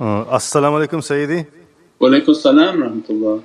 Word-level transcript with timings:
Uh, 0.00 0.24
Assalamu 0.26 0.78
alaikum, 0.86 1.00
Sayyidi. 1.00 1.44
Walaikum 2.00 2.32
salam 2.32 2.76
rahmatullah. 2.76 3.42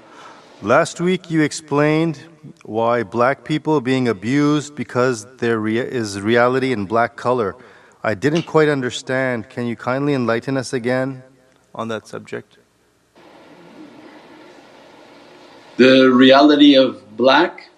Last 0.62 1.02
week 1.02 1.32
you 1.32 1.42
explained 1.42 2.20
why 2.64 3.02
black 3.02 3.44
people 3.44 3.78
are 3.78 3.82
being 3.82 4.08
abused 4.08 4.76
because 4.76 5.26
there 5.38 5.58
rea- 5.58 5.80
is 5.80 6.22
reality 6.22 6.72
in 6.72 6.86
black 6.86 7.16
color. 7.16 7.56
I 8.04 8.14
didn't 8.14 8.44
quite 8.44 8.70
understand. 8.70 9.50
Can 9.50 9.66
you 9.66 9.76
kindly 9.76 10.14
enlighten 10.14 10.56
us 10.56 10.74
again 10.74 11.24
on 11.74 11.88
that 11.88 12.06
subject? 12.08 12.60
The 15.78 16.12
reality 16.14 16.76
of 16.76 17.18
black 17.18 17.72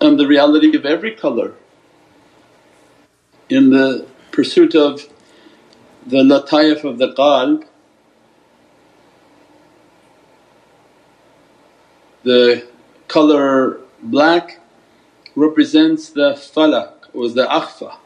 and 0.00 0.18
the 0.18 0.26
reality 0.26 0.74
of 0.74 0.86
every 0.86 1.14
color. 1.14 1.52
In 3.50 3.68
the 3.68 4.06
pursuit 4.30 4.74
of 4.74 5.06
the 6.06 6.18
lataif 6.18 6.84
of 6.84 6.98
the 6.98 7.12
qalb, 7.12 7.64
the 12.22 12.66
color 13.08 13.80
black 14.02 14.60
represents 15.34 16.10
the 16.10 16.32
falak 16.32 16.92
or 17.14 17.28
the 17.28 17.46
akhfa. 17.46 17.96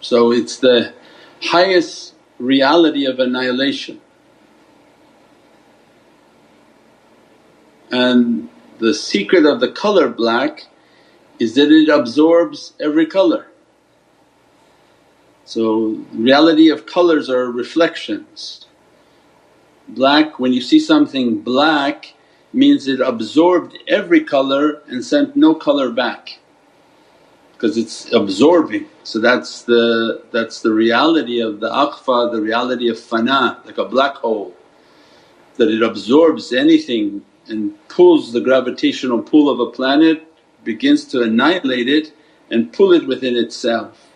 So 0.00 0.32
it's 0.32 0.56
the 0.58 0.94
highest 1.42 2.14
reality 2.38 3.04
of 3.04 3.18
annihilation. 3.18 4.00
And 7.90 8.48
the 8.78 8.94
secret 8.94 9.44
of 9.44 9.60
the 9.60 9.70
color 9.70 10.08
black 10.08 10.66
is 11.38 11.54
that 11.54 11.70
it 11.70 11.88
absorbs 11.88 12.72
every 12.80 13.06
color. 13.06 13.49
So 15.50 15.98
reality 16.12 16.68
of 16.68 16.86
colors 16.86 17.28
are 17.28 17.50
reflections. 17.50 18.66
Black, 19.88 20.38
when 20.38 20.52
you 20.52 20.60
see 20.60 20.78
something 20.78 21.40
black 21.40 22.14
means 22.52 22.86
it 22.86 23.00
absorbed 23.00 23.76
every 23.88 24.22
color 24.22 24.80
and 24.86 25.04
sent 25.04 25.34
no 25.34 25.52
color 25.52 25.90
back 25.90 26.38
because 27.52 27.76
it's 27.76 28.12
absorbing. 28.12 28.86
So 29.02 29.18
that's 29.18 29.62
the, 29.62 30.22
that's 30.30 30.62
the 30.62 30.72
reality 30.72 31.40
of 31.40 31.58
the 31.58 31.68
akhfa, 31.68 32.30
the 32.30 32.40
reality 32.40 32.88
of 32.88 32.96
fana 32.96 33.66
like 33.66 33.78
a 33.78 33.86
black 33.86 34.14
hole 34.14 34.54
that 35.56 35.68
it 35.68 35.82
absorbs 35.82 36.52
anything 36.52 37.24
and 37.48 37.74
pulls 37.88 38.32
the 38.32 38.40
gravitational 38.40 39.20
pull 39.20 39.50
of 39.50 39.58
a 39.58 39.72
planet, 39.72 40.32
begins 40.62 41.04
to 41.06 41.22
annihilate 41.22 41.88
it 41.88 42.12
and 42.52 42.72
pull 42.72 42.92
it 42.92 43.04
within 43.08 43.34
itself. 43.34 44.09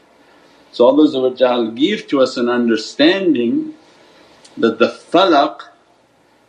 So 0.75 0.89
Allah 0.89 1.71
give 1.73 2.09
to 2.09 2.21
us 2.21 2.37
an 2.37 2.49
understanding 2.49 3.75
that 4.57 4.81
the 4.81 4.89
falaq 4.89 5.61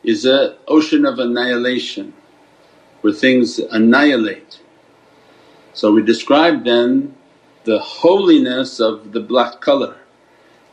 is 0.03 0.25
an 0.25 0.55
ocean 0.67 1.05
of 1.05 1.19
annihilation 1.19 2.11
where 3.01 3.13
things 3.13 3.59
annihilate. 3.59 4.59
So 5.73 5.91
we 5.91 6.01
describe 6.01 6.65
then 6.65 7.13
the 7.65 7.77
holiness 7.77 8.79
of 8.79 9.11
the 9.11 9.19
black 9.19 9.61
colour. 9.61 9.95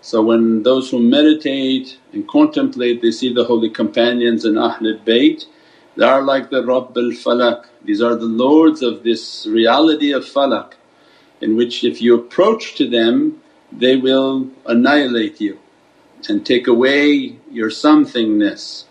So 0.00 0.22
when 0.22 0.62
those 0.62 0.91
who 0.91 1.00
meditate 1.00 1.98
and 2.14 2.27
contemplate 2.27 3.03
they 3.03 3.11
see 3.11 3.34
the 3.34 3.44
holy 3.44 3.69
companions 3.69 4.47
and 4.47 4.56
Ahlul 4.56 5.05
Bayt 5.05 5.44
they 5.97 6.06
are 6.06 6.22
like 6.22 6.48
the 6.48 6.64
Rabb 6.64 6.97
al 6.97 7.12
Falak, 7.12 7.66
these 7.84 8.00
are 8.00 8.16
the 8.16 8.25
lords 8.25 8.81
of 8.81 9.03
this 9.03 9.47
reality 9.47 10.11
of 10.12 10.25
falak 10.25 10.72
in 11.42 11.55
which 11.55 11.84
if 11.84 12.00
you 12.00 12.14
approach 12.14 12.76
to 12.76 12.88
them 12.88 13.41
they 13.78 13.97
will 13.97 14.50
annihilate 14.66 15.41
you 15.41 15.59
and 16.28 16.44
take 16.44 16.66
away 16.66 17.37
your 17.50 17.71
somethingness. 17.71 18.84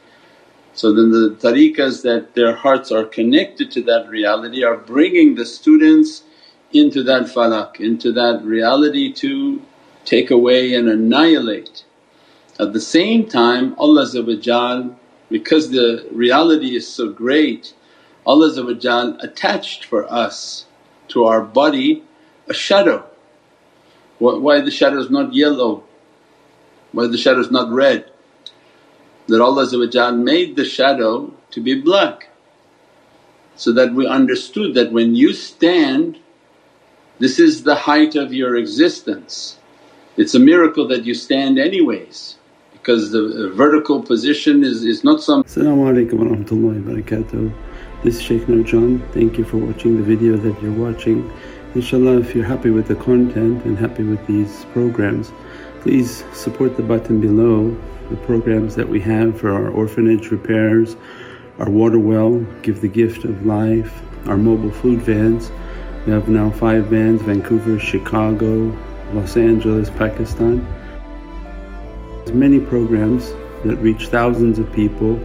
So 0.74 0.94
then 0.94 1.12
the 1.12 1.36
tariqas 1.40 2.04
that 2.04 2.34
their 2.34 2.56
hearts 2.56 2.92
are 2.92 3.04
connected 3.06 3.72
to 3.72 3.84
that 3.84 4.10
reality 4.10 4.64
are 4.64 4.78
bringing 4.78 5.36
the 5.36 5.46
students 5.46 6.24
into 6.74 7.04
that 7.04 7.24
falak, 7.24 7.80
into 7.80 8.12
that 8.14 8.42
reality 8.44 9.12
to 9.14 9.62
take 10.06 10.32
away 10.32 10.74
and 10.74 10.90
annihilate. 10.90 11.84
At 12.60 12.74
the 12.74 12.82
same 12.82 13.28
time 13.28 13.76
Allah 13.78 14.06
because 15.30 15.72
the 15.72 16.08
reality 16.12 16.76
is 16.76 16.88
so 16.88 17.10
great 17.10 17.74
Allah 18.26 19.18
attached 19.22 19.86
for 19.86 20.12
us 20.12 20.66
to 21.10 21.26
our 21.26 21.42
body 21.42 22.04
a 22.48 22.54
shadow 22.54 23.11
why 24.22 24.62
the 24.62 24.72
shadow 24.72 25.00
is 25.00 25.10
not 25.10 25.34
yellow? 25.34 25.84
Why 26.92 27.08
the 27.08 27.18
shadow 27.18 27.40
is 27.40 27.52
not 27.52 27.72
red? 27.72 28.06
That 29.28 29.42
Allah 29.42 30.14
made 30.14 30.56
the 30.56 30.66
shadow 30.66 31.34
to 31.52 31.62
be 31.62 31.80
black 31.80 32.30
so 33.56 33.72
that 33.74 33.94
we 33.94 34.08
understood 34.08 34.74
that 34.76 34.92
when 34.92 35.16
you 35.16 35.34
stand 35.34 36.18
this 37.22 37.38
is 37.38 37.62
the 37.62 37.76
height 37.76 38.16
of 38.16 38.34
your 38.34 38.56
existence. 38.56 39.60
It's 40.18 40.34
a 40.34 40.40
miracle 40.40 40.88
that 40.88 41.06
you 41.06 41.14
stand 41.14 41.60
anyways 41.60 42.38
because 42.74 43.12
the 43.12 43.52
vertical 43.54 44.02
position 44.02 44.64
is, 44.64 44.84
is 44.84 45.04
not 45.04 45.22
some. 45.22 45.44
Assalamu 45.44 45.86
alaikum 45.92 46.14
wa 46.14 46.36
rahmatullahi 46.36 46.84
wa 46.84 46.94
barakatuh. 46.94 47.54
This 48.04 48.16
is 48.16 48.24
Shaykh 48.24 48.42
Nurjan. 48.48 49.08
Thank 49.14 49.38
you 49.38 49.44
for 49.44 49.58
watching 49.58 49.98
the 49.98 50.04
video 50.04 50.36
that 50.36 50.60
you're 50.64 50.74
watching. 50.74 51.32
Inshallah 51.74 52.20
if 52.20 52.36
you're 52.36 52.46
happy 52.46 52.70
with 52.70 52.88
the 52.88 52.96
content 52.96 53.64
and 53.64 53.78
happy 53.78 54.04
with 54.04 54.26
these 54.28 54.66
programs 54.74 55.32
please 55.82 56.24
support 56.34 56.78
the 56.78 56.84
button 56.84 57.20
below 57.20 57.76
the 58.12 58.18
programs 58.18 58.76
that 58.76 58.88
we 58.88 59.00
have 59.00 59.40
for 59.40 59.52
our 59.52 59.70
orphanage 59.70 60.30
repairs, 60.30 60.96
our 61.60 61.70
water 61.70 61.98
well, 61.98 62.40
give 62.62 62.82
the 62.82 62.88
gift 62.88 63.24
of 63.24 63.46
life, 63.46 64.02
our 64.28 64.38
mobile 64.38 64.70
food 64.70 65.02
vans. 65.02 65.50
We 66.06 66.12
have 66.12 66.28
now 66.30 66.52
five 66.52 66.88
vans 66.88 67.22
Vancouver, 67.22 67.80
Chicago, 67.80 68.78
Los 69.14 69.38
Angeles, 69.38 69.90
Pakistan. 69.92 70.68
There's 72.18 72.34
many 72.34 72.60
programs 72.60 73.32
that 73.64 73.78
reach 73.78 74.08
thousands 74.08 74.60
of 74.60 74.72
people 74.74 75.16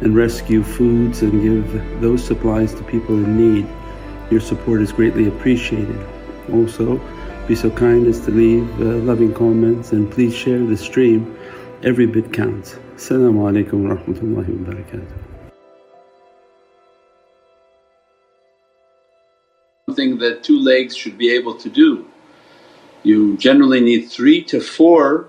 and 0.00 0.16
rescue 0.16 0.62
foods 0.62 1.22
and 1.22 1.42
give 1.42 2.00
those 2.00 2.22
supplies 2.24 2.74
to 2.74 2.82
people 2.82 3.14
in 3.14 3.36
need. 3.36 3.66
Your 4.30 4.40
support 4.40 4.80
is 4.80 4.92
greatly 4.92 5.28
appreciated. 5.28 5.98
Also, 6.52 7.00
be 7.46 7.54
so 7.54 7.70
kind 7.70 8.06
as 8.06 8.20
to 8.20 8.30
leave 8.30 8.68
uh, 8.80 8.84
loving 9.04 9.34
comments 9.34 9.92
and 9.92 10.10
please 10.10 10.34
share 10.34 10.64
the 10.64 10.76
stream. 10.76 11.36
Every 11.82 12.06
bit 12.06 12.32
counts. 12.32 12.76
Assalamu 12.96 13.44
alaikum 13.44 13.86
wa 13.86 13.96
rahmatullahi 13.96 14.48
wa 14.48 14.72
barakatuh. 14.72 15.18
Something 19.88 20.18
that 20.18 20.42
two 20.42 20.58
legs 20.58 20.96
should 20.96 21.18
be 21.18 21.30
able 21.30 21.54
to 21.56 21.68
do. 21.68 22.06
You 23.02 23.36
generally 23.36 23.80
need 23.80 24.06
three 24.06 24.42
to 24.44 24.60
four 24.60 25.28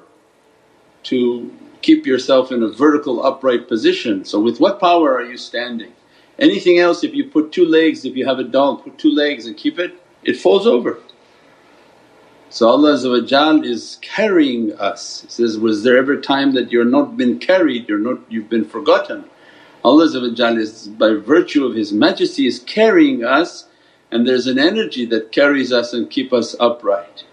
to 1.03 1.51
keep 1.81 2.05
yourself 2.05 2.53
in 2.53 2.63
a 2.63 2.69
vertical 2.69 3.25
upright 3.25 3.67
position. 3.67 4.23
So, 4.23 4.39
with 4.39 4.61
what 4.61 4.79
power 4.79 5.13
are 5.13 5.23
you 5.25 5.37
standing? 5.37 5.94
Anything 6.37 6.79
else 6.79 7.03
if 7.03 7.13
you 7.13 7.29
put 7.29 7.51
two 7.51 7.65
legs, 7.65 8.03
if 8.05 8.15
you 8.15 8.25
have 8.25 8.39
a 8.39 8.43
doll 8.43 8.77
put 8.77 8.97
two 8.97 9.11
legs 9.11 9.45
and 9.45 9.55
keep 9.55 9.79
it, 9.79 9.95
it 10.23 10.37
falls 10.37 10.67
over. 10.67 10.99
So 12.49 12.69
Allah 12.69 12.93
is 12.93 13.97
carrying 14.01 14.73
us. 14.79 15.21
He 15.21 15.29
says, 15.29 15.57
was 15.57 15.83
there 15.83 15.97
ever 15.97 16.19
time 16.19 16.53
that 16.53 16.71
you're 16.71 16.85
not 16.85 17.17
been 17.17 17.39
carried, 17.39 17.89
you're 17.89 17.99
not, 17.99 18.19
you've 18.29 18.49
been 18.49 18.65
forgotten. 18.65 19.25
Allah 19.83 20.05
is 20.05 20.87
by 20.87 21.13
virtue 21.13 21.65
of 21.65 21.75
His 21.75 21.93
majesty 21.93 22.47
is 22.47 22.59
carrying 22.59 23.23
us 23.23 23.67
and 24.11 24.27
there's 24.27 24.47
an 24.47 24.57
energy 24.57 25.05
that 25.07 25.31
carries 25.31 25.71
us 25.71 25.93
and 25.93 26.09
keep 26.09 26.31
us 26.31 26.55
upright. 26.59 27.25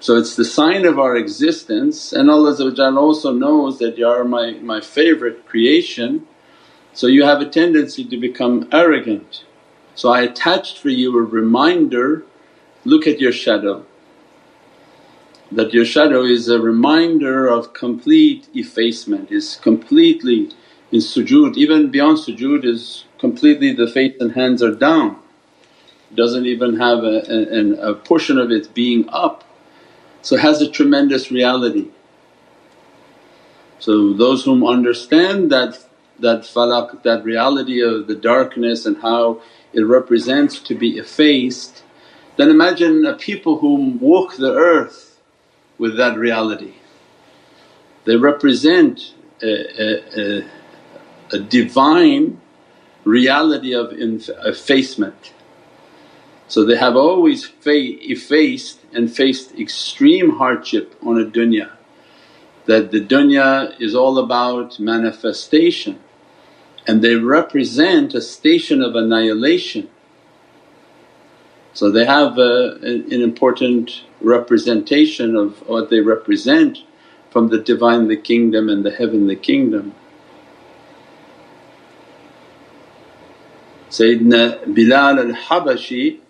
So 0.00 0.16
it's 0.16 0.36
the 0.36 0.44
sign 0.44 0.84
of 0.86 0.98
our 0.98 1.16
existence 1.16 2.12
and 2.12 2.30
Allah 2.30 2.52
also 2.98 3.32
knows 3.32 3.78
that, 3.78 3.98
you 3.98 4.06
are 4.06 4.24
my, 4.24 4.52
my 4.52 4.80
favourite 4.80 5.46
creation 5.46 6.26
so 6.96 7.08
you 7.08 7.24
have 7.24 7.42
a 7.42 7.48
tendency 7.48 8.06
to 8.06 8.16
become 8.16 8.66
arrogant. 8.72 9.44
So 9.94 10.08
I 10.08 10.22
attached 10.22 10.78
for 10.78 10.88
you 10.88 11.18
a 11.18 11.22
reminder, 11.22 12.24
look 12.86 13.06
at 13.06 13.20
your 13.20 13.32
shadow. 13.32 13.84
That 15.52 15.74
your 15.74 15.84
shadow 15.84 16.22
is 16.22 16.48
a 16.48 16.58
reminder 16.58 17.48
of 17.48 17.74
complete 17.74 18.48
effacement, 18.54 19.30
is 19.30 19.56
completely 19.56 20.48
in 20.90 21.00
sujood, 21.00 21.58
even 21.58 21.90
beyond 21.90 22.16
sujood 22.16 22.64
is 22.64 23.04
completely 23.18 23.74
the 23.74 23.86
face 23.86 24.14
and 24.18 24.32
hands 24.32 24.62
are 24.62 24.74
down. 24.74 25.18
Doesn't 26.14 26.46
even 26.46 26.78
have 26.78 27.00
a, 27.04 27.20
a, 27.30 27.90
a 27.90 27.94
portion 27.94 28.38
of 28.38 28.50
it 28.50 28.72
being 28.72 29.06
up. 29.10 29.44
So 30.22 30.36
it 30.36 30.40
has 30.40 30.62
a 30.62 30.70
tremendous 30.70 31.30
reality. 31.30 31.90
So 33.80 34.14
those 34.14 34.46
whom 34.46 34.66
understand 34.66 35.52
that 35.52 35.85
that 36.20 36.42
falak, 36.42 37.02
that 37.02 37.24
reality 37.24 37.82
of 37.82 38.06
the 38.06 38.14
darkness 38.14 38.86
and 38.86 38.96
how 38.98 39.40
it 39.72 39.82
represents 39.82 40.60
to 40.60 40.74
be 40.74 40.98
effaced, 40.98 41.82
then 42.36 42.50
imagine 42.50 43.04
a 43.06 43.14
people 43.14 43.58
who 43.58 43.90
walk 44.00 44.36
the 44.36 44.52
earth 44.54 45.20
with 45.78 45.96
that 45.96 46.18
reality. 46.18 46.74
They 48.04 48.16
represent 48.16 49.14
a, 49.42 49.82
a, 49.82 50.20
a, 50.20 50.50
a 51.32 51.38
divine 51.40 52.40
reality 53.04 53.74
of 53.74 53.92
effacement. 53.92 55.32
So 56.48 56.64
they 56.64 56.76
have 56.76 56.96
always 56.96 57.44
fa- 57.44 57.72
effaced 58.10 58.80
and 58.92 59.14
faced 59.14 59.54
extreme 59.58 60.30
hardship 60.30 60.94
on 61.04 61.20
a 61.20 61.24
dunya 61.24 61.70
that 62.66 62.90
the 62.90 63.00
dunya 63.00 63.80
is 63.80 63.94
all 63.94 64.18
about 64.18 64.78
manifestation 64.80 65.98
and 66.86 67.02
they 67.02 67.16
represent 67.16 68.14
a 68.14 68.20
station 68.20 68.82
of 68.82 68.94
annihilation. 68.94 69.88
So 71.74 71.90
they 71.90 72.06
have 72.06 72.38
a, 72.38 72.78
an 72.82 73.20
important 73.22 74.02
representation 74.20 75.36
of 75.36 75.66
what 75.68 75.90
they 75.90 76.00
represent 76.00 76.78
from 77.30 77.48
the 77.48 77.58
Divinely 77.58 78.16
Kingdom 78.16 78.68
and 78.68 78.84
the 78.84 78.90
Heavenly 78.90 79.36
Kingdom. 79.36 79.94
Sayyidina 83.90 84.74
Bilal 84.74 85.18
al-Habashi, 85.18 86.20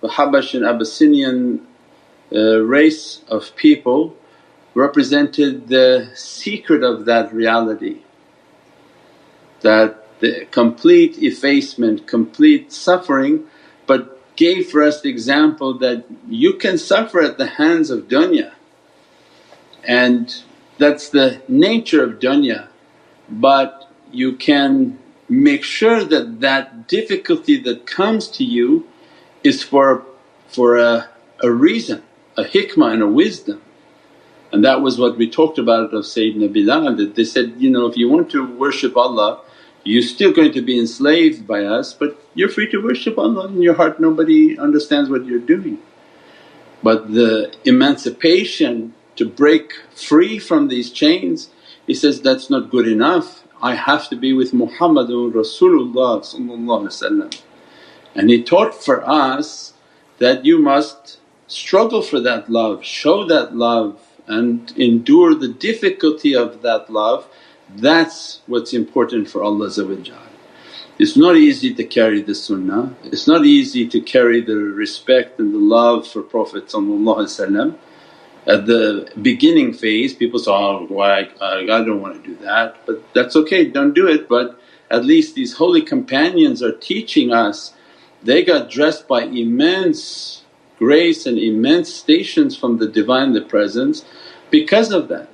the 0.00 0.08
Habashian 0.08 0.68
Abyssinian 0.68 1.66
uh, 2.34 2.58
race 2.60 3.22
of 3.28 3.54
people 3.56 4.16
represented 4.74 5.68
the 5.68 6.10
secret 6.14 6.82
of 6.82 7.04
that 7.04 7.32
reality 7.32 7.98
that 9.60 10.01
the 10.22 10.46
complete 10.50 11.18
effacement, 11.18 12.06
complete 12.06 12.72
suffering 12.72 13.44
but 13.86 14.18
gave 14.36 14.70
for 14.70 14.82
us 14.82 15.02
the 15.02 15.10
example 15.10 15.76
that 15.78 16.06
you 16.28 16.54
can 16.54 16.78
suffer 16.78 17.20
at 17.20 17.36
the 17.36 17.46
hands 17.46 17.90
of 17.90 18.08
dunya 18.08 18.52
and 19.86 20.42
that's 20.78 21.10
the 21.10 21.42
nature 21.48 22.02
of 22.02 22.18
dunya 22.18 22.68
but 23.28 23.90
you 24.10 24.36
can 24.36 24.98
make 25.28 25.64
sure 25.64 26.04
that 26.04 26.40
that 26.40 26.86
difficulty 26.88 27.56
that 27.56 27.86
comes 27.86 28.28
to 28.28 28.44
you 28.44 28.86
is 29.42 29.62
for, 29.62 30.04
for 30.48 30.78
a, 30.78 31.08
a 31.42 31.50
reason, 31.50 32.02
a 32.36 32.44
hikmah 32.44 32.92
and 32.92 33.02
a 33.02 33.08
wisdom. 33.08 33.62
And 34.52 34.62
that 34.64 34.82
was 34.82 34.98
what 34.98 35.16
we 35.16 35.30
talked 35.30 35.58
about 35.58 35.94
of 35.94 36.04
Sayyidina 36.04 36.52
Bilal 36.52 36.96
that 36.96 37.14
they 37.14 37.24
said, 37.24 37.54
you 37.56 37.70
know, 37.70 37.86
if 37.86 37.96
you 37.96 38.10
want 38.10 38.30
to 38.32 38.46
worship 38.46 38.96
Allah 38.96 39.40
you're 39.84 40.02
still 40.02 40.32
going 40.32 40.52
to 40.52 40.62
be 40.62 40.78
enslaved 40.78 41.46
by 41.46 41.64
us 41.64 41.92
but 41.94 42.18
you're 42.34 42.48
free 42.48 42.70
to 42.70 42.82
worship 42.82 43.18
Allah. 43.18 43.48
In 43.48 43.62
your 43.62 43.74
heart 43.74 44.00
nobody 44.00 44.58
understands 44.58 45.10
what 45.10 45.26
you're 45.26 45.38
doing. 45.38 45.78
But 46.82 47.12
the 47.12 47.54
emancipation 47.64 48.94
to 49.16 49.28
break 49.28 49.72
free 49.94 50.38
from 50.38 50.68
these 50.68 50.90
chains 50.90 51.50
he 51.86 51.94
says, 51.94 52.20
that's 52.20 52.48
not 52.48 52.70
good 52.70 52.86
enough, 52.86 53.44
I 53.60 53.74
have 53.74 54.08
to 54.10 54.16
be 54.16 54.32
with 54.32 54.52
Muhammadun 54.52 55.32
Rasulullah 55.32 56.22
And 58.14 58.30
he 58.30 58.42
taught 58.42 58.74
for 58.74 59.08
us 59.08 59.74
that 60.18 60.44
you 60.44 60.58
must 60.58 61.18
struggle 61.48 62.02
for 62.02 62.20
that 62.20 62.48
love, 62.48 62.84
show 62.84 63.24
that 63.26 63.56
love 63.56 64.00
and 64.26 64.72
endure 64.78 65.34
the 65.34 65.48
difficulty 65.48 66.34
of 66.34 66.62
that 66.62 66.90
love 66.90 67.28
that's 67.76 68.40
what's 68.46 68.72
important 68.72 69.28
for 69.28 69.42
Allah 69.42 69.70
It's 70.98 71.16
not 71.16 71.36
easy 71.36 71.74
to 71.74 71.84
carry 71.84 72.22
the 72.22 72.34
sunnah, 72.34 72.94
it's 73.04 73.26
not 73.26 73.44
easy 73.44 73.88
to 73.88 74.00
carry 74.00 74.40
the 74.40 74.56
respect 74.56 75.38
and 75.40 75.54
the 75.54 75.58
love 75.58 76.06
for 76.06 76.22
Prophet 76.22 76.64
At 78.46 78.66
the 78.66 79.12
beginning 79.22 79.72
phase 79.72 80.14
people 80.14 80.38
say, 80.38 80.50
oh 80.50 80.86
why 80.88 81.28
I, 81.40 81.64
don't 81.66 82.00
want 82.00 82.22
to 82.22 82.28
do 82.28 82.36
that 82.44 82.84
but 82.86 83.02
that's 83.14 83.36
okay 83.36 83.64
don't 83.64 83.94
do 83.94 84.06
it. 84.08 84.28
But 84.28 84.58
at 84.90 85.04
least 85.04 85.34
these 85.34 85.54
holy 85.54 85.80
companions 85.82 86.62
are 86.62 86.76
teaching 86.76 87.32
us. 87.32 87.72
They 88.22 88.44
got 88.44 88.70
dressed 88.70 89.08
by 89.08 89.22
immense 89.22 90.42
grace 90.78 91.26
and 91.26 91.38
immense 91.38 91.94
stations 91.94 92.56
from 92.56 92.78
the 92.78 92.88
Divine 92.88 93.32
the 93.32 93.40
Presence 93.40 94.04
because 94.50 94.90
of 94.92 95.08
that. 95.08 95.28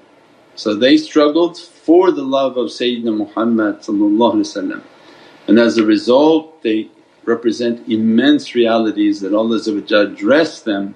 So 0.54 0.74
they 0.74 0.96
struggled 0.96 1.58
for 1.88 2.10
the 2.10 2.22
love 2.22 2.58
of 2.58 2.66
Sayyidina 2.66 3.16
Muhammad 3.16 3.76
and 5.48 5.58
as 5.58 5.78
a 5.78 5.84
result 5.86 6.62
they 6.62 6.90
represent 7.24 7.88
immense 7.88 8.54
realities 8.54 9.22
that 9.22 9.32
Allah 9.32 9.58
dressed 10.14 10.66
them 10.66 10.94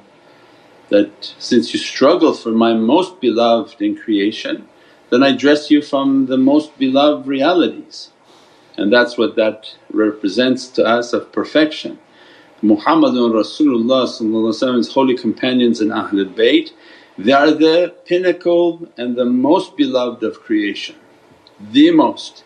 that, 0.91 1.35
since 1.39 1.73
you 1.73 1.81
struggle 1.81 2.35
for 2.35 2.51
my 2.51 2.75
most 2.75 3.23
beloved 3.23 3.81
in 3.81 3.97
creation 3.97 4.69
then 5.09 5.23
I 5.23 5.35
dress 5.35 5.71
you 5.71 5.81
from 5.81 6.27
the 6.27 6.37
most 6.37 6.79
beloved 6.79 7.27
realities 7.27 8.11
and 8.77 8.93
that's 8.93 9.17
what 9.17 9.35
that 9.37 9.75
represents 9.91 10.69
to 10.77 10.85
us 10.85 11.15
of 11.15 11.33
perfection. 11.33 11.99
Muhammadun 12.63 13.33
Rasulullah's 13.33 14.93
holy 14.93 15.17
companions 15.17 15.81
and 15.81 15.91
Ahlul 15.91 16.35
Bayt 16.35 16.73
they 17.19 17.33
are 17.33 17.51
the 17.51 17.95
pinnacle 18.07 18.89
and 18.97 19.17
the 19.17 19.25
most 19.25 19.77
beloved 19.77 20.23
of 20.23 20.41
creation, 20.41 20.97
the 21.61 21.91
most. 21.91 22.45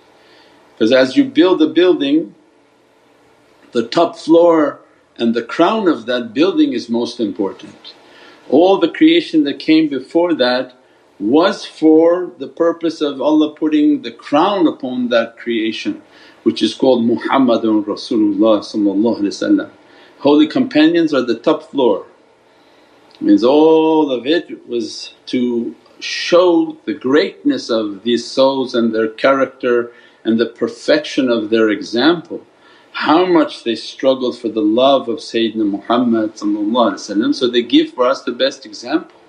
Because 0.72 0.92
as 0.92 1.16
you 1.16 1.24
build 1.24 1.62
a 1.62 1.68
building 1.68 2.34
the 3.72 3.86
top 3.86 4.16
floor 4.16 4.80
and 5.18 5.34
the 5.34 5.42
crown 5.42 5.86
of 5.86 6.06
that 6.06 6.32
building 6.32 6.72
is 6.72 6.88
most 6.88 7.20
important. 7.20 7.94
All 8.48 8.78
the 8.78 8.88
creation 8.88 9.44
that 9.44 9.58
came 9.58 9.88
before 9.88 10.34
that 10.34 10.72
was 11.18 11.64
for 11.64 12.32
the 12.38 12.48
purpose 12.48 13.00
of 13.00 13.20
Allah 13.20 13.54
putting 13.54 14.02
the 14.02 14.12
crown 14.12 14.66
upon 14.66 15.08
that 15.08 15.36
creation 15.36 16.02
which 16.42 16.62
is 16.62 16.74
called 16.74 17.04
Muhammadun 17.04 17.84
Rasulullah 17.84 19.70
Holy 20.18 20.46
companions 20.46 21.12
are 21.14 21.22
the 21.22 21.38
top 21.38 21.70
floor 21.70 22.06
means 23.20 23.44
all 23.44 24.10
of 24.10 24.26
it 24.26 24.68
was 24.68 25.14
to 25.26 25.74
show 26.00 26.76
the 26.84 26.94
greatness 26.94 27.70
of 27.70 28.02
these 28.02 28.30
souls 28.30 28.74
and 28.74 28.94
their 28.94 29.08
character 29.08 29.92
and 30.24 30.38
the 30.38 30.46
perfection 30.46 31.30
of 31.30 31.50
their 31.50 31.70
example. 31.70 32.44
How 32.92 33.26
much 33.26 33.64
they 33.64 33.74
struggled 33.74 34.38
for 34.38 34.48
the 34.48 34.62
love 34.62 35.08
of 35.08 35.18
Sayyidina 35.18 35.68
Muhammad 35.70 36.38
so 36.38 37.48
they 37.48 37.62
give 37.62 37.90
for 37.90 38.06
us 38.06 38.22
the 38.22 38.32
best 38.32 38.66
example. 38.66 39.20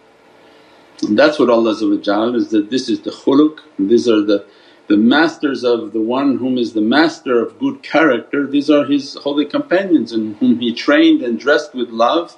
And 1.03 1.17
that's 1.17 1.37
what 1.37 1.49
Allah 1.49 1.71
is 1.71 2.49
that 2.49 2.67
this 2.69 2.89
is 2.89 3.01
the 3.01 3.11
khuluq, 3.11 3.59
these 3.77 4.07
are 4.09 4.23
the, 4.23 4.45
the 4.87 4.97
masters 4.97 5.63
of 5.63 5.93
the 5.93 6.01
one 6.01 6.37
whom 6.37 6.57
is 6.57 6.73
the 6.73 6.81
master 6.81 7.39
of 7.41 7.59
good 7.59 7.83
character, 7.83 8.47
these 8.47 8.69
are 8.69 8.85
His 8.85 9.15
holy 9.15 9.45
companions 9.45 10.11
and 10.11 10.35
whom 10.37 10.59
He 10.59 10.73
trained 10.73 11.21
and 11.21 11.39
dressed 11.39 11.75
with 11.75 11.89
love 11.89 12.35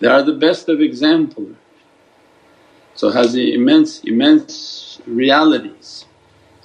they 0.00 0.08
are 0.08 0.22
the 0.22 0.34
best 0.34 0.68
of 0.68 0.80
example. 0.80 1.46
So 2.94 3.10
has 3.10 3.34
immense, 3.34 4.00
immense 4.00 5.00
realities 5.06 6.04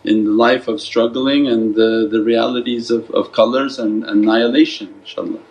in 0.04 0.26
the 0.26 0.32
life 0.32 0.68
of 0.68 0.82
struggling 0.82 1.48
and 1.48 1.76
the, 1.76 2.08
the 2.12 2.22
realities 2.22 2.92
of, 2.92 3.10
of 3.12 3.32
colours 3.32 3.80
and 3.80 4.04
annihilation 4.04 4.94
inshaAllah. 5.06 5.42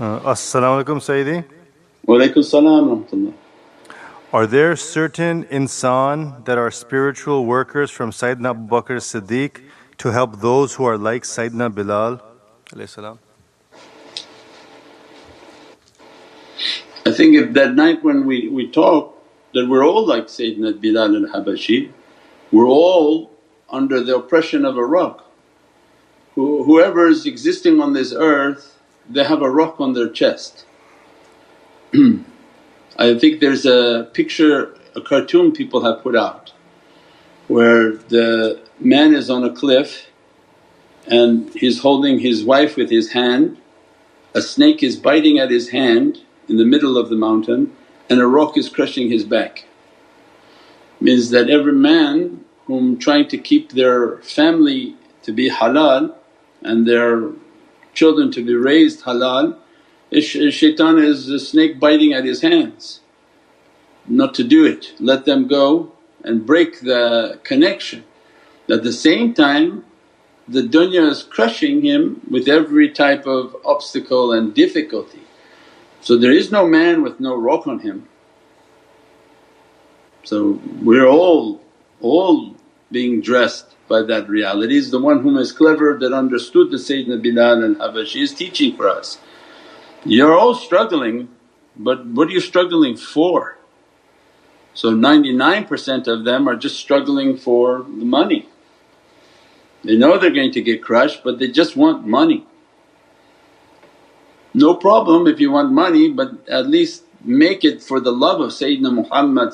Uh, 0.00 0.30
As-salamu 0.30 0.82
alaykum 0.82 0.98
Sayyidi. 0.98 1.44
Walaykum 2.06 2.44
salam 2.44 3.34
Are 4.32 4.46
there 4.46 4.74
certain 4.76 5.44
insan 5.44 6.44
that 6.44 6.58
are 6.58 6.70
spiritual 6.70 7.44
workers 7.44 7.90
from 7.90 8.10
Sayyidina 8.10 8.50
Abu 8.50 8.68
Bakr 8.68 8.98
Siddiq 8.98 9.62
to 9.98 10.10
help 10.10 10.40
those 10.40 10.74
who 10.74 10.84
are 10.84 10.96
like 10.96 11.24
Sayyidina 11.24 11.74
Bilal? 11.74 12.31
I 17.04 17.10
think 17.12 17.34
if 17.34 17.52
that 17.54 17.74
night 17.74 18.02
when 18.04 18.26
we, 18.26 18.48
we 18.48 18.70
talk 18.70 19.18
that 19.54 19.68
we're 19.68 19.84
all 19.84 20.06
like 20.06 20.26
Sayyidina 20.26 20.80
Bilal 20.80 21.26
al-Habashi, 21.26 21.90
we're 22.50 22.68
all 22.68 23.30
under 23.68 24.02
the 24.02 24.16
oppression 24.16 24.64
of 24.64 24.76
a 24.76 24.84
rock. 24.84 25.26
whoever 26.34 27.08
is 27.08 27.26
existing 27.26 27.80
on 27.80 27.92
this 27.92 28.12
earth 28.12 28.78
they 29.08 29.24
have 29.24 29.42
a 29.42 29.50
rock 29.50 29.80
on 29.80 29.94
their 29.94 30.08
chest. 30.08 30.64
I 31.94 33.18
think 33.18 33.40
there's 33.40 33.66
a 33.66 34.08
picture, 34.12 34.74
a 34.94 35.00
cartoon 35.00 35.52
people 35.52 35.84
have 35.84 36.02
put 36.02 36.16
out 36.16 36.52
where 37.48 37.92
the 37.92 38.60
man 38.78 39.14
is 39.14 39.28
on 39.28 39.44
a 39.44 39.52
cliff 39.52 40.06
and 41.12 41.52
he's 41.52 41.82
holding 41.82 42.20
his 42.20 42.42
wife 42.42 42.74
with 42.74 42.88
his 42.88 43.12
hand, 43.12 43.58
a 44.34 44.40
snake 44.40 44.82
is 44.82 44.96
biting 44.96 45.38
at 45.38 45.50
his 45.50 45.68
hand 45.68 46.22
in 46.48 46.56
the 46.56 46.64
middle 46.64 46.96
of 46.96 47.10
the 47.10 47.16
mountain 47.16 47.70
and 48.08 48.18
a 48.18 48.26
rock 48.26 48.56
is 48.56 48.70
crushing 48.70 49.10
his 49.10 49.22
back. 49.22 49.66
Means 51.02 51.28
that 51.28 51.50
every 51.50 51.74
man 51.74 52.46
whom 52.64 52.98
trying 52.98 53.28
to 53.28 53.36
keep 53.36 53.72
their 53.72 54.16
family 54.38 54.96
to 55.24 55.32
be 55.32 55.50
halal 55.50 56.14
and 56.62 56.88
their 56.88 57.28
children 57.92 58.32
to 58.32 58.42
be 58.42 58.54
raised 58.54 59.02
halal 59.02 59.58
shaitan 60.10 60.98
is 60.98 61.28
a 61.28 61.38
snake 61.38 61.78
biting 61.78 62.14
at 62.14 62.24
his 62.24 62.40
hands, 62.40 63.00
not 64.06 64.32
to 64.34 64.44
do 64.44 64.64
it, 64.64 64.94
let 64.98 65.26
them 65.26 65.46
go 65.46 65.92
and 66.24 66.46
break 66.46 66.80
the 66.80 67.38
connection. 67.44 68.04
At 68.70 68.82
the 68.82 68.92
same 68.92 69.34
time 69.34 69.84
the 70.52 70.62
dunya 70.62 71.08
is 71.10 71.22
crushing 71.22 71.82
him 71.82 72.20
with 72.30 72.48
every 72.48 72.90
type 72.90 73.26
of 73.26 73.56
obstacle 73.64 74.32
and 74.32 74.54
difficulty. 74.54 75.22
So 76.00 76.16
there 76.16 76.32
is 76.32 76.50
no 76.50 76.66
man 76.66 77.02
with 77.02 77.20
no 77.20 77.36
rock 77.36 77.66
on 77.66 77.80
him. 77.80 78.08
So 80.24 80.60
we're 80.80 81.06
all, 81.06 81.60
all 82.00 82.56
being 82.90 83.20
dressed 83.20 83.74
by 83.88 84.02
that 84.02 84.28
reality. 84.28 84.76
Is 84.76 84.90
the 84.90 85.00
one 85.00 85.20
whom 85.22 85.36
is 85.36 85.52
clever 85.52 85.98
that 86.00 86.12
understood 86.12 86.70
the 86.70 86.76
Sayyidina 86.76 87.22
Bilal 87.22 87.64
and 87.64 87.76
Habashi 87.76 88.22
is 88.22 88.34
teaching 88.34 88.76
for 88.76 88.88
us. 88.88 89.18
You're 90.04 90.36
all 90.36 90.54
struggling 90.54 91.28
but 91.76 92.06
what 92.06 92.28
are 92.28 92.32
you 92.32 92.40
struggling 92.40 92.96
for? 92.96 93.58
So 94.74 94.92
99% 94.92 96.06
of 96.06 96.24
them 96.24 96.48
are 96.48 96.56
just 96.56 96.78
struggling 96.78 97.36
for 97.36 97.78
the 97.82 98.04
money. 98.04 98.48
They 99.84 99.96
know 99.96 100.18
they're 100.18 100.30
going 100.30 100.52
to 100.52 100.62
get 100.62 100.82
crushed 100.82 101.22
but 101.24 101.38
they 101.38 101.48
just 101.48 101.76
want 101.76 102.06
money. 102.06 102.46
No 104.54 104.74
problem 104.74 105.26
if 105.26 105.40
you 105.40 105.50
want 105.50 105.72
money 105.72 106.10
but 106.10 106.48
at 106.48 106.68
least 106.68 107.04
make 107.24 107.64
it 107.64 107.82
for 107.82 108.00
the 108.00 108.12
love 108.12 108.40
of 108.40 108.50
Sayyidina 108.50 108.92
Muhammad 108.92 109.52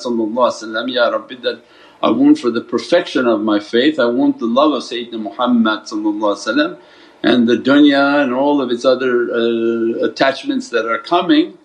Ya 0.89 1.09
Rabbi 1.09 1.35
that 1.41 1.61
I 2.01 2.09
want 2.11 2.39
for 2.39 2.49
the 2.49 2.61
perfection 2.61 3.27
of 3.27 3.41
my 3.41 3.59
faith, 3.59 3.99
I 3.99 4.05
want 4.05 4.39
the 4.39 4.45
love 4.45 4.71
of 4.71 4.83
Sayyidina 4.83 5.21
Muhammad 5.21 5.87
and 7.21 7.47
the 7.47 7.57
dunya 7.57 8.23
and 8.23 8.33
all 8.33 8.61
of 8.61 8.71
its 8.71 8.85
other 8.85 9.29
uh, 9.29 10.05
attachments 10.05 10.69
that 10.69 10.85
are 10.85 10.99
coming. 10.99 11.57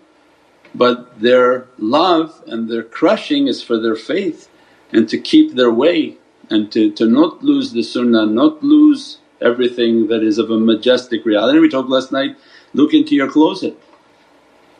But 0.73 1.21
their 1.21 1.67
love 1.77 2.43
and 2.47 2.69
their 2.69 2.83
crushing 2.83 3.47
is 3.47 3.63
for 3.63 3.79
their 3.79 3.95
faith 3.95 4.49
and 4.91 5.07
to 5.07 5.17
keep 5.17 5.55
their 5.55 5.71
way 5.71 6.17
and 6.49 6.71
to, 6.71 6.91
to 6.91 7.05
not 7.05 7.43
lose 7.43 7.71
the 7.71 7.83
sunnah, 7.83 8.25
not 8.25 8.63
lose 8.63 9.19
everything 9.41 10.07
that 10.07 10.23
is 10.23 10.37
of 10.37 10.49
a 10.49 10.59
majestic 10.59 11.25
reality. 11.25 11.59
We 11.59 11.69
talked 11.69 11.89
last 11.89 12.11
night, 12.11 12.37
look 12.73 12.93
into 12.93 13.15
your 13.15 13.29
closet. 13.29 13.79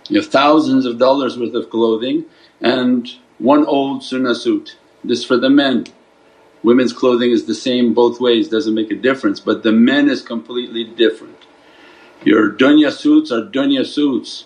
You 0.10 0.22
have 0.22 0.32
thousands 0.32 0.86
of 0.86 1.00
dollars 1.00 1.38
worth 1.38 1.56
of 1.56 1.70
clothing 1.70 2.26
and 2.62 3.10
one 3.40 3.66
old 3.66 4.04
sunnah 4.04 4.36
suit, 4.36 4.78
this 5.04 5.24
for 5.24 5.38
the 5.38 5.50
men. 5.50 5.86
Women's 6.64 6.94
clothing 6.94 7.32
is 7.32 7.46
the 7.46 7.56
same 7.56 7.94
both 7.94 8.20
ways, 8.20 8.50
doesn't 8.50 8.74
make 8.74 8.92
a 8.92 8.96
difference 8.96 9.40
but 9.40 9.64
the 9.64 9.72
men 9.72 10.10
is 10.10 10.22
completely 10.22 10.84
different. 10.84 11.46
Your 12.24 12.52
dunya 12.52 12.92
suits 12.92 13.32
are 13.32 13.42
dunya 13.42 13.86
suits 13.86 14.46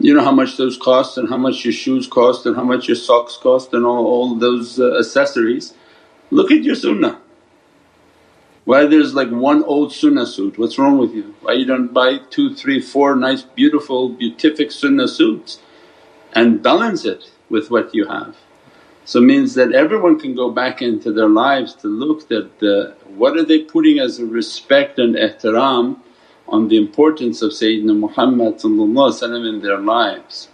you 0.00 0.14
know 0.14 0.24
how 0.24 0.32
much 0.32 0.56
those 0.56 0.78
cost 0.78 1.18
and 1.18 1.28
how 1.28 1.36
much 1.36 1.64
your 1.64 1.74
shoes 1.74 2.06
cost 2.06 2.46
and 2.46 2.56
how 2.56 2.64
much 2.64 2.88
your 2.88 2.96
socks 2.96 3.36
cost 3.36 3.74
and 3.74 3.84
all, 3.84 4.06
all 4.06 4.34
those 4.34 4.80
uh, 4.80 4.98
accessories. 4.98 5.74
Look 6.30 6.50
at 6.50 6.62
your 6.62 6.76
sunnah. 6.76 7.20
Why 8.64 8.86
there's 8.86 9.14
like 9.14 9.30
one 9.30 9.64
old 9.64 9.92
sunnah 9.92 10.26
suit, 10.26 10.58
what's 10.58 10.78
wrong 10.78 10.98
with 10.98 11.12
you? 11.12 11.34
Why 11.40 11.54
you 11.54 11.64
don't 11.64 11.92
buy 11.92 12.18
two, 12.30 12.54
three, 12.54 12.80
four 12.80 13.16
nice 13.16 13.42
beautiful 13.42 14.10
beatific 14.10 14.70
sunnah 14.70 15.08
suits 15.08 15.60
and 16.32 16.62
balance 16.62 17.04
it 17.04 17.32
with 17.48 17.70
what 17.70 17.94
you 17.94 18.06
have. 18.06 18.36
So 19.04 19.20
means 19.20 19.54
that 19.54 19.72
everyone 19.72 20.20
can 20.20 20.36
go 20.36 20.50
back 20.50 20.82
into 20.82 21.12
their 21.12 21.28
lives 21.28 21.74
to 21.76 21.88
look 21.88 22.28
that 22.28 22.62
uh, 22.62 22.94
what 23.16 23.36
are 23.36 23.44
they 23.44 23.60
putting 23.60 23.98
as 23.98 24.20
a 24.20 24.26
respect 24.26 24.98
and 25.00 25.16
ihtiram 25.16 25.98
on 26.46 26.68
the 26.68 26.76
importance 26.76 27.42
of 27.42 27.52
Sayyidina 27.52 27.98
Muhammad 27.98 28.64
in 28.64 29.60
their 29.62 29.78
lives. 29.78 30.48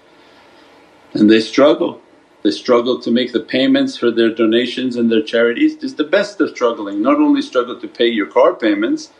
And 1.14 1.30
they 1.30 1.40
struggle, 1.40 2.00
they 2.46 2.50
struggle 2.52 3.00
to 3.00 3.10
make 3.10 3.32
the 3.32 3.40
payments 3.40 3.96
for 3.96 4.10
their 4.10 4.30
donations 4.30 4.96
and 4.96 5.10
their 5.10 5.22
charities. 5.22 5.76
It's 5.82 5.94
the 5.94 6.04
best 6.04 6.40
of 6.40 6.50
struggling, 6.50 7.02
not 7.02 7.16
only 7.16 7.42
struggle 7.42 7.78
to 7.80 7.88
pay 7.88 8.06
your 8.06 8.26
car 8.26 8.54
payments 8.54 9.10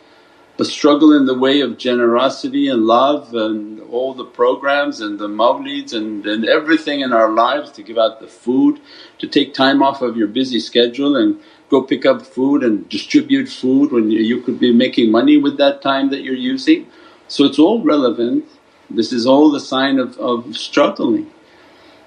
but 0.57 0.65
struggle 0.65 1.13
in 1.13 1.25
the 1.25 1.37
way 1.37 1.61
of 1.61 1.77
generosity 1.77 2.67
and 2.67 2.85
love 2.85 3.33
and 3.35 3.79
all 3.91 4.15
the 4.15 4.25
programs 4.25 4.99
and 4.99 5.19
the 5.19 5.27
mawlids 5.27 5.93
and, 5.93 6.25
and 6.25 6.45
everything 6.45 7.01
in 7.01 7.13
our 7.13 7.31
lives 7.31 7.71
to 7.71 7.83
give 7.83 7.97
out 7.97 8.19
the 8.19 8.27
food, 8.27 8.81
to 9.19 9.27
take 9.27 9.53
time 9.53 9.83
off 9.83 10.01
of 10.01 10.17
your 10.17 10.27
busy 10.27 10.59
schedule 10.59 11.15
and 11.15 11.39
go 11.69 11.83
pick 11.83 12.05
up 12.07 12.23
food 12.23 12.63
and 12.63 12.89
distribute 12.89 13.47
food 13.47 13.91
when 13.91 14.09
you 14.09 14.41
could 14.41 14.59
be 14.59 14.73
making 14.73 15.11
money 15.11 15.37
with 15.37 15.57
that 15.57 15.81
time 15.81 16.09
that 16.09 16.23
you're 16.23 16.33
using. 16.33 16.87
So 17.27 17.45
it's 17.45 17.59
all 17.59 17.83
relevant, 17.83 18.45
this 18.89 19.13
is 19.13 19.27
all 19.27 19.51
the 19.51 19.59
sign 19.59 19.99
of, 19.99 20.17
of 20.17 20.57
struggling. 20.57 21.29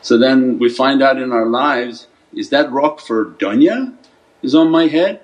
So 0.02 0.18
then 0.18 0.58
we 0.58 0.68
find 0.68 1.02
out 1.02 1.18
in 1.18 1.32
our 1.32 1.46
lives, 1.46 2.06
is 2.32 2.50
that 2.50 2.70
rock 2.70 3.00
for 3.00 3.26
dunya 3.26 3.94
is 4.42 4.54
on 4.54 4.70
my 4.70 4.86
head 4.86 5.20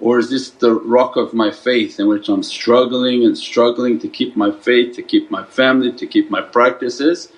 or 0.00 0.18
is 0.18 0.30
this 0.30 0.50
the 0.50 0.72
rock 0.72 1.16
of 1.16 1.34
my 1.34 1.50
faith 1.50 2.00
in 2.00 2.08
which 2.08 2.28
I'm 2.28 2.42
struggling 2.42 3.24
and 3.24 3.36
struggling 3.36 3.98
to 3.98 4.08
keep 4.08 4.36
my 4.36 4.50
faith, 4.50 4.96
to 4.96 5.02
keep 5.02 5.30
my 5.30 5.44
family, 5.44 5.92
to 5.92 6.06
keep 6.06 6.30
my 6.30 6.40
practices. 6.40 7.30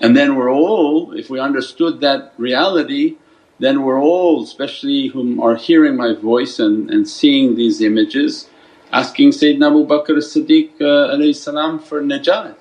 And 0.00 0.16
then 0.16 0.36
we're 0.36 0.52
all, 0.52 1.12
if 1.12 1.30
we 1.30 1.38
understood 1.38 2.00
that 2.00 2.32
reality 2.36 3.16
then 3.58 3.82
we're 3.82 4.00
all 4.00 4.42
especially 4.42 5.08
whom 5.08 5.40
are 5.40 5.56
hearing 5.56 5.96
my 5.96 6.14
voice 6.14 6.58
and, 6.58 6.90
and 6.90 7.08
seeing 7.08 7.56
these 7.56 7.80
images 7.80 8.48
asking 8.92 9.30
Sayyidina 9.30 9.66
Abu 9.66 9.86
Bakr 9.86 10.16
as-Siddiq 10.16 10.80
uh, 10.80 11.78
for 11.84 12.00
najat. 12.00 12.56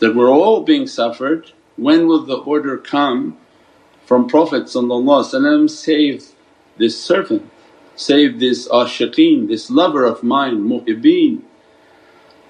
That 0.00 0.14
we're 0.16 0.30
all 0.30 0.62
being 0.62 0.86
suffered, 0.86 1.52
when 1.76 2.06
will 2.06 2.24
the 2.24 2.38
order 2.38 2.78
come 2.78 3.38
from 4.06 4.28
Prophet 4.28 4.68
save 5.68 6.26
this 6.78 7.02
servant, 7.02 7.50
save 7.96 8.40
this 8.40 8.68
ashiqeen, 8.68 9.48
this 9.48 9.70
lover 9.70 10.04
of 10.04 10.22
mine, 10.22 10.62
muhibbeen 10.68 11.42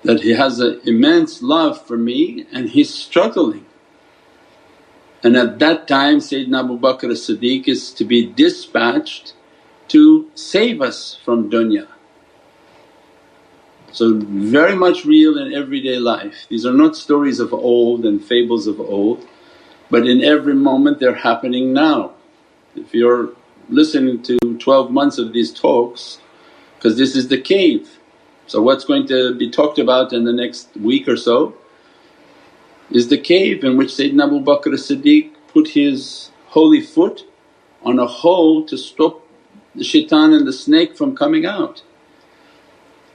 that 0.04 0.22
he 0.22 0.30
has 0.32 0.60
an 0.60 0.80
immense 0.84 1.42
love 1.42 1.80
for 1.86 1.96
me 1.98 2.46
and 2.52 2.70
he's 2.70 2.92
struggling 2.94 3.64
and 5.22 5.36
at 5.36 5.58
that 5.60 5.88
time 5.88 6.18
Sayyidina 6.18 6.60
Abu 6.64 6.78
Bakr 6.78 7.10
as-Siddiq 7.12 7.68
is 7.68 7.92
to 7.94 8.04
be 8.04 8.26
dispatched 8.26 9.34
to 9.88 10.30
save 10.34 10.82
us 10.82 11.18
from 11.24 11.50
dunya. 11.50 11.86
So 13.92 14.18
very 14.18 14.74
much 14.74 15.04
real 15.04 15.38
in 15.38 15.52
everyday 15.52 15.98
life. 15.98 16.46
These 16.48 16.64
are 16.64 16.72
not 16.72 16.96
stories 16.96 17.40
of 17.40 17.52
old 17.52 18.04
and 18.04 18.24
fables 18.24 18.66
of 18.66 18.80
old 18.80 19.26
but 19.92 20.06
in 20.06 20.24
every 20.24 20.54
moment 20.54 20.98
they're 20.98 21.14
happening 21.14 21.74
now. 21.74 22.12
If 22.74 22.94
you're 22.94 23.28
listening 23.68 24.22
to 24.22 24.38
12 24.58 24.90
months 24.90 25.18
of 25.18 25.34
these 25.34 25.52
talks 25.52 26.18
because 26.76 26.96
this 26.96 27.14
is 27.14 27.28
the 27.28 27.38
cave. 27.38 27.98
So 28.46 28.62
what's 28.62 28.86
going 28.86 29.06
to 29.08 29.34
be 29.34 29.50
talked 29.50 29.78
about 29.78 30.14
in 30.14 30.24
the 30.24 30.32
next 30.32 30.74
week 30.76 31.06
or 31.08 31.18
so 31.18 31.54
is 32.90 33.08
the 33.08 33.18
cave 33.18 33.64
in 33.64 33.76
which 33.76 33.90
Sayyidina 33.90 34.24
Abu 34.24 34.40
Bakr 34.40 34.72
as-Siddiq 34.72 35.30
put 35.48 35.68
his 35.68 36.30
holy 36.46 36.80
foot 36.80 37.28
on 37.82 37.98
a 37.98 38.06
hole 38.06 38.64
to 38.64 38.78
stop 38.78 39.22
the 39.74 39.84
shaitan 39.84 40.32
and 40.32 40.46
the 40.46 40.52
snake 40.54 40.96
from 40.96 41.14
coming 41.14 41.44
out. 41.44 41.82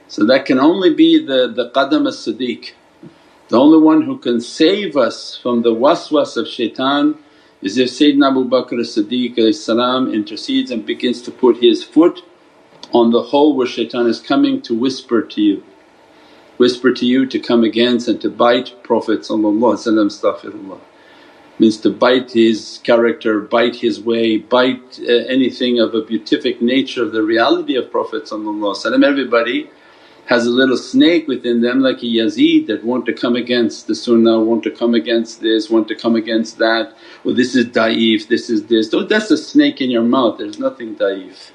So 0.08 0.24
that 0.26 0.46
can 0.46 0.58
only 0.58 0.94
be 0.94 1.24
the, 1.24 1.52
the 1.54 1.70
qadam 1.70 2.08
as-Siddiq. 2.08 2.72
The 3.48 3.58
only 3.58 3.78
one 3.78 4.02
who 4.02 4.18
can 4.18 4.40
save 4.40 4.96
us 4.96 5.36
from 5.36 5.62
the 5.62 5.74
waswas 5.74 6.36
of 6.36 6.48
shaitan 6.48 7.18
is 7.62 7.78
if 7.78 7.90
Sayyidina 7.90 8.30
Abu 8.30 8.48
Bakr 8.48 8.80
as-Siddiq 8.80 9.38
intercedes 10.14 10.70
and 10.70 10.86
begins 10.86 11.22
to 11.22 11.30
put 11.30 11.62
his 11.62 11.84
foot 11.84 12.22
on 12.92 13.10
the 13.10 13.22
hole 13.22 13.56
where 13.56 13.66
shaitan 13.66 14.06
is 14.06 14.20
coming 14.20 14.62
to 14.62 14.74
whisper 14.78 15.22
to 15.22 15.40
you 15.42 15.62
whisper 16.58 16.92
to 16.92 17.06
you 17.06 17.24
to 17.26 17.38
come 17.38 17.64
against 17.64 18.08
and 18.08 18.20
to 18.20 18.28
bite 18.28 18.82
Prophet 18.82 19.20
astaghfirullah. 19.20 20.80
Means 21.60 21.78
to 21.78 21.90
bite 21.90 22.32
his 22.32 22.80
character, 22.84 23.40
bite 23.40 23.76
his 23.76 24.00
way, 24.00 24.38
bite 24.38 25.00
uh, 25.00 25.12
anything 25.28 25.80
of 25.80 25.94
a 25.94 26.02
beatific 26.02 26.62
nature 26.62 27.02
of 27.02 27.12
the 27.12 27.22
reality 27.22 27.76
of 27.76 27.90
Prophet 27.90 28.30
Everybody 28.32 29.70
has 30.28 30.46
a 30.46 30.50
little 30.50 30.76
snake 30.76 31.26
within 31.26 31.62
them 31.62 31.80
like 31.80 32.02
a 32.02 32.06
Yazid 32.06 32.66
that 32.66 32.84
want 32.84 33.06
to 33.06 33.14
come 33.14 33.34
against 33.34 33.86
the 33.86 33.94
sunnah, 33.94 34.38
want 34.38 34.62
to 34.62 34.70
come 34.70 34.94
against 34.94 35.40
this, 35.40 35.70
want 35.70 35.88
to 35.88 35.94
come 35.94 36.16
against 36.16 36.58
that, 36.58 36.92
well 37.24 37.34
this 37.34 37.56
is 37.56 37.64
daif, 37.66 38.28
this 38.28 38.50
is 38.50 38.66
this. 38.66 38.90
That's 38.90 39.30
a 39.30 39.38
snake 39.38 39.80
in 39.80 39.90
your 39.90 40.02
mouth, 40.02 40.36
there's 40.38 40.58
nothing 40.58 40.96
daif. 40.96 41.52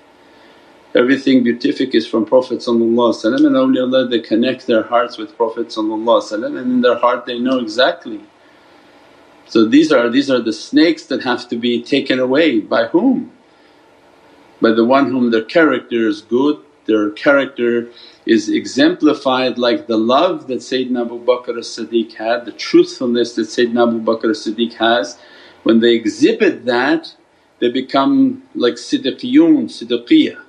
Everything 0.95 1.43
beatific 1.43 1.93
is 1.93 2.07
from 2.07 2.25
Prophet 2.25 2.67
and 2.67 2.81
awliyaullah 2.81 4.09
they 4.09 4.19
connect 4.19 4.65
their 4.65 4.83
hearts 4.83 5.19
with 5.19 5.37
Prophet 5.37 5.77
and 5.77 6.57
in 6.57 6.81
their 6.81 6.97
heart 6.97 7.27
they 7.27 7.37
know 7.37 7.59
exactly. 7.59 8.21
So 9.45 9.65
these 9.65 9.91
are, 9.91 10.09
these 10.09 10.31
are 10.31 10.41
the 10.41 10.53
snakes 10.53 11.05
that 11.07 11.23
have 11.23 11.47
to 11.49 11.57
be 11.57 11.83
taken 11.83 12.19
away 12.19 12.59
by 12.59 12.85
whom? 12.85 13.31
By 14.59 14.71
the 14.71 14.85
one 14.85 15.11
whom 15.11 15.29
their 15.29 15.43
character 15.43 16.07
is 16.07 16.21
good, 16.21 16.59
their 16.85 17.11
character 17.11 17.89
is 18.25 18.49
exemplified 18.49 19.57
like 19.57 19.87
the 19.87 19.97
love 19.97 20.47
that 20.47 20.59
Sayyidina 20.59 21.05
Abu 21.05 21.23
Bakr 21.25 21.57
as-Siddiq 21.57 22.13
had, 22.13 22.45
the 22.45 22.51
truthfulness 22.51 23.35
that 23.35 23.47
Sayyidina 23.47 23.87
Abu 23.87 24.01
Bakr 24.01 24.29
as-Siddiq 24.31 24.73
has. 24.75 25.17
When 25.63 25.79
they 25.79 25.93
exhibit 25.93 26.65
that 26.65 27.15
they 27.59 27.69
become 27.69 28.43
like 28.55 28.75
siddiqiyun, 28.75 29.65
siddiqiyah 29.65 30.39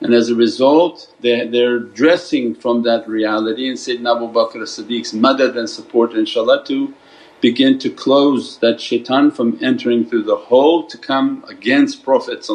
and 0.00 0.14
as 0.14 0.30
a 0.30 0.34
result 0.34 1.12
they, 1.20 1.46
they're 1.46 1.78
dressing 1.78 2.54
from 2.54 2.82
that 2.82 3.06
reality 3.08 3.68
and 3.68 3.76
Sayyidina 3.76 4.16
Abu 4.16 4.32
Bakr 4.32 4.62
as-Siddiq's 4.62 5.12
madad 5.12 5.56
and 5.56 5.68
support 5.68 6.12
inshaAllah 6.12 6.64
to 6.66 6.94
begin 7.40 7.78
to 7.78 7.90
close 7.90 8.58
that 8.58 8.80
shaitan 8.80 9.30
from 9.30 9.58
entering 9.62 10.04
through 10.04 10.22
the 10.24 10.36
hole 10.36 10.84
to 10.84 10.98
come 10.98 11.44
against 11.48 12.04
Prophet 12.04 12.46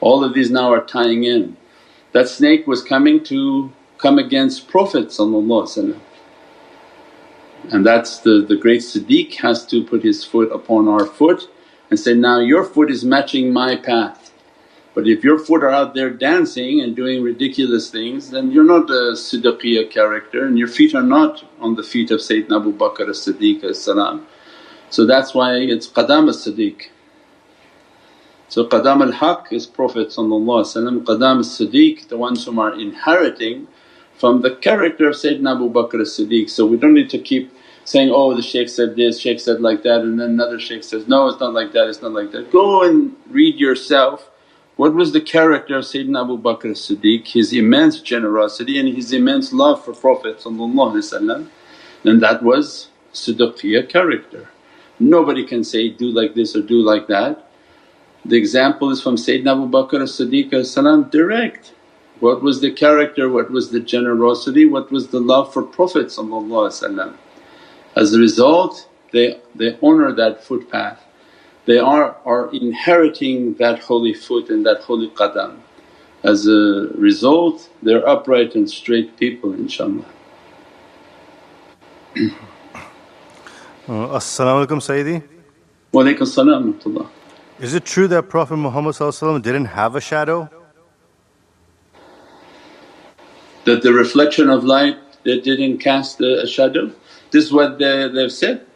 All 0.00 0.24
of 0.24 0.34
these 0.34 0.50
now 0.50 0.72
are 0.72 0.84
tying 0.84 1.24
in. 1.24 1.56
That 2.16 2.30
snake 2.30 2.66
was 2.66 2.82
coming 2.82 3.22
to 3.24 3.70
come 3.98 4.18
against 4.18 4.68
Prophet 4.68 5.14
and 5.18 6.00
that's 7.84 8.20
the, 8.20 8.42
the 8.48 8.56
great 8.56 8.80
Siddiq 8.80 9.34
has 9.34 9.66
to 9.66 9.84
put 9.84 10.02
his 10.02 10.24
foot 10.24 10.50
upon 10.50 10.88
our 10.88 11.04
foot 11.04 11.50
and 11.90 12.00
say, 12.00 12.14
now 12.14 12.38
your 12.38 12.64
foot 12.64 12.90
is 12.90 13.04
matching 13.04 13.52
my 13.52 13.76
path. 13.76 14.32
But 14.94 15.06
if 15.06 15.22
your 15.22 15.38
foot 15.38 15.62
are 15.62 15.68
out 15.68 15.92
there 15.92 16.08
dancing 16.08 16.80
and 16.80 16.96
doing 16.96 17.22
ridiculous 17.22 17.90
things 17.90 18.30
then 18.30 18.50
you're 18.50 18.64
not 18.64 18.88
a 18.88 19.12
siddiqiyah 19.12 19.90
character 19.90 20.46
and 20.46 20.58
your 20.58 20.68
feet 20.68 20.94
are 20.94 21.02
not 21.02 21.44
on 21.60 21.74
the 21.74 21.82
feet 21.82 22.10
of 22.10 22.20
Sayyidina 22.20 22.62
Abu 22.62 22.72
Bakr 22.72 23.10
as-Siddiq 23.10 24.24
So 24.88 25.04
that's 25.04 25.34
why 25.34 25.56
it's 25.56 25.86
qadam 25.86 26.30
as-Siddiq. 26.30 26.95
So 28.48 28.64
qadam 28.66 29.02
al-haq 29.02 29.52
is 29.52 29.66
Prophet 29.66 30.08
qadam 30.08 31.40
as-Siddiq 31.40 32.08
the 32.08 32.16
ones 32.16 32.44
whom 32.44 32.58
are 32.58 32.78
inheriting 32.78 33.66
from 34.16 34.42
the 34.42 34.54
character 34.56 35.08
of 35.08 35.16
Sayyidina 35.16 35.56
Abu 35.56 35.70
Bakr 35.70 36.00
as-Siddiq. 36.00 36.48
So 36.48 36.64
we 36.64 36.76
don't 36.76 36.94
need 36.94 37.10
to 37.10 37.18
keep 37.18 37.52
saying, 37.84 38.10
oh 38.12 38.34
the 38.34 38.42
shaykh 38.42 38.68
said 38.68 38.96
this, 38.96 39.20
shaykh 39.20 39.40
said 39.40 39.60
like 39.60 39.82
that 39.82 40.00
and 40.00 40.18
then 40.20 40.30
another 40.30 40.58
shaykh 40.58 40.84
says, 40.84 41.06
no 41.06 41.28
it's 41.28 41.40
not 41.40 41.52
like 41.54 41.72
that, 41.72 41.88
it's 41.88 42.02
not 42.02 42.12
like 42.12 42.32
that. 42.32 42.50
Go 42.50 42.82
and 42.82 43.16
read 43.28 43.56
yourself 43.56 44.30
what 44.76 44.94
was 44.94 45.12
the 45.12 45.20
character 45.22 45.78
of 45.78 45.84
Sayyidina 45.84 46.24
Abu 46.24 46.38
Bakr 46.38 46.70
as-Siddiq, 46.70 47.28
his 47.28 47.52
immense 47.52 48.00
generosity 48.00 48.78
and 48.78 48.94
his 48.94 49.12
immense 49.12 49.52
love 49.52 49.82
for 49.84 49.94
Prophet 49.94 50.44
and 50.44 52.22
that 52.22 52.42
was 52.42 52.88
Siddiqiyya 53.12 53.88
character. 53.88 54.50
Nobody 55.00 55.44
can 55.44 55.64
say, 55.64 55.88
do 55.88 56.10
like 56.10 56.34
this 56.34 56.54
or 56.54 56.60
do 56.62 56.82
like 56.82 57.06
that. 57.08 57.45
The 58.28 58.36
example 58.36 58.90
is 58.90 59.00
from 59.00 59.14
Sayyidina 59.14 59.52
Abu 59.52 59.68
Bakr 59.70 60.02
as-Siddiq 60.02 61.10
direct. 61.10 61.72
What 62.18 62.42
was 62.42 62.60
the 62.60 62.72
character, 62.72 63.28
what 63.28 63.52
was 63.52 63.70
the 63.70 63.78
generosity, 63.78 64.66
what 64.66 64.90
was 64.90 65.08
the 65.08 65.20
love 65.20 65.52
for 65.52 65.62
Prophet 65.62 66.06
As 67.94 68.14
a 68.14 68.18
result 68.18 68.88
they, 69.12 69.40
they 69.54 69.78
honour 69.80 70.12
that 70.12 70.42
footpath 70.42 71.04
they 71.66 71.78
are, 71.78 72.16
are 72.24 72.52
inheriting 72.52 73.54
that 73.54 73.80
holy 73.80 74.14
foot 74.14 74.50
and 74.50 74.64
that 74.64 74.80
holy 74.80 75.10
qadam. 75.10 75.58
As 76.24 76.46
a 76.46 76.88
result 76.94 77.68
they're 77.82 78.08
upright 78.08 78.54
and 78.54 78.68
straight 78.68 79.16
people 79.16 79.52
inshaAllah. 79.52 80.04
Uh, 83.88 84.16
As-salamu 84.16 84.66
alaykum 84.66 84.80
Sayyidi. 84.80 85.22
Wa 85.92 86.02
alaykum 86.02 86.26
salam 86.26 86.72
Is 87.58 87.72
it 87.72 87.84
true 87.86 88.06
that 88.08 88.28
Prophet 88.28 88.56
Muhammad 88.56 88.94
didn't 89.42 89.64
have 89.66 89.96
a 89.96 90.00
shadow? 90.00 90.50
That 93.64 93.82
the 93.82 93.92
reflection 93.92 94.50
of 94.50 94.64
light 94.64 94.98
that 95.24 95.42
didn't 95.42 95.78
cast 95.78 96.20
a 96.20 96.46
shadow? 96.46 96.92
This 97.30 97.46
is 97.46 97.52
what 97.52 97.78
they, 97.78 98.08
they've 98.08 98.32
said 98.32 98.66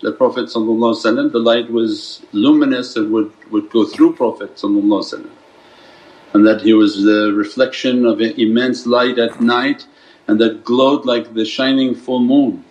the 0.00 0.12
Prophet 0.12 0.52
the 0.52 1.40
light 1.42 1.70
was 1.70 2.22
luminous 2.32 2.96
and 2.96 3.10
would, 3.10 3.32
would 3.50 3.70
go 3.70 3.86
through 3.86 4.14
Prophet 4.14 4.62
and 4.62 6.46
that 6.46 6.60
he 6.62 6.74
was 6.74 7.02
the 7.04 7.32
reflection 7.34 8.04
of 8.04 8.20
an 8.20 8.38
immense 8.38 8.86
light 8.86 9.18
at 9.18 9.40
night 9.40 9.86
and 10.28 10.40
that 10.40 10.64
glowed 10.64 11.06
like 11.06 11.32
the 11.32 11.44
shining 11.44 11.94
full 11.94 12.20
moon. 12.20 12.64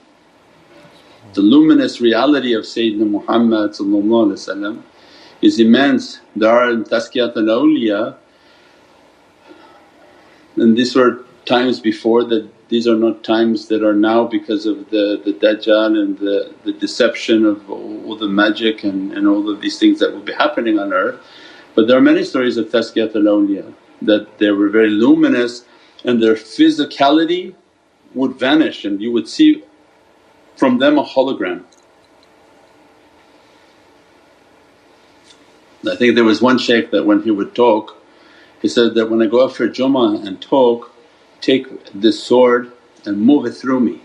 The 1.33 1.41
luminous 1.41 2.01
reality 2.01 2.53
of 2.53 2.65
Sayyidina 2.65 3.09
Muhammad 3.09 3.71
is 5.43 5.59
immense. 5.59 6.21
Are 6.41 6.71
in 6.71 6.83
Tazkirat 6.85 7.35
al-awliya 7.37 8.15
and 10.55 10.77
these 10.77 10.95
were 10.95 11.25
times 11.45 11.79
before 11.79 12.23
that 12.25 12.47
these 12.69 12.87
are 12.87 12.95
not 12.95 13.23
times 13.23 13.67
that 13.67 13.83
are 13.83 13.93
now 13.93 14.25
because 14.25 14.65
of 14.65 14.89
the, 14.89 15.21
the 15.23 15.33
Dajjal 15.33 15.99
and 15.99 16.17
the, 16.17 16.53
the 16.63 16.73
deception 16.73 17.45
of 17.45 17.69
all 17.69 18.15
the 18.15 18.27
magic 18.27 18.83
and, 18.83 19.11
and 19.13 19.27
all 19.27 19.49
of 19.49 19.61
these 19.61 19.77
things 19.77 19.99
that 19.99 20.11
will 20.13 20.21
be 20.21 20.33
happening 20.33 20.79
on 20.79 20.93
earth. 20.93 21.19
But 21.75 21.87
there 21.87 21.97
are 21.97 22.01
many 22.01 22.23
stories 22.23 22.57
of 22.57 22.67
Tazkirat 22.67 23.15
al 23.15 23.73
that 24.01 24.37
they 24.37 24.51
were 24.51 24.69
very 24.69 24.89
luminous 24.89 25.65
and 26.03 26.21
their 26.21 26.35
physicality 26.35 27.55
would 28.13 28.33
vanish 28.33 28.85
and 28.85 29.01
you 29.01 29.11
would 29.11 29.27
see 29.27 29.63
from 30.55 30.77
them 30.77 30.97
a 30.97 31.03
hologram. 31.03 31.63
I 35.89 35.95
think 35.95 36.15
there 36.15 36.23
was 36.23 36.41
one 36.41 36.57
shaykh 36.57 36.91
that 36.91 37.05
when 37.05 37.21
he 37.23 37.31
would 37.31 37.55
talk 37.55 37.97
he 38.63 38.69
said 38.69 38.95
that, 38.95 39.09
when 39.09 39.21
I 39.21 39.25
go 39.25 39.45
up 39.45 39.51
for 39.51 39.67
Jummah 39.67 40.25
and 40.25 40.41
talk 40.41 40.89
take 41.41 41.67
this 41.91 42.23
sword 42.23 42.71
and 43.03 43.19
move 43.19 43.45
it 43.45 43.51
through 43.51 43.81
me. 43.81 44.01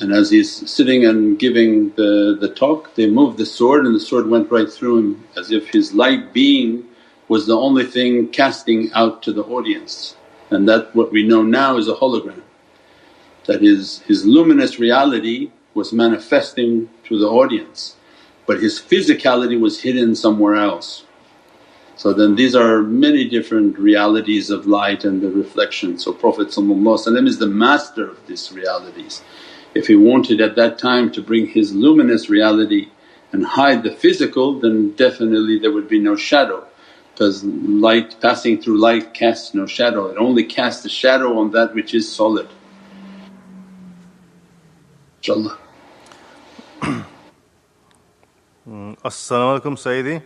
And 0.00 0.12
as 0.12 0.30
he's 0.30 0.70
sitting 0.70 1.04
and 1.04 1.36
giving 1.36 1.90
the, 1.96 2.38
the 2.40 2.48
talk 2.48 2.94
they 2.94 3.10
moved 3.10 3.38
the 3.38 3.46
sword 3.46 3.86
and 3.86 3.94
the 3.94 4.00
sword 4.00 4.28
went 4.28 4.52
right 4.52 4.70
through 4.70 4.98
him 4.98 5.24
as 5.36 5.50
if 5.50 5.66
his 5.68 5.92
light 5.92 6.32
being 6.32 6.86
was 7.26 7.46
the 7.46 7.56
only 7.56 7.84
thing 7.84 8.28
casting 8.28 8.92
out 8.92 9.20
to 9.24 9.32
the 9.32 9.42
audience 9.42 10.16
and 10.50 10.68
that 10.68 10.94
what 10.94 11.10
we 11.10 11.26
know 11.26 11.42
now 11.42 11.76
is 11.76 11.88
a 11.88 11.94
hologram. 11.94 12.42
That 13.46 13.62
his, 13.62 13.98
his 14.02 14.24
luminous 14.24 14.78
reality 14.78 15.50
was 15.74 15.92
manifesting 15.92 16.88
to 17.04 17.18
the 17.18 17.28
audience 17.28 17.96
but 18.46 18.60
his 18.60 18.78
physicality 18.78 19.58
was 19.58 19.80
hidden 19.80 20.14
somewhere 20.14 20.54
else. 20.54 21.04
So 21.96 22.12
then 22.12 22.34
these 22.34 22.54
are 22.54 22.82
many 22.82 23.28
different 23.28 23.78
realities 23.78 24.50
of 24.50 24.66
light 24.66 25.04
and 25.04 25.22
the 25.22 25.30
reflection. 25.30 25.98
So 25.98 26.12
Prophet 26.12 26.48
is 26.48 27.38
the 27.38 27.46
master 27.46 28.10
of 28.10 28.26
these 28.26 28.52
realities. 28.52 29.22
If 29.74 29.86
he 29.86 29.96
wanted 29.96 30.40
at 30.40 30.56
that 30.56 30.78
time 30.78 31.10
to 31.12 31.22
bring 31.22 31.46
his 31.46 31.72
luminous 31.74 32.28
reality 32.28 32.88
and 33.32 33.44
hide 33.44 33.82
the 33.82 33.92
physical 33.92 34.60
then 34.60 34.90
definitely 34.92 35.58
there 35.58 35.72
would 35.72 35.88
be 35.88 35.98
no 35.98 36.14
shadow 36.14 36.66
because 37.14 37.44
light 37.44 38.16
passing 38.20 38.60
through 38.60 38.78
light 38.78 39.14
casts 39.14 39.54
no 39.54 39.66
shadow, 39.66 40.06
it 40.08 40.16
only 40.18 40.42
casts 40.42 40.84
a 40.84 40.88
shadow 40.88 41.38
on 41.38 41.52
that 41.52 41.72
which 41.72 41.94
is 41.94 42.12
solid. 42.12 42.48
InshaAllah. 45.22 45.63
As-salamu 48.66 49.60
alaykum 49.60 49.76
Sayyidi. 49.76 50.22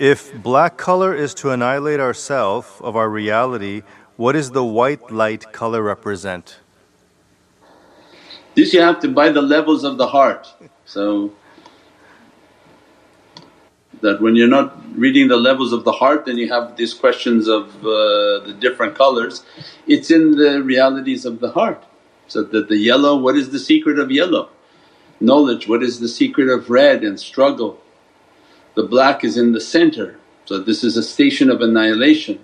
If 0.00 0.34
black 0.42 0.76
color 0.76 1.14
is 1.14 1.32
to 1.34 1.50
annihilate 1.50 2.00
ourself 2.00 2.82
of 2.82 2.96
our 2.96 3.08
reality, 3.08 3.82
what 4.16 4.32
does 4.32 4.50
the 4.50 4.64
white 4.64 5.12
light 5.12 5.52
color 5.52 5.80
represent? 5.82 6.58
This 8.56 8.74
you 8.74 8.80
have 8.80 8.98
to 9.00 9.08
by 9.08 9.28
the 9.28 9.42
levels 9.42 9.84
of 9.84 9.96
the 9.96 10.08
heart. 10.08 10.48
So 10.86 11.32
that 14.00 14.20
when 14.20 14.34
you're 14.34 14.48
not 14.48 14.74
reading 14.98 15.28
the 15.28 15.36
levels 15.36 15.72
of 15.72 15.84
the 15.84 15.92
heart 15.92 16.26
then 16.26 16.36
you 16.36 16.48
have 16.48 16.76
these 16.76 16.92
questions 16.92 17.46
of 17.46 17.68
uh, 17.84 18.40
the 18.44 18.56
different 18.58 18.96
colors. 18.96 19.44
It's 19.86 20.10
in 20.10 20.32
the 20.32 20.62
realities 20.64 21.24
of 21.24 21.38
the 21.38 21.52
heart. 21.52 21.84
So 22.26 22.42
that 22.42 22.68
the 22.68 22.76
yellow, 22.76 23.16
what 23.16 23.36
is 23.36 23.50
the 23.50 23.60
secret 23.60 24.00
of 24.00 24.10
yellow? 24.10 24.50
Knowledge 25.20 25.68
what 25.68 25.82
is 25.82 26.00
the 26.00 26.08
secret 26.08 26.48
of 26.48 26.70
red 26.70 27.02
and 27.02 27.18
struggle. 27.18 27.80
The 28.74 28.82
black 28.82 29.24
is 29.24 29.36
in 29.36 29.52
the 29.52 29.60
center 29.60 30.18
so 30.44 30.60
this 30.60 30.84
is 30.84 30.96
a 30.96 31.02
station 31.02 31.50
of 31.50 31.60
annihilation 31.60 32.38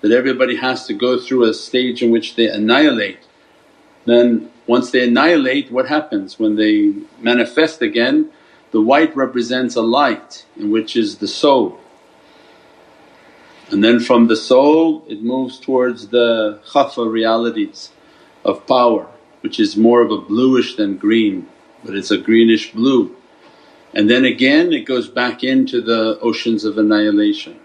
that 0.00 0.12
everybody 0.12 0.56
has 0.56 0.86
to 0.86 0.94
go 0.94 1.18
through 1.18 1.44
a 1.44 1.54
stage 1.54 2.02
in 2.02 2.10
which 2.10 2.36
they 2.36 2.48
annihilate. 2.48 3.18
Then 4.04 4.50
once 4.66 4.90
they 4.90 5.04
annihilate 5.04 5.70
what 5.72 5.88
happens 5.88 6.38
when 6.38 6.56
they 6.56 6.94
manifest 7.20 7.82
again 7.82 8.30
the 8.70 8.80
white 8.80 9.14
represents 9.14 9.76
a 9.76 9.82
light 9.82 10.46
in 10.56 10.70
which 10.70 10.96
is 10.96 11.18
the 11.18 11.28
soul 11.28 11.78
and 13.70 13.82
then 13.82 14.00
from 14.00 14.28
the 14.28 14.36
soul 14.36 15.04
it 15.08 15.22
moves 15.22 15.58
towards 15.58 16.08
the 16.08 16.58
khafa 16.70 17.10
realities 17.10 17.90
of 18.44 18.66
power 18.66 19.06
which 19.40 19.58
is 19.58 19.76
more 19.76 20.00
of 20.02 20.10
a 20.10 20.18
bluish 20.18 20.76
than 20.76 20.96
green 20.96 21.46
but 21.84 21.96
it's 21.96 22.10
a 22.10 22.18
greenish 22.18 22.72
blue. 22.72 23.16
And 23.94 24.10
then 24.10 24.24
again 24.24 24.72
it 24.72 24.86
goes 24.86 25.08
back 25.08 25.44
into 25.44 25.80
the 25.82 26.18
oceans 26.20 26.64
of 26.64 26.78
annihilation 26.78 27.58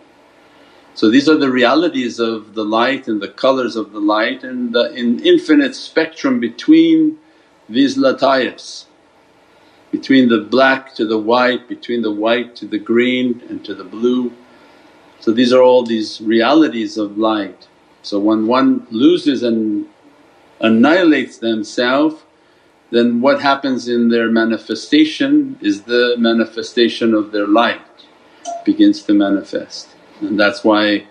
So 0.96 1.12
these 1.12 1.30
are 1.30 1.38
the 1.38 1.52
realities 1.52 2.20
of 2.20 2.56
the 2.56 2.66
light 2.66 3.08
and 3.08 3.22
the 3.22 3.30
colours 3.30 3.76
of 3.76 3.94
the 3.94 4.00
light 4.00 4.44
and 4.44 4.74
the 4.74 4.94
in 4.94 5.20
infinite 5.26 5.76
spectrum 5.76 6.40
between 6.40 7.20
these 7.70 7.98
lataifs, 7.98 8.86
between 9.92 10.30
the 10.30 10.40
black 10.40 10.96
to 10.96 11.06
the 11.06 11.18
white, 11.20 11.68
between 11.70 12.02
the 12.02 12.12
white 12.12 12.56
to 12.58 12.68
the 12.68 12.80
green 12.80 13.44
and 13.50 13.66
to 13.66 13.76
the 13.76 13.84
blue. 13.84 14.34
So 15.20 15.32
these 15.34 15.54
are 15.54 15.64
all 15.64 15.84
these 15.84 16.22
realities 16.22 16.98
of 16.98 17.18
light. 17.18 17.68
So 18.04 18.20
when 18.20 18.48
one 18.48 18.88
loses 18.92 19.44
and 19.44 19.88
annihilates 20.62 21.40
themselves 21.40 22.24
then 22.90 23.20
what 23.20 23.42
happens 23.42 23.88
in 23.88 24.10
their 24.10 24.30
manifestation 24.30 25.58
is 25.62 25.84
the 25.84 26.16
manifestation 26.18 27.14
of 27.14 27.32
their 27.32 27.48
light 27.48 27.82
begins 28.64 29.04
to 29.04 29.14
manifest. 29.14 29.90
And 30.22 30.40
that's 30.40 30.64
why 30.64 31.08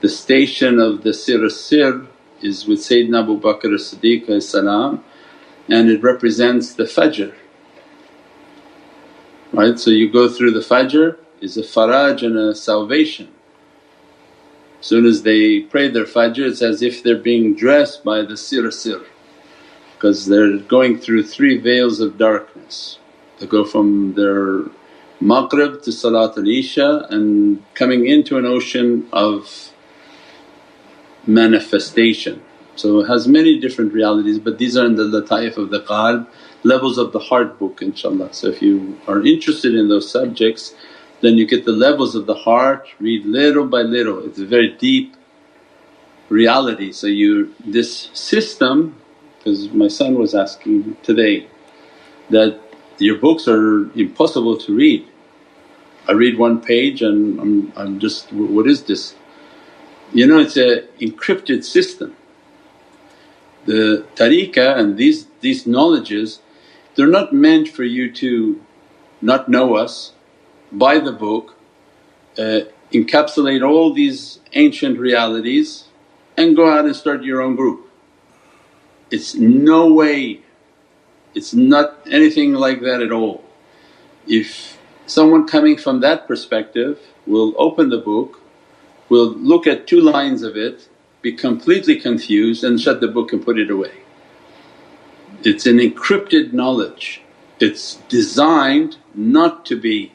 the 0.00 0.08
station 0.08 0.78
of 0.78 1.02
the 1.02 1.12
sir 1.12 1.48
sir 1.48 2.06
is 2.40 2.66
with 2.66 2.78
Sayyidina 2.78 3.22
Abu 3.22 3.40
Bakr 3.40 3.74
as-Siddiq 3.74 4.42
salam 4.42 5.04
and 5.68 5.90
it 5.90 6.02
represents 6.02 6.72
the 6.72 6.84
fajr. 6.84 7.34
Right? 9.52 9.78
So 9.78 9.90
you 9.90 10.10
go 10.10 10.28
through 10.28 10.52
the 10.52 10.60
fajr 10.60 11.18
is 11.40 11.56
a 11.56 11.62
faraj 11.62 12.22
and 12.22 12.36
a 12.36 12.54
salvation. 12.54 13.28
As 14.80 14.86
soon 14.86 15.04
as 15.04 15.22
they 15.24 15.60
pray 15.60 15.88
their 15.88 16.04
fajr 16.04 16.48
it's 16.48 16.62
as 16.62 16.80
if 16.80 17.02
they're 17.02 17.18
being 17.18 17.54
dressed 17.54 18.02
by 18.02 18.22
the 18.22 18.36
sir 18.36 18.70
sir 18.70 19.04
because 19.98 20.26
they're 20.26 20.58
going 20.58 20.96
through 20.96 21.24
three 21.24 21.58
veils 21.58 21.98
of 21.98 22.16
darkness. 22.16 23.00
They 23.40 23.46
go 23.46 23.64
from 23.64 24.14
their 24.14 24.66
Maghrib 25.20 25.82
to 25.82 25.90
Salat 25.90 26.38
al-Isha 26.38 27.08
and 27.10 27.64
coming 27.74 28.06
into 28.06 28.38
an 28.38 28.46
ocean 28.46 29.08
of 29.12 29.72
manifestation. 31.26 32.40
So 32.76 33.00
it 33.00 33.08
has 33.08 33.26
many 33.26 33.58
different 33.58 33.92
realities 33.92 34.38
but 34.38 34.58
these 34.58 34.76
are 34.76 34.86
in 34.86 34.94
the 34.94 35.02
lataif 35.02 35.56
of 35.56 35.70
the 35.70 35.80
qalb, 35.80 36.28
levels 36.62 36.96
of 36.96 37.10
the 37.10 37.18
heart 37.18 37.58
book 37.58 37.80
inshaAllah. 37.80 38.32
So 38.32 38.46
if 38.46 38.62
you 38.62 39.00
are 39.08 39.20
interested 39.26 39.74
in 39.74 39.88
those 39.88 40.08
subjects 40.08 40.74
then 41.22 41.36
you 41.36 41.44
get 41.44 41.64
the 41.64 41.72
levels 41.72 42.14
of 42.14 42.26
the 42.26 42.36
heart, 42.36 42.86
read 43.00 43.26
little 43.26 43.66
by 43.66 43.82
little, 43.82 44.24
it's 44.24 44.38
a 44.38 44.46
very 44.46 44.70
deep 44.76 45.16
reality. 46.28 46.92
So 46.92 47.08
you 47.08 47.52
this 47.58 48.10
system 48.12 48.94
because 49.48 49.70
my 49.70 49.88
son 49.88 50.18
was 50.18 50.34
asking 50.34 50.96
today 51.02 51.46
that 52.30 52.60
your 52.98 53.16
books 53.16 53.48
are 53.48 53.90
impossible 53.98 54.56
to 54.58 54.74
read. 54.74 55.08
I 56.06 56.12
read 56.12 56.38
one 56.38 56.60
page 56.60 57.02
and 57.02 57.40
I'm, 57.40 57.72
I'm 57.76 57.98
just, 57.98 58.32
what 58.32 58.66
is 58.66 58.84
this? 58.84 59.14
You 60.12 60.26
know 60.26 60.38
it's 60.38 60.56
a 60.56 60.82
encrypted 61.00 61.64
system. 61.64 62.14
The 63.64 64.04
tariqah 64.16 64.78
and 64.78 64.96
these, 64.96 65.26
these 65.40 65.66
knowledges 65.66 66.40
they're 66.94 67.06
not 67.06 67.32
meant 67.32 67.68
for 67.68 67.84
you 67.84 68.10
to 68.14 68.60
not 69.20 69.48
know 69.48 69.76
us, 69.76 70.12
buy 70.72 70.98
the 70.98 71.12
book, 71.12 71.54
uh, 72.38 72.60
encapsulate 72.92 73.66
all 73.66 73.92
these 73.94 74.40
ancient 74.54 74.98
realities 74.98 75.84
and 76.36 76.56
go 76.56 76.68
out 76.68 76.86
and 76.86 76.96
start 76.96 77.22
your 77.22 77.40
own 77.40 77.54
group. 77.54 77.87
It's 79.10 79.34
no 79.34 79.92
way, 79.92 80.42
it's 81.34 81.54
not 81.54 82.06
anything 82.10 82.52
like 82.52 82.80
that 82.82 83.00
at 83.00 83.12
all. 83.12 83.44
If 84.26 84.78
someone 85.06 85.46
coming 85.46 85.78
from 85.78 86.00
that 86.00 86.28
perspective 86.28 86.98
will 87.26 87.54
open 87.56 87.88
the 87.88 87.98
book, 87.98 88.42
will 89.08 89.30
look 89.30 89.66
at 89.66 89.86
two 89.86 90.00
lines 90.00 90.42
of 90.42 90.56
it, 90.56 90.88
be 91.22 91.32
completely 91.32 91.96
confused 91.96 92.62
and 92.62 92.80
shut 92.80 93.00
the 93.00 93.08
book 93.08 93.32
and 93.32 93.44
put 93.44 93.58
it 93.58 93.70
away. 93.70 93.92
It's 95.42 95.66
an 95.66 95.78
encrypted 95.78 96.52
knowledge, 96.52 97.22
it's 97.60 97.96
designed 98.08 98.98
not 99.14 99.64
to 99.66 99.80
be 99.80 100.12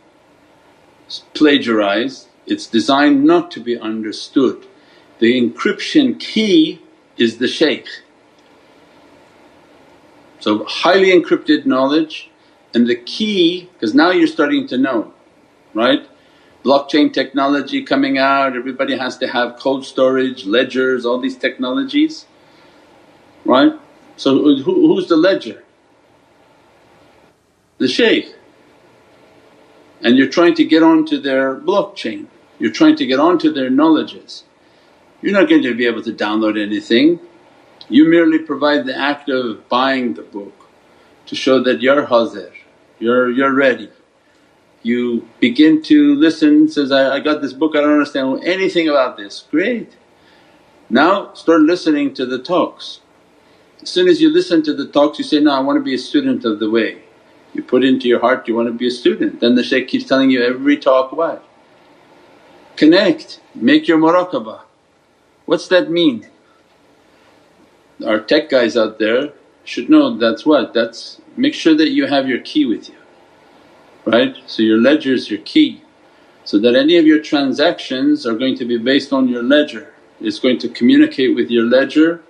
plagiarized, 1.34 2.28
it's 2.46 2.68
designed 2.68 3.24
not 3.24 3.50
to 3.52 3.60
be 3.60 3.78
understood. 3.78 4.66
The 5.20 5.40
encryption 5.42 6.20
key 6.20 6.82
is 7.18 7.38
the 7.38 7.48
shaykh. 7.48 7.88
So 10.44 10.66
highly 10.66 11.08
encrypted 11.18 11.66
knowledge 11.66 12.30
and 12.74 12.86
the 12.86 12.98
key 12.98 13.70
because 13.72 13.96
now 13.96 14.12
you're 14.12 14.28
starting 14.28 14.68
to 14.68 14.78
know, 14.78 15.14
right? 15.74 16.06
Blockchain 16.66 17.14
technology 17.14 17.82
coming 17.82 18.18
out, 18.18 18.54
everybody 18.54 18.98
has 18.98 19.18
to 19.20 19.28
have 19.28 19.56
cold 19.58 19.86
storage, 19.86 20.46
ledgers, 20.46 21.06
all 21.06 21.18
these 21.18 21.38
technologies, 21.38 22.26
right? 23.46 23.72
So 24.18 24.36
who, 24.58 24.88
who's 24.88 25.08
the 25.08 25.16
ledger? 25.16 25.64
The 27.78 27.88
shaykh. 27.88 28.36
And 30.02 30.18
you're 30.18 30.28
trying 30.28 30.56
to 30.56 30.66
get 30.66 30.84
onto 30.84 31.22
their 31.22 31.56
blockchain, 31.56 32.28
you're 32.60 32.74
trying 32.74 32.98
to 32.98 33.06
get 33.06 33.18
onto 33.18 33.50
their 33.54 33.70
knowledges. 33.70 34.44
You're 35.22 35.40
not 35.40 35.48
going 35.48 35.64
to 35.64 35.74
be 35.74 35.86
able 35.86 36.04
to 36.04 36.12
download 36.12 36.62
anything, 36.62 37.22
you 37.90 38.10
merely 38.10 38.40
provide 38.40 38.86
the 38.86 38.98
act 38.98 39.30
of 39.30 39.68
buying 39.70 40.14
the 40.14 40.22
book 40.22 40.54
to 41.26 41.36
show 41.36 41.62
that 41.64 41.82
you're 41.82 42.06
hazir, 42.06 42.54
you're, 43.00 43.32
you're 43.32 43.54
ready. 43.54 43.90
You 44.82 45.28
begin 45.40 45.82
to 45.84 46.16
listen, 46.16 46.68
says, 46.68 46.92
I, 46.92 47.16
I 47.16 47.20
got 47.20 47.42
this 47.42 47.54
book, 47.54 47.76
I 47.76 47.82
don't 47.82 47.94
understand 47.94 48.44
anything 48.44 48.90
about 48.90 49.18
this, 49.18 49.46
great. 49.50 49.96
Now 50.90 51.34
start 51.34 51.62
listening 51.62 52.14
to 52.16 52.26
the 52.26 52.40
talks. 52.40 53.00
As 53.82 53.90
soon 53.90 54.08
as 54.08 54.22
you 54.22 54.32
listen 54.32 54.62
to 54.64 54.74
the 54.74 54.88
talks 54.88 55.18
you 55.18 55.24
say, 55.24 55.40
no 55.40 55.52
I 55.52 55.60
want 55.60 55.78
to 55.78 55.84
be 55.84 55.96
a 55.96 55.98
student 55.98 56.46
of 56.46 56.60
the 56.60 56.70
way. 56.70 57.02
You 57.54 57.64
put 57.64 57.84
into 57.84 58.08
your 58.08 58.20
heart 58.20 58.48
you 58.48 58.56
want 58.56 58.68
to 58.68 58.74
be 58.74 58.88
a 58.88 58.92
student, 58.92 59.40
then 59.40 59.56
the 59.56 59.64
shaykh 59.64 59.88
keeps 59.88 60.06
telling 60.06 60.30
you 60.30 60.44
every 60.44 60.78
talk 60.78 61.12
what? 61.12 61.44
Connect, 62.76 63.40
make 63.54 63.88
your 63.88 64.00
muraqabah. 64.00 64.62
What's 65.46 65.68
that 65.68 65.90
mean? 65.90 66.28
Our 68.06 68.20
tech 68.20 68.50
guys 68.50 68.78
out 68.78 69.00
there 69.00 69.32
should 69.64 69.90
know 69.90 70.18
that's 70.18 70.46
what, 70.46 70.74
that's 70.74 71.22
make 71.38 71.54
sure 71.54 71.76
that 71.76 71.90
you 71.92 72.06
have 72.08 72.28
your 72.28 72.40
key 72.40 72.66
with 72.66 72.90
you, 72.90 72.96
right? 74.06 74.36
So 74.46 74.62
your 74.62 74.78
ledger 74.78 75.14
is 75.14 75.30
your 75.30 75.42
key 75.42 75.82
so 76.46 76.60
that 76.60 76.76
any 76.76 76.98
of 76.98 77.06
your 77.06 77.22
transactions 77.22 78.26
are 78.26 78.36
going 78.36 78.58
to 78.58 78.66
be 78.66 78.78
based 78.78 79.14
on 79.14 79.28
your 79.28 79.44
ledger. 79.44 79.94
It's 80.20 80.40
going 80.40 80.60
to 80.60 80.70
communicate 80.70 81.36
with 81.36 81.50
your 81.50 81.66
ledger 81.66 82.22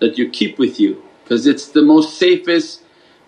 that 0.00 0.18
you 0.18 0.28
keep 0.28 0.58
with 0.58 0.80
you 0.80 1.02
because 1.22 1.46
it's 1.46 1.68
the 1.68 1.82
most 1.82 2.18
safest 2.18 2.82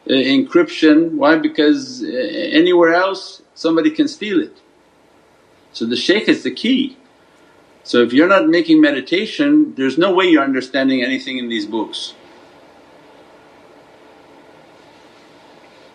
uh, 0.08 0.12
encryption. 0.12 1.12
Why? 1.14 1.36
Because 1.36 2.02
uh, 2.02 2.06
anywhere 2.06 2.92
else 2.94 3.42
somebody 3.54 3.90
can 3.90 4.08
steal 4.08 4.40
it. 4.40 4.60
So 5.72 5.86
the 5.86 5.96
shaykh 5.96 6.28
is 6.28 6.42
the 6.42 6.50
key. 6.50 6.96
So 7.84 8.02
if 8.02 8.12
you're 8.12 8.28
not 8.28 8.48
making 8.48 8.80
meditation 8.80 9.74
there's 9.74 9.98
no 9.98 10.12
way 10.12 10.26
you're 10.26 10.44
understanding 10.44 11.02
anything 11.02 11.38
in 11.38 11.48
these 11.48 11.66
books. 11.66 12.14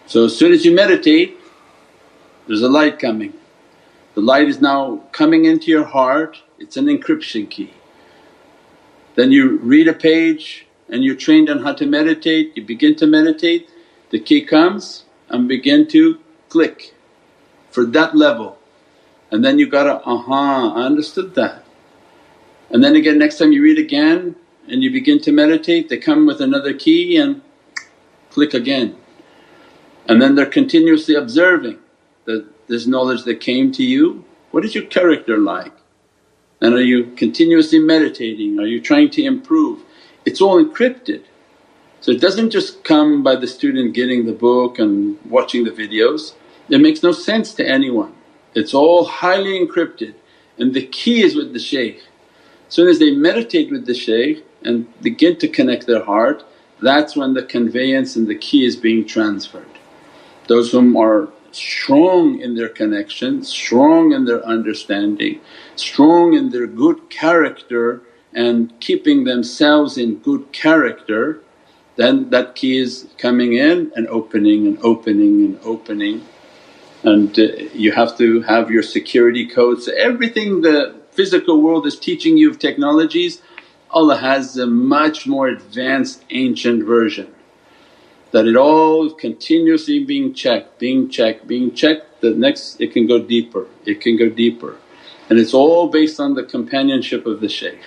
So 0.06 0.26
as 0.26 0.38
soon 0.38 0.52
as 0.54 0.65
you 0.65 0.73
meditate 0.73 1.38
there's 2.47 2.62
a 2.62 2.69
light 2.69 2.97
coming. 2.97 3.34
The 4.15 4.21
light 4.21 4.47
is 4.47 4.62
now 4.62 5.04
coming 5.12 5.45
into 5.45 5.69
your 5.69 5.84
heart, 5.84 6.38
it's 6.58 6.78
an 6.78 6.86
encryption 6.86 7.50
key. 7.50 7.73
Then 9.15 9.32
you 9.32 9.58
read 9.58 9.88
a 9.88 9.93
page 9.93 10.65
and 10.89 11.04
you're 11.04 11.15
trained 11.15 11.50
on 11.50 11.60
how 11.60 11.73
to 11.73 11.86
meditate, 11.86 12.56
you 12.56 12.63
begin 12.63 12.95
to 12.95 13.06
meditate, 13.06 13.69
the 14.10 14.19
key 14.19 14.41
comes 14.43 15.04
and 15.30 15.47
begin 15.47 15.88
to 15.89 16.19
click 16.50 16.93
for 17.69 17.86
that 17.86 18.15
level. 18.15 18.58
And 19.30 19.43
then 19.43 19.60
you 19.60 19.67
gotta, 19.67 20.02
aha 20.04 20.73
I 20.76 20.84
understood 20.84 21.36
that. 21.36 21.63
And 22.69 22.84
then 22.84 22.95
again 22.95 23.17
next 23.17 23.38
time 23.38 23.51
you 23.51 23.63
read 23.63 23.80
again 23.80 24.36
and 24.67 24.84
you 24.84 24.91
begin 24.91 25.21
to 25.21 25.32
meditate 25.32 25.89
they 25.89 25.97
come 25.97 26.25
with 26.25 26.41
another 26.41 26.73
key 26.73 27.17
and 27.17 27.41
click 28.30 28.53
again. 28.53 28.95
And 30.08 30.21
then 30.21 30.36
they're 30.36 30.45
continuously 30.45 31.15
observing 31.15 31.80
that 32.25 32.45
this 32.67 32.88
knowledge 32.88 33.23
that 33.23 33.39
came 33.39 33.71
to 33.73 33.84
you, 33.84 34.25
what 34.51 34.65
is 34.65 34.75
your 34.75 34.86
character 34.86 35.38
like? 35.38 35.73
And 36.62 36.73
are 36.73 36.82
you 36.82 37.12
continuously 37.15 37.80
meditating? 37.80 38.60
Are 38.60 38.65
you 38.65 38.82
trying 38.82 39.10
to 39.12 39.23
improve? 39.23 39.84
It's 40.25 40.41
all 40.41 40.63
encrypted. 40.63 41.23
So 42.01 42.12
it 42.12 42.21
doesn't 42.21 42.51
just 42.51 42.84
come 42.84 43.23
by 43.23 43.36
the 43.36 43.47
student 43.47 43.93
getting 43.93 44.25
the 44.25 44.34
book 44.34 44.80
and 44.80 45.17
watching 45.25 45.63
the 45.63 45.71
videos, 45.71 46.34
it 46.69 46.80
makes 46.80 47.03
no 47.03 47.12
sense 47.12 47.53
to 47.56 47.67
anyone. 47.67 48.13
It's 48.53 48.73
all 48.73 49.06
highly 49.06 49.60
encrypted 49.60 50.13
and 50.58 50.73
the 50.73 50.86
key 50.86 51.21
is 51.21 51.36
with 51.36 51.53
the 51.53 51.60
shaykh. 51.60 52.01
Soon 52.69 52.88
as 52.88 52.99
they 52.99 53.12
meditate 53.12 53.71
with 53.71 53.86
the 53.86 53.93
shaykh 53.93 54.45
and 54.63 54.88
begin 55.01 55.38
to 55.38 55.47
connect 55.47 55.88
their 55.88 56.03
heart, 56.03 56.43
that's 56.82 57.15
when 57.15 57.34
the 57.34 57.43
conveyance 57.43 58.15
and 58.15 58.27
the 58.27 58.36
key 58.36 58.65
is 58.65 58.75
being 58.75 59.06
transferred. 59.06 59.65
Those 60.47 60.71
whom 60.71 60.95
are 60.95 61.30
strong 61.51 62.39
in 62.39 62.56
their 62.56 62.69
connection, 62.69 63.43
strong 63.43 64.12
in 64.12 64.25
their 64.25 64.45
understanding, 64.45 65.41
strong 65.75 66.34
in 66.34 66.49
their 66.49 66.67
good 66.67 67.10
character 67.10 68.01
and 68.34 68.77
keeping 68.80 69.23
themselves 69.23 69.97
in 69.97 70.17
good 70.19 70.51
character 70.51 71.41
then 71.97 72.30
that 72.30 72.56
key 72.56 72.77
is 72.77 73.08
coming 73.17 73.53
in 73.53 73.91
and 73.95 74.08
opening 74.08 74.67
and 74.67 74.77
opening 74.82 75.43
and 75.43 75.60
opening 75.63 76.23
and 77.03 77.38
uh, 77.38 77.43
you 77.73 77.91
have 77.91 78.17
to 78.17 78.41
have 78.41 78.71
your 78.71 78.84
security 78.84 79.45
codes. 79.45 79.88
Everything 79.97 80.62
the 80.62 80.95
physical 81.17 81.60
world 81.63 81.88
is 81.88 81.97
teaching 81.99 82.38
you 82.38 82.47
of 82.47 82.60
technologies 82.60 83.41
Allah 83.89 84.17
has 84.17 84.56
a 84.58 84.67
much 84.67 85.25
more 85.25 85.47
advanced 85.47 86.23
ancient 86.30 86.84
version 86.84 87.34
that 88.32 88.45
it 88.45 88.56
all 88.56 89.10
continuously 89.12 90.03
being 90.03 90.34
checked, 90.34 90.77
being 90.77 91.10
checked, 91.10 91.47
being 91.47 91.73
checked 91.73 92.21
the 92.21 92.32
next 92.32 92.80
it 92.80 92.93
can 92.93 93.08
go 93.08 93.17
deeper, 93.19 93.67
it 93.86 93.99
can 93.99 94.15
go 94.15 94.30
deeper 94.30 94.77
and 95.27 95.39
it's 95.39 95.56
all 95.56 95.89
based 95.89 96.19
on 96.19 96.36
the 96.36 96.43
companionship 96.43 97.25
of 97.25 97.41
the 97.41 97.49
shaykh. 97.49 97.82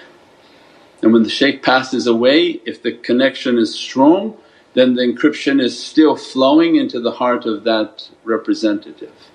And 1.01 1.13
when 1.13 1.23
the 1.23 1.31
shaykh 1.31 1.63
passes 1.63 2.09
away 2.09 2.61
if 2.67 2.83
the 2.83 2.93
connection 2.93 3.59
is 3.59 3.73
strong 3.73 4.37
then 4.75 4.95
the 4.95 5.03
encryption 5.03 5.63
is 5.63 5.75
still 5.93 6.17
flowing 6.17 6.75
into 6.77 6.99
the 7.01 7.13
heart 7.13 7.47
of 7.47 7.63
that 7.63 8.09
representative. 8.25 9.30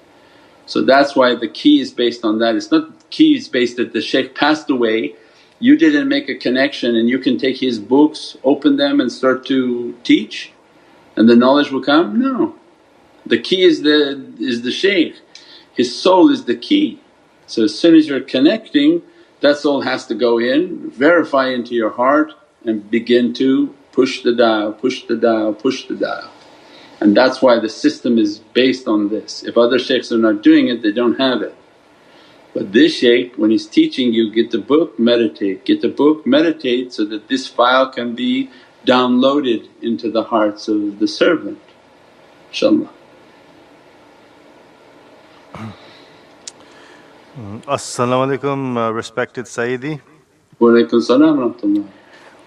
So 0.66 0.82
that's 0.82 1.16
why 1.16 1.36
the 1.36 1.48
key 1.48 1.80
is 1.80 1.92
based 1.92 2.24
on 2.26 2.40
that. 2.40 2.56
It's 2.56 2.72
not 2.72 3.10
key 3.10 3.36
is 3.36 3.48
based 3.48 3.78
that 3.78 3.94
the 3.94 4.02
shaykh 4.02 4.36
passed 4.36 4.70
away, 4.70 5.16
you 5.60 5.78
didn't 5.78 6.08
make 6.08 6.28
a 6.28 6.36
connection 6.36 6.96
and 6.96 7.08
you 7.08 7.20
can 7.20 7.38
take 7.38 7.58
his 7.58 7.80
books, 7.80 8.38
open 8.44 8.78
them 8.78 9.00
and 9.00 9.12
start 9.12 9.46
to 9.46 9.96
teach 10.04 10.52
and 11.16 11.30
the 11.30 11.36
knowledge 11.36 11.72
will 11.72 11.84
come. 11.84 12.20
No, 12.20 12.56
the 13.26 13.40
key 13.40 13.64
is 13.64 13.82
the, 13.82 14.34
is 14.40 14.64
the 14.64 14.72
shaykh, 14.72 15.16
his 15.74 15.98
soul 15.98 16.30
is 16.30 16.46
the 16.46 16.56
key. 16.56 17.00
So 17.48 17.64
as 17.64 17.78
soon 17.78 17.96
as 17.96 18.08
you're 18.08 18.22
connecting 18.22 19.02
that 19.42 19.58
soul 19.58 19.82
has 19.82 20.08
to 20.08 20.16
go 20.16 20.40
in, 20.40 20.90
verify 20.90 21.50
into 21.50 21.76
your 21.76 21.92
heart 21.92 22.32
and 22.66 22.90
begin 22.90 23.34
to 23.36 23.76
push 23.92 24.24
the 24.24 24.34
dial, 24.34 24.74
push 24.74 25.06
the 25.06 25.16
dial, 25.16 25.54
push 25.54 25.86
the 25.86 25.96
dial. 25.96 26.32
And 27.02 27.16
that's 27.16 27.42
why 27.42 27.60
the 27.60 27.70
system 27.70 28.18
is 28.18 28.40
based 28.40 28.88
on 28.88 29.10
this. 29.10 29.44
If 29.44 29.58
other 29.58 29.80
shaykhs 29.80 30.12
are 30.12 30.18
not 30.18 30.42
doing 30.42 30.68
it 30.68 30.82
they 30.82 30.92
don't 30.92 31.20
have 31.20 31.42
it. 31.42 31.56
But 32.54 32.72
this 32.72 32.98
shaykh 33.00 33.36
when 33.36 33.52
he's 33.52 33.68
teaching 33.68 34.14
you 34.14 34.32
get 34.32 34.52
the 34.52 34.60
book, 34.60 34.98
meditate, 34.98 35.66
get 35.66 35.82
the 35.82 35.90
book, 35.90 36.26
meditate 36.26 36.94
so 36.94 37.06
that 37.06 37.28
this 37.28 37.48
file 37.48 37.90
can 37.92 38.16
be 38.16 38.50
downloaded 38.86 39.68
into 39.82 40.10
the 40.12 40.24
hearts 40.24 40.68
of 40.68 41.00
the 41.00 41.08
servant 41.08 41.60
inshaAllah. 42.56 42.90
As-salamu 47.68 48.38
alaykum 48.38 48.78
uh, 48.78 48.94
respected 48.94 49.46
Sayyidi. 49.46 50.00
Wa 50.60 50.70
alaykum 50.70 51.02
salam 51.02 51.38
rahmatullah. 51.38 51.86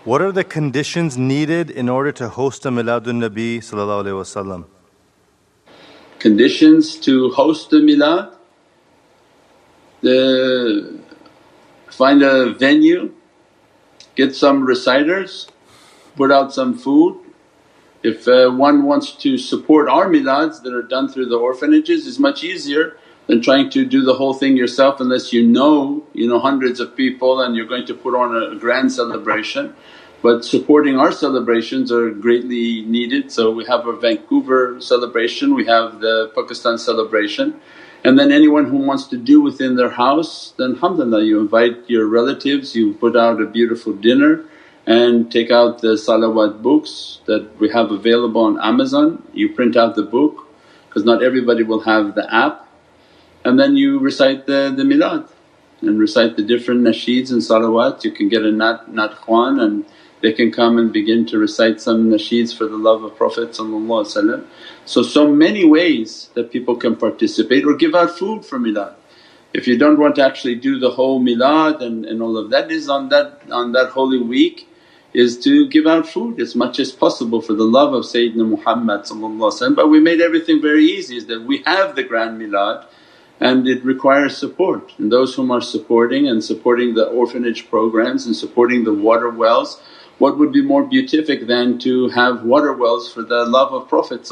What 0.05 0.23
are 0.23 0.31
the 0.31 0.45
conditions 0.45 1.19
needed 1.19 1.71
in 1.71 1.89
order 1.89 2.13
to 2.13 2.29
host 2.29 2.65
a 2.65 2.71
Miladun 2.71 3.19
Nabi 3.19 3.59
Wasallam? 3.59 4.65
Conditions 6.21 6.97
to 7.01 7.31
host 7.31 7.73
a 7.73 7.77
milad? 7.77 8.33
The, 10.01 11.01
find 11.91 12.23
a 12.23 12.53
venue, 12.53 13.13
get 14.15 14.37
some 14.37 14.65
reciters, 14.65 15.49
put 16.17 16.31
out 16.31 16.55
some 16.55 16.79
food. 16.79 17.21
If 18.05 18.29
uh, 18.29 18.51
one 18.51 18.85
wants 18.85 19.13
to 19.17 19.37
support 19.37 19.89
our 19.89 20.09
milads 20.09 20.61
that 20.63 20.73
are 20.73 20.83
done 20.83 21.09
through 21.09 21.27
the 21.27 21.37
orphanages 21.37 22.07
it's 22.07 22.21
much 22.21 22.45
easier 22.45 22.97
than 23.29 23.43
trying 23.43 23.71
to 23.71 23.85
do 23.85 24.03
the 24.03 24.15
whole 24.15 24.35
thing 24.35 24.57
yourself 24.57 25.01
unless 25.01 25.33
you 25.33 25.47
know, 25.47 26.03
you 26.15 26.27
know 26.27 26.41
hundreds 26.41 26.81
of 26.81 26.97
people 26.97 27.41
and 27.41 27.55
you're 27.55 27.67
going 27.67 27.87
to 27.87 27.95
put 27.95 28.15
on 28.15 28.35
a 28.35 28.59
grand 28.59 28.91
celebration. 28.91 29.77
But 30.21 30.45
supporting 30.45 30.99
our 30.99 31.13
celebrations 31.13 31.93
are 31.93 32.11
greatly 32.11 32.83
needed. 32.83 33.31
So 33.31 33.53
we 33.53 33.65
have 33.67 33.87
our 33.87 33.93
Vancouver 33.93 34.81
celebration, 34.81 35.55
we 35.55 35.67
have 35.67 36.01
the 36.01 36.33
Pakistan 36.35 36.77
celebration. 36.79 37.61
And 38.03 38.19
then 38.19 38.33
anyone 38.33 38.65
who 38.65 38.79
wants 38.79 39.07
to 39.09 39.17
do 39.17 39.41
within 39.41 39.77
their 39.77 39.91
house 39.91 40.55
then 40.57 40.73
alhamdulillah 40.75 41.23
you 41.25 41.41
invite 41.41 41.89
your 41.89 42.07
relatives, 42.07 42.75
you 42.75 42.95
put 42.95 43.15
out 43.17 43.41
a 43.41 43.47
beautiful 43.47 43.93
dinner 43.93 44.45
and 44.87 45.31
take 45.31 45.51
out 45.51 45.83
the 45.83 45.95
salawat 46.07 46.63
books 46.63 47.21
that 47.27 47.61
we 47.61 47.69
have 47.69 47.91
available 47.91 48.43
on 48.43 48.59
Amazon. 48.61 49.23
You 49.35 49.53
print 49.53 49.77
out 49.77 49.97
the 49.97 50.03
book 50.03 50.47
because 50.89 51.05
not 51.05 51.23
everybody 51.23 51.63
will 51.63 51.81
have 51.81 52.15
the 52.15 52.33
app 52.35 52.68
and 53.49 53.59
then 53.59 53.79
you 53.79 53.99
recite 53.99 54.45
the, 54.45 54.75
the 54.77 54.83
milad 54.83 55.27
and 55.81 55.99
recite 55.99 56.37
the 56.37 56.43
different 56.43 56.83
nasheeds 56.83 57.31
and 57.31 57.41
salawat. 57.41 58.05
You 58.05 58.11
can 58.11 58.29
get 58.29 58.43
a 58.43 58.53
nat, 58.53 58.93
nat 58.93 59.13
khwan 59.23 59.63
and 59.63 59.87
they 60.21 60.35
can 60.35 60.53
come 60.53 60.77
and 60.77 60.93
begin 60.93 61.25
to 61.27 61.39
recite 61.39 61.81
some 61.81 62.11
nasheeds 62.11 62.55
for 62.55 62.67
the 62.67 62.77
love 62.77 63.05
of 63.05 63.17
Prophet 63.17 63.55
So, 63.57 65.03
so 65.03 65.33
many 65.33 65.65
ways 65.65 66.29
that 66.35 66.53
people 66.53 66.77
can 66.77 66.95
participate 66.95 67.65
or 67.65 67.75
give 67.75 67.95
out 67.95 68.11
food 68.19 68.45
for 68.45 68.59
milad. 68.59 68.95
If 69.55 69.67
you 69.67 69.79
don't 69.79 69.99
want 69.99 70.17
to 70.17 70.27
actually 70.27 70.57
do 70.57 70.79
the 70.79 70.91
whole 70.91 71.19
milad 71.19 71.81
and, 71.81 72.05
and 72.05 72.21
all 72.21 72.37
of 72.37 72.51
that 72.51 72.71
is 72.71 72.91
on 72.91 73.09
that 73.09 73.41
on 73.51 73.73
that 73.73 73.89
holy 73.89 74.21
week 74.21 74.69
is 75.15 75.39
to 75.41 75.67
give 75.71 75.87
out 75.87 76.07
food 76.07 76.39
as 76.39 76.55
much 76.55 76.79
as 76.79 76.93
possible 76.93 77.41
for 77.41 77.55
the 77.55 77.65
love 77.65 77.95
of 77.95 78.05
Sayyidina 78.05 78.47
Muhammad 78.47 79.07
but 79.75 79.89
we 79.89 80.01
made 80.01 80.21
everything 80.21 80.61
very 80.61 80.85
easy 80.85 81.17
is 81.17 81.25
that 81.27 81.41
we 81.45 81.63
have 81.65 81.97
the 81.97 82.03
grand 82.03 82.39
milad 82.39 82.85
and 83.41 83.69
it 83.69 83.85
requires 83.85 84.37
support 84.37 84.93
and 84.99 85.13
those 85.13 85.35
whom 85.35 85.51
are 85.51 85.61
supporting 85.61 86.29
and 86.29 86.43
supporting 86.43 86.95
the 86.95 87.07
orphanage 87.07 87.69
programs 87.71 88.27
and 88.27 88.35
supporting 88.35 88.85
the 88.85 88.93
water 88.93 89.31
wells 89.31 89.81
what 90.19 90.37
would 90.37 90.53
be 90.53 90.63
more 90.63 90.85
beatific 90.85 91.47
than 91.47 91.79
to 91.79 92.09
have 92.09 92.43
water 92.43 92.73
wells 92.73 93.13
for 93.13 93.23
the 93.23 93.45
love 93.47 93.73
of 93.73 93.89
Prophet 93.89 94.29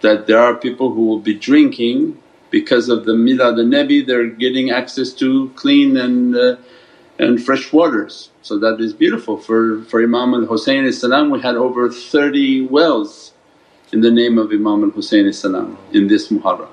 That 0.00 0.26
there 0.26 0.38
are 0.38 0.54
people 0.54 0.92
who 0.92 1.06
will 1.06 1.20
be 1.20 1.34
drinking 1.34 2.20
because 2.50 2.88
of 2.88 3.04
the 3.04 3.12
milad 3.12 3.58
al-Nabi 3.58 4.06
they're 4.06 4.28
getting 4.28 4.70
access 4.70 5.12
to 5.14 5.50
clean 5.56 5.96
and, 5.96 6.34
uh, 6.34 6.56
and 7.18 7.42
fresh 7.42 7.72
waters. 7.72 8.30
So 8.40 8.58
that 8.58 8.80
is 8.80 8.94
beautiful. 8.94 9.36
For, 9.36 9.82
for 9.84 10.02
Imam 10.02 10.32
al-Husayn 10.34 11.30
we 11.30 11.40
had 11.40 11.56
over 11.56 11.90
30 11.90 12.66
wells 12.68 13.33
in 13.94 14.00
the 14.00 14.10
name 14.10 14.38
of 14.38 14.50
Imam 14.50 14.82
al-Husayn 14.82 15.26
in 15.92 16.08
this 16.08 16.28
Muharram. 16.28 16.68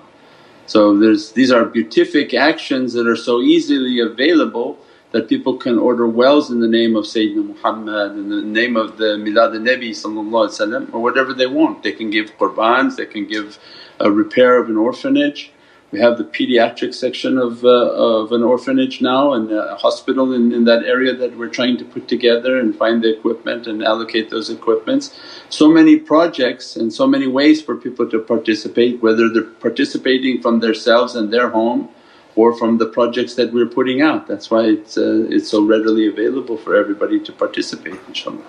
So 0.66 0.98
there's 0.98 1.32
these 1.34 1.52
are 1.52 1.66
beatific 1.66 2.34
actions 2.34 2.94
that 2.94 3.08
are 3.08 3.22
so 3.30 3.42
easily 3.42 4.00
available 4.00 4.80
that 5.12 5.30
people 5.30 5.58
can 5.58 5.78
order 5.78 6.08
wells 6.08 6.50
in 6.50 6.60
the 6.62 6.68
name 6.80 6.96
of 6.96 7.04
Sayyidina 7.04 7.46
Muhammad, 7.54 8.14
in 8.14 8.30
the 8.30 8.42
name 8.42 8.76
of 8.76 8.98
the 8.98 9.12
Milad 9.26 9.52
al-Nabi 9.60 10.94
or 10.94 11.02
whatever 11.02 11.34
they 11.34 11.48
want. 11.48 11.84
They 11.84 11.92
can 11.92 12.10
give 12.10 12.38
qurbans, 12.40 12.96
they 12.96 13.06
can 13.06 13.28
give 13.28 13.60
a 14.00 14.10
repair 14.10 14.60
of 14.60 14.70
an 14.70 14.78
orphanage. 14.78 15.52
We 15.92 16.00
have 16.00 16.18
the 16.18 16.24
pediatric 16.24 16.94
section 16.94 17.38
of, 17.38 17.66
uh, 17.66 17.68
of 17.68 18.32
an 18.32 18.44
orphanage 18.44 19.02
now 19.02 19.34
and 19.34 19.52
a 19.52 19.76
hospital 19.76 20.32
in, 20.32 20.54
in 20.54 20.64
that 20.64 20.86
area 20.86 21.14
that 21.14 21.38
we're 21.38 21.50
trying 21.50 21.78
to 21.80 21.84
put 21.84 22.08
together 22.08 22.58
and 22.58 22.74
find 22.74 23.04
the 23.04 23.14
equipment 23.14 23.68
and 23.68 23.84
allocate 23.84 24.30
those 24.30 24.50
equipments. 24.50 25.20
So 25.50 25.68
many 25.68 25.98
projects 25.98 26.78
and 26.78 26.94
so 26.94 27.06
many 27.06 27.28
ways 27.28 27.62
for 27.62 27.76
people 27.76 28.10
to 28.10 28.20
participate 28.20 29.02
whether 29.04 29.28
they're 29.28 29.44
participating 29.44 30.42
from 30.42 30.62
themselves 30.62 31.16
and 31.16 31.32
their 31.32 31.50
home 31.50 31.90
or 32.38 32.58
from 32.58 32.78
the 32.78 32.86
projects 32.86 33.36
that 33.36 33.52
we're 33.52 33.68
putting 33.68 34.02
out. 34.02 34.28
That's 34.28 34.50
why 34.50 34.62
it's, 34.62 34.98
uh, 34.98 35.28
it's 35.30 35.50
so 35.50 35.62
readily 35.66 36.08
available 36.08 36.56
for 36.56 36.78
everybody 36.78 37.20
to 37.20 37.34
participate 37.34 38.00
inshaAllah. 38.08 38.46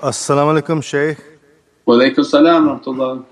As-salamu 0.00 0.60
alaykum 0.60 0.84
Shaykh. 0.84 1.18
Wa 1.86 1.94
alaykum 1.96 2.24
salam 2.24 3.26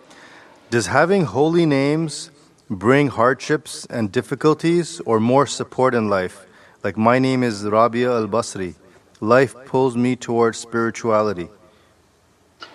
Does 0.73 0.87
having 0.87 1.27
holy 1.27 1.67
names 1.67 2.31
bring 2.71 3.09
hardships 3.09 3.87
and 3.91 4.11
difficulties 4.11 5.03
or 5.05 5.21
more 5.21 5.47
support 5.47 5.95
in 5.95 6.09
life? 6.09 6.47
Like 6.83 6.97
my 6.97 7.19
name 7.19 7.43
is 7.43 7.63
Rabia 7.67 8.11
al 8.11 8.27
Basri. 8.27 8.75
Life 9.21 9.55
pulls 9.67 9.99
me 9.99 10.17
towards 10.17 10.57
spirituality. 10.57 11.51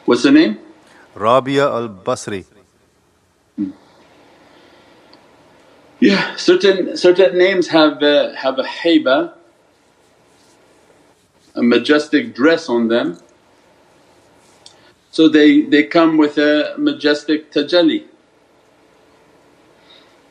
What's 0.05 0.21
the 0.21 0.29
name? 0.29 0.59
Rabia 1.15 1.63
al 1.63 1.89
Basri. 1.89 2.45
Yeah, 5.99 6.35
certain 6.35 6.95
certain 6.95 7.35
names 7.35 7.67
have 7.69 8.03
a, 8.03 8.35
have 8.35 8.59
a 8.59 8.63
haiba, 8.63 9.33
a 11.55 11.63
majestic 11.63 12.35
dress 12.35 12.69
on 12.69 12.89
them. 12.89 13.17
So 15.17 15.27
they, 15.27 15.61
they 15.61 15.81
come 15.81 16.17
with 16.17 16.37
a 16.37 16.75
majestic 16.77 17.51
tajalli 17.51 18.03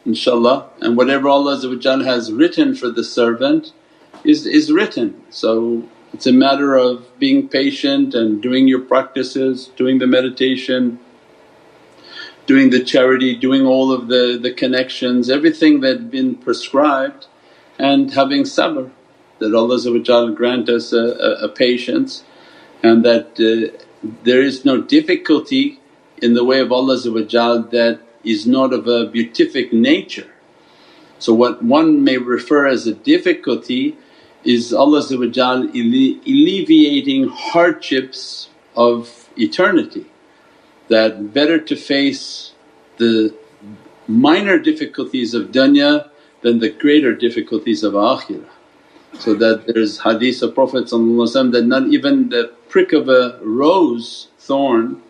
inshaAllah 0.06 0.68
and 0.80 0.96
whatever 0.96 1.28
Allah 1.28 1.56
has 1.56 2.32
written 2.32 2.72
for 2.76 2.88
the 2.90 3.02
servant 3.02 3.72
is, 4.22 4.46
is 4.46 4.70
written. 4.70 5.20
So 5.28 5.82
It's 6.12 6.28
a 6.28 6.32
matter 6.32 6.76
of 6.76 7.18
being 7.18 7.48
patient 7.48 8.14
and 8.14 8.40
doing 8.40 8.68
your 8.68 8.78
practices, 8.78 9.72
doing 9.76 9.98
the 9.98 10.06
meditation, 10.06 11.00
doing 12.46 12.70
the 12.70 12.84
charity, 12.84 13.34
doing 13.34 13.66
all 13.66 13.90
of 13.90 14.06
the, 14.06 14.38
the 14.40 14.52
connections, 14.52 15.28
everything 15.28 15.80
that 15.80 16.12
been 16.12 16.36
prescribed 16.36 17.26
and 17.76 18.14
having 18.14 18.44
sabr 18.44 18.88
that 19.40 19.52
Allah 19.52 20.30
grant 20.30 20.68
us 20.68 20.92
a, 20.92 21.06
a, 21.28 21.30
a 21.46 21.48
patience 21.48 22.22
and 22.84 23.04
that 23.04 23.28
uh, 23.40 23.85
there 24.02 24.42
is 24.42 24.64
no 24.64 24.80
difficulty 24.80 25.80
in 26.22 26.34
the 26.34 26.44
way 26.44 26.60
of 26.60 26.72
Allah 26.72 26.98
that 26.98 28.00
is 28.24 28.46
not 28.46 28.72
of 28.72 28.86
a 28.86 29.06
beatific 29.06 29.72
nature. 29.72 30.30
So 31.18 31.32
what 31.32 31.62
one 31.62 32.04
may 32.04 32.18
refer 32.18 32.66
as 32.66 32.86
a 32.86 32.94
difficulty 32.94 33.96
is 34.44 34.72
Allah 34.72 35.02
alleviating 35.10 37.28
hardships 37.28 38.48
of 38.76 39.28
eternity 39.36 40.06
that 40.88 41.32
better 41.32 41.58
to 41.58 41.76
face 41.76 42.52
the 42.98 43.34
minor 44.06 44.58
difficulties 44.58 45.34
of 45.34 45.50
dunya 45.50 46.08
than 46.42 46.60
the 46.60 46.70
greater 46.70 47.14
difficulties 47.14 47.82
of 47.82 47.94
akhirah. 47.94 48.55
So 49.18 49.34
that 49.34 49.66
there's 49.66 50.00
hadith 50.00 50.42
of 50.42 50.54
Prophet 50.54 50.88
that 50.88 51.64
not 51.66 51.86
even 51.88 52.28
the 52.28 52.52
prick 52.68 52.92
of 52.92 53.08
a 53.08 53.38
rose 53.42 54.28
thorn 54.38 55.02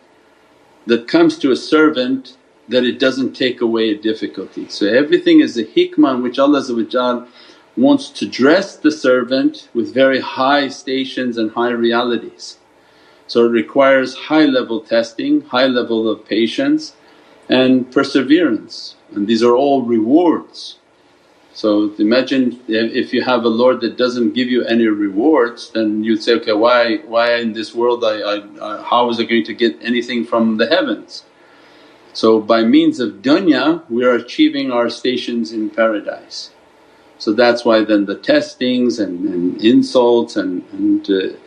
that 0.85 1.07
comes 1.07 1.37
to 1.39 1.51
a 1.51 1.55
servant 1.55 2.37
that 2.69 2.83
it 2.83 2.99
doesn't 2.99 3.33
take 3.33 3.61
away 3.61 3.89
a 3.89 3.97
difficulty. 3.97 4.67
So 4.69 4.87
everything 4.87 5.39
is 5.39 5.57
a 5.57 5.63
hikmah 5.63 6.15
in 6.15 6.23
which 6.23 6.39
Allah 6.39 7.27
wants 7.75 8.09
to 8.09 8.27
dress 8.27 8.77
the 8.77 8.91
servant 8.91 9.69
with 9.73 9.93
very 9.93 10.19
high 10.19 10.67
stations 10.67 11.37
and 11.37 11.51
high 11.51 11.71
realities. 11.71 12.57
So 13.27 13.45
it 13.45 13.49
requires 13.49 14.15
high 14.15 14.45
level 14.45 14.81
testing, 14.81 15.41
high 15.41 15.67
level 15.67 16.09
of 16.09 16.25
patience 16.25 16.95
and 17.49 17.91
perseverance 17.91 18.95
and 19.13 19.27
these 19.27 19.43
are 19.43 19.55
all 19.55 19.83
rewards. 19.83 20.77
So 21.57 21.91
imagine 21.97 22.61
if 22.67 23.11
you 23.13 23.23
have 23.23 23.43
a 23.43 23.49
Lord 23.49 23.81
that 23.81 23.97
doesn't 23.97 24.35
give 24.35 24.47
you 24.47 24.63
any 24.65 24.85
rewards 24.85 25.71
then 25.71 26.03
you'd 26.03 26.21
say, 26.21 26.33
okay 26.35 26.53
why, 26.53 26.97
why 26.97 27.37
in 27.37 27.53
this 27.53 27.73
world 27.73 28.03
I, 28.03 28.15
I, 28.33 28.35
I 28.61 28.83
how 28.83 29.09
is 29.09 29.19
I 29.19 29.23
going 29.23 29.45
to 29.45 29.55
get 29.55 29.75
anything 29.81 30.23
from 30.23 30.57
the 30.57 30.67
heavens? 30.67 31.23
So 32.13 32.39
by 32.39 32.61
means 32.63 32.99
of 32.99 33.23
dunya 33.23 33.81
we 33.89 34.05
are 34.05 34.13
achieving 34.13 34.71
our 34.71 34.87
stations 34.87 35.51
in 35.51 35.71
paradise. 35.71 36.51
So 37.17 37.33
that's 37.33 37.65
why 37.65 37.83
then 37.83 38.05
the 38.05 38.19
testings 38.19 38.99
and, 38.99 39.27
and 39.27 39.59
insults 39.59 40.35
and, 40.35 40.63
and, 40.73 41.09
uh, 41.09 41.37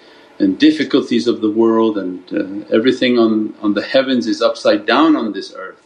and 0.40 0.58
difficulties 0.58 1.28
of 1.28 1.40
the 1.40 1.52
world 1.52 1.96
and 1.96 2.20
uh, 2.32 2.74
everything 2.74 3.16
on, 3.16 3.54
on 3.62 3.74
the 3.74 3.86
heavens 3.94 4.26
is 4.26 4.42
upside 4.42 4.86
down 4.86 5.14
on 5.14 5.34
this 5.34 5.54
earth. 5.56 5.79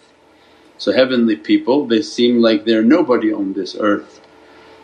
So 0.85 0.93
heavenly 0.93 1.37
people 1.37 1.87
they 1.87 2.03
seem 2.03 2.43
like 2.43 2.67
they're 2.67 2.83
nobody 2.83 3.33
on 3.33 3.55
this 3.55 3.75
earth 3.81 4.21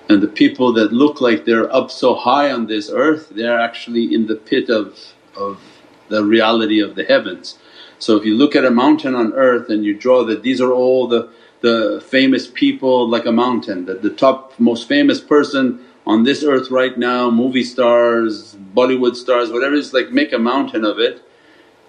and 0.08 0.22
the 0.22 0.28
people 0.42 0.72
that 0.72 0.94
look 0.94 1.20
like 1.20 1.44
they're 1.44 1.70
up 1.70 1.90
so 1.90 2.14
high 2.14 2.50
on 2.50 2.68
this 2.68 2.88
earth 2.90 3.28
they're 3.28 3.60
actually 3.60 4.14
in 4.14 4.26
the 4.26 4.36
pit 4.36 4.70
of, 4.70 4.98
of 5.36 5.60
the 6.08 6.24
reality 6.24 6.80
of 6.80 6.94
the 6.94 7.04
heavens. 7.04 7.58
So 7.98 8.16
if 8.16 8.24
you 8.24 8.34
look 8.34 8.56
at 8.56 8.64
a 8.64 8.70
mountain 8.70 9.14
on 9.14 9.34
earth 9.34 9.68
and 9.68 9.84
you 9.84 9.92
draw 9.92 10.24
that 10.24 10.42
these 10.42 10.58
are 10.58 10.72
all 10.72 11.06
the, 11.06 11.28
the 11.60 12.02
famous 12.08 12.46
people 12.46 13.06
like 13.06 13.26
a 13.26 13.32
mountain, 13.32 13.84
that 13.84 14.00
the 14.00 14.08
top 14.08 14.58
most 14.58 14.88
famous 14.88 15.20
person 15.20 15.84
on 16.06 16.24
this 16.24 16.42
earth 16.42 16.70
right 16.70 16.96
now, 16.96 17.30
movie 17.30 17.62
stars, 17.62 18.56
Bollywood 18.74 19.16
stars, 19.16 19.52
whatever 19.52 19.74
it's 19.74 19.92
like 19.92 20.12
make 20.12 20.32
a 20.32 20.38
mountain 20.38 20.82
of 20.82 20.98
it 20.98 21.22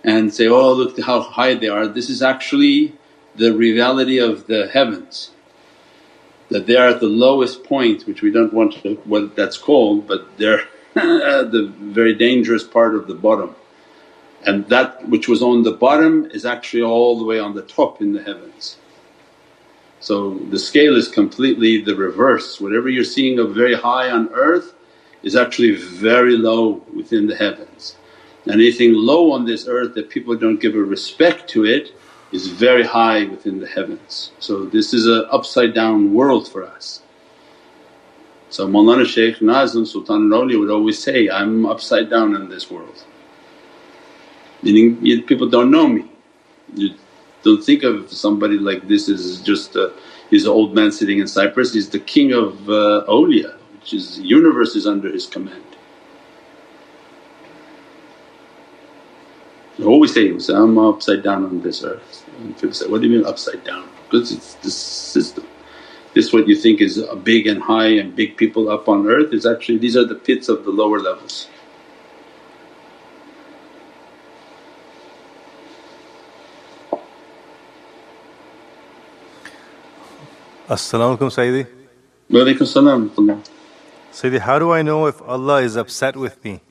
and 0.04 0.34
say, 0.34 0.50
oh 0.50 0.74
look 0.74 1.00
how 1.00 1.21
high 1.21 1.54
they 1.54 1.69
are. 1.69 1.88
This 1.88 2.10
is 2.10 2.21
actually 2.21 2.97
the 3.36 3.54
reality 3.54 4.20
of 4.20 4.48
the 4.48 4.67
heavens 4.67 5.32
that 6.50 6.67
they 6.67 6.76
are 6.76 6.89
at 6.89 7.00
the 7.00 7.08
lowest 7.08 7.63
point 7.63 8.06
which 8.06 8.22
we 8.22 8.32
don't 8.32 8.54
want 8.54 8.74
to 8.74 8.96
what 9.06 9.36
that's 9.36 9.58
called 9.58 10.08
but 10.08 10.38
they're 10.38 10.63
the 10.94 11.72
very 11.80 12.13
dangerous 12.13 12.63
part 12.63 12.96
of 12.96 13.08
the 13.08 13.15
bottom 13.15 13.56
and 14.44 14.67
that 14.70 15.08
which 15.08 15.28
was 15.28 15.41
on 15.41 15.63
the 15.63 15.72
bottom 15.72 16.26
is 16.32 16.46
actually 16.46 16.84
all 16.84 17.17
the 17.17 17.26
way 17.26 17.39
on 17.39 17.54
the 17.54 17.62
top 17.62 18.02
in 18.02 18.13
the 18.13 18.24
heavens. 18.24 18.78
So 20.00 20.34
the 20.34 20.58
scale 20.58 20.96
is 20.96 21.08
completely 21.08 21.82
the 21.82 21.96
reverse, 21.96 22.60
whatever 22.60 22.89
you're 22.89 23.04
seeing 23.04 23.38
of 23.38 23.54
very 23.54 23.76
high 23.76 24.10
on 24.10 24.30
earth 24.34 24.74
is 25.22 25.36
actually 25.36 25.76
very 25.76 26.36
low 26.36 26.84
within 26.96 27.28
the 27.28 27.36
heavens. 27.36 27.96
And 28.46 28.56
anything 28.56 28.94
low 28.94 29.32
on 29.32 29.46
this 29.46 29.67
earth 29.67 29.94
that 29.94 30.10
people 30.10 30.36
don't 30.36 30.60
give 30.60 30.74
a 30.74 30.80
respect 30.80 31.48
to 31.52 31.65
it 31.65 31.94
is 32.32 32.48
very 32.48 32.84
high 32.84 33.26
within 33.26 33.60
the 33.60 33.67
heavens. 33.67 34.32
So 34.39 34.65
this 34.65 34.94
is 34.94 35.08
an 35.08 35.26
upside 35.32 35.74
down 35.74 36.13
world 36.13 36.48
for 36.48 36.63
us. 36.63 37.02
So 38.50 38.67
Mawlana 38.67 39.06
Shaykh 39.06 39.41
Nazim 39.41 39.86
Sultan 39.86 40.32
al 40.34 40.46
would 40.46 40.70
always 40.70 41.02
say, 41.02 41.30
I'm 41.30 41.65
upside 41.65 42.10
down 42.10 42.36
in 42.36 42.50
this 42.50 42.70
world 42.70 43.04
meaning 44.62 44.98
people 45.26 45.50
don't 45.50 45.72
know 45.72 45.88
me. 45.88 46.06
You 46.76 46.96
don't 47.44 47.63
think 47.63 47.84
of 47.84 48.12
somebody 48.12 48.58
like 48.58 48.88
this 48.88 49.10
as 49.10 49.41
just 49.41 49.76
a, 49.76 49.94
he's 50.30 50.46
an 50.46 50.52
old 50.52 50.76
man 50.76 50.91
sitting 50.91 51.20
in 51.20 51.28
Cyprus, 51.28 51.74
he's 51.74 51.89
the 51.89 52.00
king 52.00 52.34
of 52.34 52.70
uh, 52.70 53.06
awliya 53.08 53.58
which 53.74 53.94
is 53.94 54.20
universe 54.20 54.76
is 54.76 54.86
under 54.86 55.12
his 55.12 55.26
command. 55.26 55.63
Always 59.84 60.13
say, 60.13 60.30
I'm 60.54 60.78
upside 60.78 61.24
down 61.24 61.46
on 61.46 61.62
this 61.62 61.84
earth. 61.84 62.26
And 62.39 62.56
people 62.56 62.74
say, 62.74 62.88
what 62.88 63.02
do 63.02 63.08
you 63.08 63.17
mean 63.17 63.26
upside 63.26 63.63
down? 63.63 63.89
Because 64.10 64.32
it's 64.32 64.54
this 64.56 64.76
system. 64.76 65.46
This 66.13 66.34
what 66.34 66.48
you 66.48 66.56
think 66.56 66.82
is 66.82 67.02
big 67.24 67.48
and 67.48 67.62
high 67.62 67.88
and 67.88 68.15
big 68.15 68.36
people 68.36 68.70
up 68.70 68.89
on 68.89 69.08
earth 69.08 69.34
is 69.34 69.46
actually 69.46 69.78
these 69.78 69.96
are 69.96 70.06
the 70.06 70.15
pits 70.15 70.50
of 70.50 70.65
the 70.65 70.70
lower 70.70 71.00
levels. 71.00 71.48
As-salamu 80.70 81.17
alaykum 81.17 81.32
Sayyidi. 81.32 81.67
Walaikum 82.30 82.67
salam. 82.67 83.10
Sayyidi, 84.12 84.39
how 84.39 84.60
do 84.60 84.72
I 84.72 84.82
know 84.82 85.06
if 85.06 85.22
Allah 85.22 85.62
is 85.62 85.76
upset 85.76 86.15
with 86.15 86.44
me? 86.44 86.62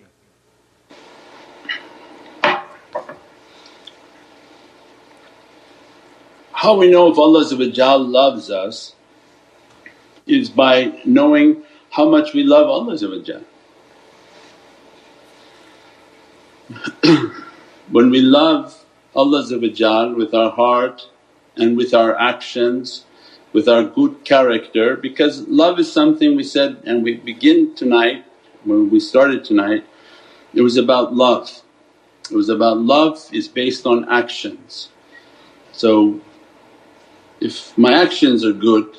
How 6.61 6.75
we 6.75 6.91
know 6.91 7.11
if 7.11 7.17
Allah 7.17 7.43
loves 7.97 8.51
us 8.51 8.95
is 10.27 10.51
by 10.51 10.93
knowing 11.07 11.63
how 11.89 12.07
much 12.07 12.35
we 12.35 12.45
love 12.45 12.69
Allah 12.69 12.99
When 17.91 18.11
we 18.11 18.21
love 18.21 18.85
Allah 19.17 19.43
with 20.15 20.35
our 20.35 20.51
heart 20.51 21.09
and 21.57 21.79
with 21.79 21.95
our 21.95 22.15
actions 22.21 23.07
with 23.55 23.67
our 23.67 23.83
good 23.83 24.23
character 24.27 24.97
because 24.97 25.49
love 25.49 25.81
is 25.81 25.91
something 25.91 26.37
we 26.37 26.45
said 26.45 26.77
and 26.85 27.03
we 27.03 27.15
begin 27.17 27.75
tonight 27.75 28.27
when 28.65 28.91
we 28.91 29.01
started 29.01 29.47
tonight 29.47 29.87
it 30.53 30.61
was 30.61 30.77
about 30.77 31.15
love. 31.15 31.63
It 32.31 32.37
was 32.37 32.51
about 32.51 32.77
love 32.77 33.31
is 33.33 33.49
based 33.49 33.87
on 33.87 34.07
actions. 34.11 34.91
So 35.73 36.21
if 37.41 37.77
my 37.79 37.93
actions 37.93 38.45
are 38.45 38.53
good, 38.53 38.97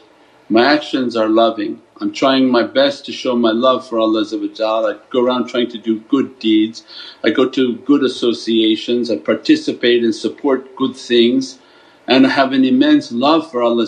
my 0.50 0.66
actions 0.66 1.16
are 1.16 1.30
loving, 1.30 1.82
I'm 2.02 2.12
trying 2.12 2.50
my 2.50 2.64
best 2.64 3.06
to 3.06 3.12
show 3.12 3.36
my 3.36 3.52
love 3.52 3.88
for 3.88 4.00
Allah 4.00 4.26
I 4.26 4.98
go 5.12 5.24
around 5.24 5.48
trying 5.48 5.70
to 5.70 5.78
do 5.78 6.00
good 6.10 6.40
deeds, 6.40 6.84
I 7.24 7.30
go 7.30 7.48
to 7.48 7.76
good 7.78 8.04
associations, 8.04 9.12
I 9.12 9.18
participate 9.18 10.04
and 10.04 10.14
support 10.14 10.76
good 10.76 10.96
things. 10.96 11.60
And 12.08 12.26
I 12.26 12.30
have 12.30 12.52
an 12.52 12.66
immense 12.66 13.12
love 13.12 13.52
for 13.52 13.62
Allah 13.62 13.86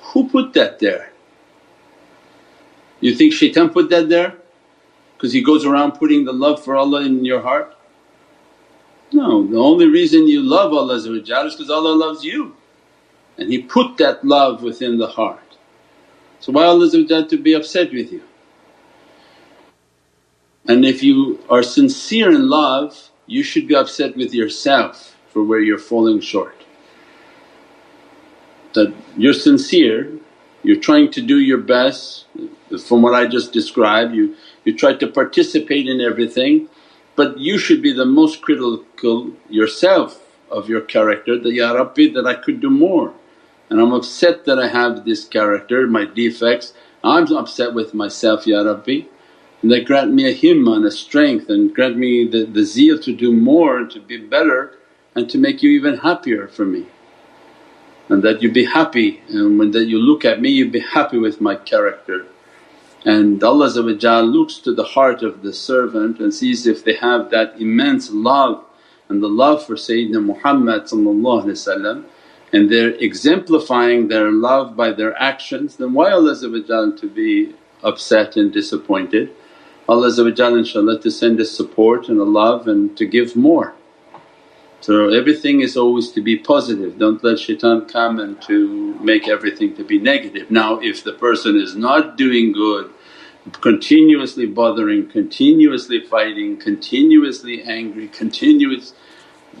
who 0.00 0.28
put 0.28 0.54
that 0.54 0.78
there? 0.78 1.12
You 3.00 3.14
think 3.14 3.34
shaitan 3.34 3.68
put 3.68 3.90
that 3.90 4.08
there? 4.08 4.38
Because 5.14 5.34
he 5.34 5.42
goes 5.42 5.66
around 5.66 5.92
putting 5.92 6.24
the 6.24 6.32
love 6.32 6.64
for 6.64 6.74
Allah 6.74 7.02
in 7.02 7.24
your 7.26 7.42
heart? 7.42 7.76
No, 9.12 9.46
the 9.46 9.58
only 9.58 9.86
reason 9.86 10.26
you 10.26 10.40
love 10.42 10.72
Allah 10.72 10.94
is 10.94 11.06
because 11.06 11.70
Allah 11.70 11.94
loves 11.94 12.24
you 12.24 12.56
and 13.38 13.50
He 13.50 13.62
put 13.62 13.96
that 13.98 14.24
love 14.24 14.62
within 14.62 14.98
the 14.98 15.06
heart. 15.06 15.40
So 16.40 16.52
why 16.52 16.64
Allah 16.64 16.90
to 16.90 17.38
be 17.38 17.54
upset 17.54 17.92
with 17.92 18.12
you? 18.12 18.22
And 20.66 20.84
if 20.84 21.02
you 21.02 21.42
are 21.48 21.62
sincere 21.62 22.30
in 22.30 22.48
love 22.48 23.10
you 23.28 23.42
should 23.42 23.68
be 23.68 23.76
upset 23.76 24.16
with 24.16 24.34
yourself 24.34 25.14
for 25.28 25.44
where 25.44 25.60
you're 25.60 25.78
falling 25.78 26.20
short 26.20 26.54
that 28.74 28.92
you're 29.16 29.32
sincere, 29.32 30.12
you're 30.62 30.80
trying 30.80 31.10
to 31.10 31.22
do 31.22 31.40
your 31.40 31.58
best 31.58 32.26
from 32.86 33.02
what 33.02 33.14
I 33.14 33.26
just 33.26 33.52
described, 33.52 34.14
you, 34.14 34.36
you 34.64 34.76
try 34.76 34.94
to 34.94 35.06
participate 35.06 35.88
in 35.88 36.00
everything 36.00 36.68
but 37.16 37.38
you 37.38 37.58
should 37.58 37.82
be 37.82 37.92
the 37.92 38.06
most 38.06 38.42
critical 38.42 39.32
yourself 39.50 40.22
of 40.50 40.68
your 40.68 40.80
character 40.80 41.38
that, 41.38 41.52
Ya 41.52 41.72
Rabbi 41.72 42.12
that 42.14 42.26
I 42.26 42.34
could 42.34 42.60
do 42.60 42.70
more 42.70 43.12
and 43.70 43.80
I'm 43.80 43.92
upset 43.92 44.44
that 44.46 44.58
I 44.58 44.68
have 44.68 45.04
this 45.04 45.24
character, 45.24 45.86
my 45.86 46.04
defects, 46.04 46.72
I'm 47.04 47.30
upset 47.32 47.74
with 47.74 47.94
myself 47.94 48.46
Ya 48.46 48.62
Rabbi 48.62 49.02
and 49.62 49.70
that 49.72 49.86
grant 49.86 50.12
me 50.12 50.28
a 50.30 50.34
himma 50.34 50.76
and 50.76 50.84
a 50.84 50.90
strength 50.90 51.48
and 51.48 51.74
grant 51.74 51.96
me 51.96 52.26
the, 52.26 52.44
the 52.44 52.64
zeal 52.64 52.98
to 53.00 53.14
do 53.14 53.32
more 53.32 53.78
and 53.78 53.90
to 53.90 54.00
be 54.00 54.16
better 54.16 54.74
and 55.14 55.28
to 55.30 55.38
make 55.38 55.62
you 55.62 55.70
even 55.70 55.98
happier 55.98 56.46
for 56.46 56.64
me. 56.64 56.86
And 58.08 58.22
that 58.22 58.40
you 58.40 58.50
be 58.50 58.64
happy 58.64 59.20
and 59.28 59.58
when 59.58 59.72
that 59.72 59.86
you 59.86 59.98
look 59.98 60.24
at 60.24 60.40
me 60.40 60.50
you 60.50 60.70
be 60.70 60.80
happy 60.80 61.18
with 61.18 61.40
my 61.40 61.56
character. 61.56 62.26
And 63.04 63.42
Allah 63.42 63.68
looks 64.22 64.58
to 64.58 64.74
the 64.74 64.84
heart 64.84 65.22
of 65.22 65.42
the 65.42 65.52
servant 65.52 66.20
and 66.20 66.32
sees 66.32 66.66
if 66.66 66.84
they 66.84 66.94
have 66.94 67.30
that 67.30 67.60
immense 67.60 68.10
love 68.10 68.64
and 69.08 69.22
the 69.22 69.28
love 69.28 69.64
for 69.64 69.74
Sayyidina 69.74 70.24
Muhammad 70.24 70.88
and 72.52 72.70
they're 72.70 72.94
exemplifying 72.94 74.08
their 74.08 74.30
love 74.30 74.76
by 74.76 74.92
their 74.92 75.20
actions 75.20 75.76
then 75.76 75.92
why 75.92 76.10
Allah 76.10 76.34
to 76.96 77.08
be 77.08 77.54
upset 77.82 78.36
and 78.36 78.52
disappointed. 78.52 79.30
Allah 79.88 80.08
inshaAllah 80.08 81.00
to 81.02 81.10
send 81.10 81.40
us 81.40 81.50
support 81.50 82.08
and 82.08 82.20
a 82.20 82.24
love 82.24 82.68
and 82.68 82.96
to 82.96 83.06
give 83.06 83.36
more. 83.36 83.74
So 84.80 85.08
everything 85.08 85.60
is 85.60 85.76
always 85.76 86.12
to 86.12 86.20
be 86.20 86.38
positive, 86.38 86.98
don't 86.98 87.22
let 87.24 87.40
shaitan 87.40 87.86
come 87.86 88.20
and 88.20 88.40
to 88.42 88.94
make 89.00 89.28
everything 89.28 89.74
to 89.76 89.84
be 89.84 89.98
negative. 89.98 90.50
Now 90.50 90.78
if 90.80 91.02
the 91.02 91.12
person 91.12 91.56
is 91.56 91.74
not 91.74 92.16
doing 92.16 92.52
good, 92.52 92.90
continuously 93.60 94.46
bothering, 94.46 95.08
continuously 95.08 96.00
fighting, 96.00 96.58
continuously 96.58 97.62
angry, 97.62 98.08
continuous 98.08 98.94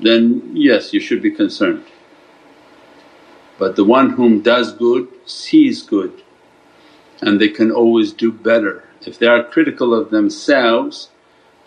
then 0.00 0.52
yes 0.54 0.92
you 0.92 1.00
should 1.00 1.20
be 1.20 1.30
concerned. 1.30 1.84
But 3.58 3.76
the 3.76 3.84
one 3.84 4.10
whom 4.10 4.40
does 4.40 4.72
good 4.72 5.08
sees 5.26 5.82
good 5.82 6.22
and 7.20 7.40
they 7.40 7.48
can 7.48 7.70
always 7.70 8.12
do 8.12 8.30
better. 8.30 8.84
If 9.04 9.18
they 9.18 9.26
are 9.26 9.42
critical 9.42 9.92
of 9.92 10.10
themselves 10.10 11.10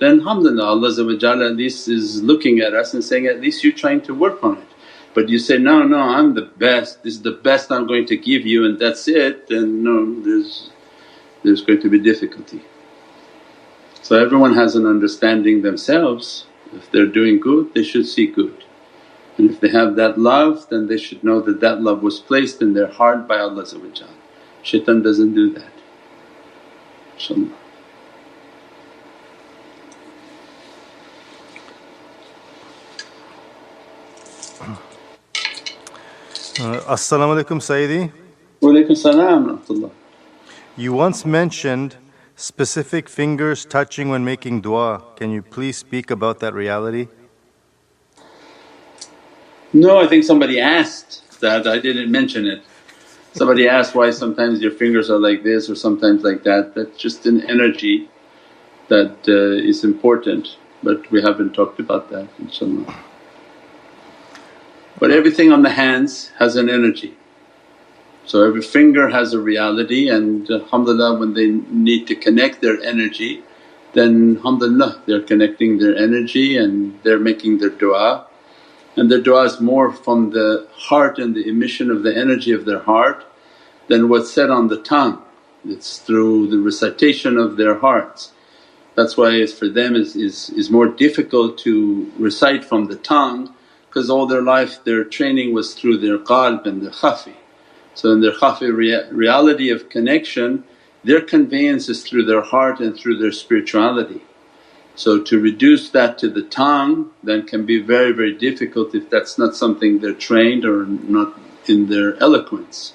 then 0.01 0.21
alhamdulillah 0.21 0.65
Allah 0.65 1.45
at 1.45 1.55
least 1.55 1.87
is 1.87 2.23
looking 2.23 2.59
at 2.59 2.73
us 2.73 2.95
and 2.95 3.03
saying, 3.03 3.27
at 3.27 3.39
least 3.39 3.63
you're 3.63 3.71
trying 3.71 4.01
to 4.01 4.15
work 4.15 4.43
on 4.43 4.57
it. 4.57 4.67
But 5.13 5.29
you 5.29 5.37
say, 5.37 5.59
no, 5.59 5.83
no 5.83 5.99
I'm 5.99 6.33
the 6.33 6.41
best, 6.41 7.03
this 7.03 7.13
is 7.15 7.21
the 7.21 7.37
best 7.49 7.71
I'm 7.71 7.85
going 7.85 8.07
to 8.07 8.17
give 8.17 8.43
you 8.43 8.65
and 8.65 8.79
that's 8.79 9.07
it 9.07 9.47
then 9.47 9.83
no 9.83 10.19
there's, 10.21 10.71
there's 11.43 11.61
going 11.61 11.81
to 11.81 11.89
be 11.89 11.99
difficulty. 11.99 12.61
So 14.01 14.19
everyone 14.19 14.55
has 14.55 14.75
an 14.75 14.87
understanding 14.87 15.61
themselves, 15.61 16.47
if 16.73 16.89
they're 16.91 17.05
doing 17.05 17.39
good 17.39 17.73
they 17.75 17.83
should 17.83 18.07
see 18.07 18.25
good. 18.25 18.63
And 19.41 19.49
if 19.49 19.59
they 19.59 19.69
have 19.69 19.95
that 19.95 20.19
love 20.19 20.67
then 20.69 20.85
they 20.85 20.97
should 20.97 21.23
know 21.23 21.41
that 21.41 21.61
that 21.61 21.81
love 21.81 22.03
was 22.03 22.19
placed 22.19 22.61
in 22.61 22.75
their 22.75 22.85
heart 22.85 23.27
by 23.27 23.39
Allah 23.39 23.65
Shaitan 24.61 25.01
doesn't 25.01 25.33
do 25.33 25.51
that, 25.53 25.73
inshaAllah. 27.17 27.51
Uh, 36.59 36.93
As-salamu 36.93 37.33
alaykum 37.41 37.57
Sayyidi. 37.69 38.11
Wa 38.61 38.93
salam 38.93 39.91
You 40.77 40.93
once 40.93 41.25
mentioned 41.25 41.95
specific 42.35 43.09
fingers 43.09 43.65
touching 43.65 44.09
when 44.09 44.23
making 44.23 44.61
dua. 44.61 45.01
Can 45.15 45.31
you 45.31 45.41
please 45.41 45.77
speak 45.77 46.11
about 46.11 46.39
that 46.41 46.53
reality? 46.53 47.07
No, 49.73 49.99
I 49.99 50.07
think 50.07 50.23
somebody 50.23 50.59
asked 50.59 51.39
that, 51.39 51.67
I 51.67 51.79
didn't 51.79 52.11
mention 52.11 52.45
it. 52.45 52.63
Somebody 53.33 53.67
asked 53.67 53.95
why 53.95 54.11
sometimes 54.11 54.61
your 54.61 54.71
fingers 54.71 55.09
are 55.09 55.19
like 55.19 55.43
this 55.43 55.69
or 55.69 55.75
sometimes 55.75 56.23
like 56.23 56.43
that, 56.43 56.75
that's 56.75 56.97
just 56.97 57.25
an 57.25 57.41
energy 57.49 58.09
that 58.89 59.15
uh, 59.27 59.69
is 59.69 59.83
important 59.83 60.57
but 60.83 61.09
we 61.11 61.21
haven't 61.21 61.53
talked 61.53 61.79
about 61.79 62.09
that 62.09 62.27
inshaAllah. 62.39 62.95
But 64.99 65.11
everything 65.11 65.51
on 65.51 65.61
the 65.63 65.69
hands 65.69 66.31
has 66.39 66.55
an 66.55 66.69
energy. 66.69 67.15
So 68.25 68.45
every 68.47 68.61
finger 68.61 69.09
has 69.09 69.33
a 69.33 69.39
reality 69.39 70.09
and 70.09 70.49
alhamdulillah 70.49 71.19
when 71.19 71.33
they 71.33 71.47
need 71.47 72.07
to 72.07 72.15
connect 72.15 72.61
their 72.61 72.81
energy 72.81 73.43
then 73.93 74.37
alhamdulillah 74.37 75.01
they're 75.05 75.27
connecting 75.31 75.77
their 75.79 75.95
energy 75.95 76.55
and 76.55 76.99
they're 77.03 77.19
making 77.19 77.57
their 77.57 77.71
du'a 77.71 78.25
and 78.95 79.09
their 79.09 79.21
du'a 79.21 79.45
is 79.45 79.61
more 79.61 79.91
from 79.91 80.31
the 80.31 80.67
heart 80.73 81.17
and 81.19 81.35
the 81.35 81.47
emission 81.47 81.89
of 81.89 82.03
the 82.03 82.15
energy 82.15 82.51
of 82.51 82.65
their 82.65 82.79
heart 82.79 83.25
than 83.87 84.09
what's 84.09 84.31
said 84.31 84.49
on 84.49 84.67
the 84.67 84.81
tongue. 84.81 85.21
It's 85.65 85.99
through 85.99 86.47
the 86.47 86.59
recitation 86.59 87.37
of 87.37 87.57
their 87.57 87.77
hearts. 87.79 88.31
That's 88.95 89.15
why 89.15 89.45
for 89.47 89.69
them 89.69 89.95
is, 89.95 90.15
is, 90.15 90.49
is 90.51 90.69
more 90.69 90.87
difficult 90.87 91.57
to 91.59 92.11
recite 92.17 92.65
from 92.65 92.85
the 92.85 92.97
tongue 92.97 93.53
because 93.87 94.09
all 94.09 94.25
their 94.25 94.41
life 94.41 94.83
their 94.83 95.03
training 95.03 95.53
was 95.53 95.73
through 95.73 95.97
their 95.97 96.17
qalb 96.17 96.65
and 96.65 96.81
their 96.81 96.91
khafi. 96.91 97.35
So 97.93 98.11
in 98.11 98.21
their 98.21 98.33
khafi 98.33 98.73
rea- 98.73 99.09
reality 99.11 99.69
of 99.69 99.89
connection 99.89 100.63
their 101.03 101.21
conveyance 101.21 101.89
is 101.89 102.03
through 102.03 102.25
their 102.25 102.41
heart 102.41 102.79
and 102.79 102.95
through 102.95 103.17
their 103.17 103.31
spirituality. 103.31 104.21
So 105.01 105.19
to 105.19 105.39
reduce 105.39 105.89
that 105.97 106.19
to 106.19 106.29
the 106.29 106.43
tongue 106.43 107.09
then 107.23 107.47
can 107.51 107.65
be 107.65 107.77
very 107.93 108.11
very 108.11 108.33
difficult 108.47 108.93
if 108.93 109.09
that's 109.09 109.35
not 109.43 109.55
something 109.55 109.97
they're 109.97 110.21
trained 110.29 110.63
or 110.63 110.85
not 111.17 111.29
in 111.65 111.87
their 111.93 112.09
eloquence. 112.27 112.93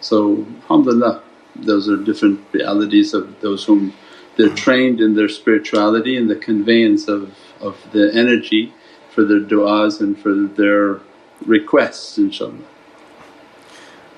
So 0.00 0.44
alhamdulillah 0.62 1.22
those 1.54 1.88
are 1.88 1.96
different 2.10 2.40
realities 2.50 3.14
of 3.14 3.40
those 3.40 3.64
whom 3.66 3.94
they're 4.36 4.56
trained 4.66 5.00
in 5.00 5.14
their 5.14 5.28
spirituality 5.28 6.16
and 6.16 6.28
the 6.28 6.40
conveyance 6.50 7.06
of, 7.06 7.32
of 7.60 7.74
the 7.92 8.10
energy 8.12 8.72
for 9.12 9.22
their 9.22 9.38
du'as 9.38 10.00
and 10.00 10.18
for 10.18 10.34
their 10.60 11.00
requests 11.46 12.18
inshaAllah. 12.18 12.66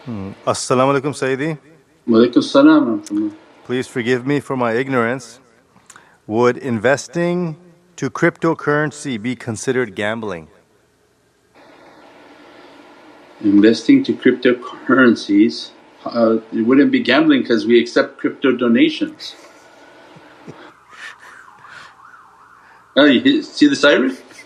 Hmm. 0.06 0.30
As-salamu 0.46 0.90
alaykum 0.94 1.12
Sayyidi. 1.22 1.58
Wa 2.06 2.40
salam 2.40 3.36
Please 3.64 3.86
forgive 3.86 4.26
me 4.26 4.40
for 4.40 4.56
my 4.56 4.72
ignorance. 4.72 5.40
Would 6.26 6.56
investing 6.56 7.56
to 7.94 8.10
cryptocurrency 8.10 9.22
be 9.22 9.36
considered 9.36 9.94
gambling? 9.94 10.48
Investing 13.40 14.02
to 14.02 14.12
cryptocurrencies, 14.12 15.70
uh, 16.04 16.38
it 16.52 16.62
wouldn't 16.62 16.90
be 16.90 16.98
gambling 16.98 17.42
because 17.42 17.64
we 17.64 17.78
accept 17.80 18.18
crypto 18.18 18.50
donations. 18.50 19.36
oh, 22.96 23.04
you 23.04 23.42
see 23.42 23.68
the 23.68 23.76
siren? 23.76 24.16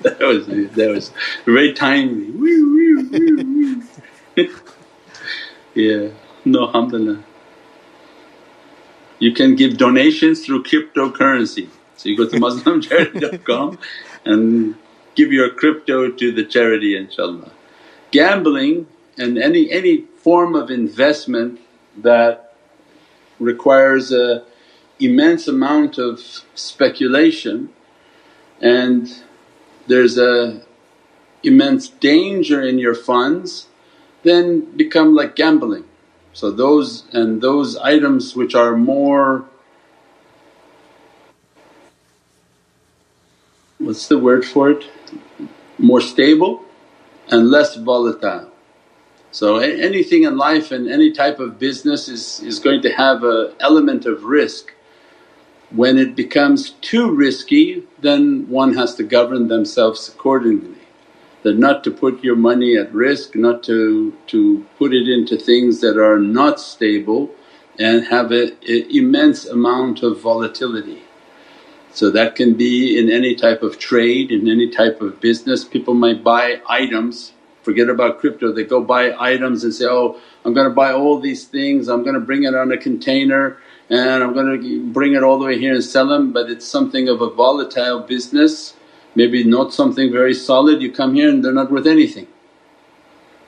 that 0.00 0.16
was 0.20 0.46
that 0.46 0.88
was 0.88 1.12
very 1.44 1.74
timely. 1.74 2.30
yeah, 5.74 6.08
no, 6.46 6.68
alhamdulillah. 6.68 7.22
You 9.20 9.32
can 9.32 9.54
give 9.54 9.76
donations 9.76 10.44
through 10.44 10.64
cryptocurrency. 10.64 11.68
So 11.96 12.08
you 12.08 12.16
go 12.16 12.28
to 12.28 12.36
muslimcharity.com 12.46 13.78
and 14.24 14.74
give 15.14 15.32
your 15.32 15.50
crypto 15.50 16.10
to 16.10 16.32
the 16.32 16.44
charity 16.44 16.94
inshaAllah. 16.94 17.52
Gambling 18.10 18.88
and 19.16 19.38
any, 19.38 19.70
any 19.70 20.06
form 20.16 20.54
of 20.56 20.70
investment 20.70 21.60
that 21.98 22.54
requires 23.38 24.12
a 24.12 24.44
immense 24.98 25.48
amount 25.48 25.98
of 25.98 26.20
speculation 26.54 27.70
and 28.60 29.22
there's 29.86 30.18
a 30.18 30.62
immense 31.42 31.88
danger 31.88 32.60
in 32.60 32.78
your 32.78 32.94
funds 32.94 33.66
then 34.22 34.60
become 34.76 35.14
like 35.14 35.34
gambling. 35.34 35.84
So 36.32 36.50
those 36.50 37.04
and 37.12 37.42
those 37.42 37.76
items 37.76 38.36
which 38.36 38.54
are 38.54 38.76
more 38.76 39.44
what's 43.78 44.08
the 44.08 44.18
word 44.18 44.44
for 44.44 44.70
it? 44.70 44.84
More 45.78 46.00
stable 46.00 46.64
and 47.30 47.50
less 47.50 47.76
volatile. 47.76 48.50
So 49.32 49.58
anything 49.58 50.24
in 50.24 50.36
life 50.36 50.72
and 50.72 50.88
any 50.88 51.12
type 51.12 51.38
of 51.38 51.58
business 51.58 52.08
is, 52.08 52.40
is 52.40 52.58
going 52.58 52.82
to 52.82 52.90
have 52.90 53.24
a 53.24 53.54
element 53.60 54.06
of 54.06 54.24
risk. 54.24 54.74
When 55.70 55.98
it 55.98 56.16
becomes 56.16 56.70
too 56.80 57.14
risky 57.14 57.84
then 58.00 58.48
one 58.48 58.74
has 58.74 58.94
to 58.96 59.04
govern 59.04 59.48
themselves 59.48 60.08
accordingly. 60.08 60.79
That 61.42 61.58
not 61.58 61.82
to 61.84 61.90
put 61.90 62.22
your 62.22 62.36
money 62.36 62.76
at 62.76 62.92
risk, 62.92 63.34
not 63.34 63.62
to, 63.64 64.14
to 64.26 64.66
put 64.78 64.92
it 64.92 65.08
into 65.08 65.38
things 65.38 65.80
that 65.80 65.96
are 65.98 66.18
not 66.18 66.60
stable 66.60 67.30
and 67.78 68.04
have 68.04 68.30
an 68.30 68.56
immense 68.62 69.46
amount 69.46 70.02
of 70.02 70.20
volatility. 70.20 71.02
So 71.92 72.10
that 72.10 72.36
can 72.36 72.54
be 72.54 72.98
in 72.98 73.10
any 73.10 73.34
type 73.34 73.62
of 73.62 73.78
trade, 73.78 74.30
in 74.30 74.48
any 74.48 74.68
type 74.68 75.00
of 75.00 75.20
business. 75.20 75.64
People 75.64 75.94
might 75.94 76.22
buy 76.22 76.60
items, 76.68 77.32
forget 77.62 77.88
about 77.88 78.20
crypto, 78.20 78.52
they 78.52 78.64
go 78.64 78.82
buy 78.82 79.14
items 79.18 79.64
and 79.64 79.74
say, 79.74 79.86
oh 79.86 80.20
I'm 80.44 80.54
going 80.54 80.68
to 80.68 80.74
buy 80.74 80.92
all 80.92 81.18
these 81.18 81.46
things, 81.46 81.88
I'm 81.88 82.02
going 82.02 82.14
to 82.14 82.20
bring 82.20 82.44
it 82.44 82.54
on 82.54 82.70
a 82.70 82.76
container 82.76 83.58
and 83.88 84.22
I'm 84.22 84.32
going 84.34 84.60
to 84.60 84.86
bring 84.92 85.14
it 85.14 85.22
all 85.22 85.38
the 85.38 85.46
way 85.46 85.58
here 85.58 85.74
and 85.74 85.82
sell 85.82 86.06
them. 86.06 86.32
But 86.32 86.48
it's 86.48 86.66
something 86.66 87.08
of 87.08 87.20
a 87.22 87.30
volatile 87.30 88.00
business, 88.00 88.74
maybe 89.14 89.44
not 89.44 89.72
something 89.72 90.12
very 90.12 90.34
solid. 90.34 90.80
You 90.80 90.92
come 90.92 91.14
here 91.14 91.28
and 91.28 91.44
they're 91.44 91.52
not 91.52 91.70
worth 91.70 91.86
anything. 91.86 92.26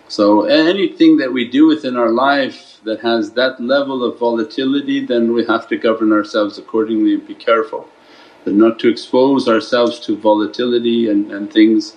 So 0.08 0.42
anything 0.44 1.16
that 1.18 1.32
we 1.32 1.48
do 1.48 1.66
within 1.66 1.96
our 1.96 2.10
life 2.10 2.80
that 2.84 3.00
has 3.00 3.32
that 3.32 3.60
level 3.60 4.04
of 4.04 4.18
volatility 4.18 5.06
then 5.06 5.32
we 5.32 5.44
have 5.46 5.68
to 5.68 5.76
govern 5.76 6.12
ourselves 6.12 6.58
accordingly 6.58 7.14
and 7.14 7.26
be 7.26 7.34
careful 7.34 7.88
that 8.44 8.54
not 8.54 8.78
to 8.80 8.88
expose 8.88 9.48
ourselves 9.48 10.00
to 10.00 10.16
volatility 10.16 11.08
and, 11.08 11.30
and 11.32 11.52
things 11.52 11.96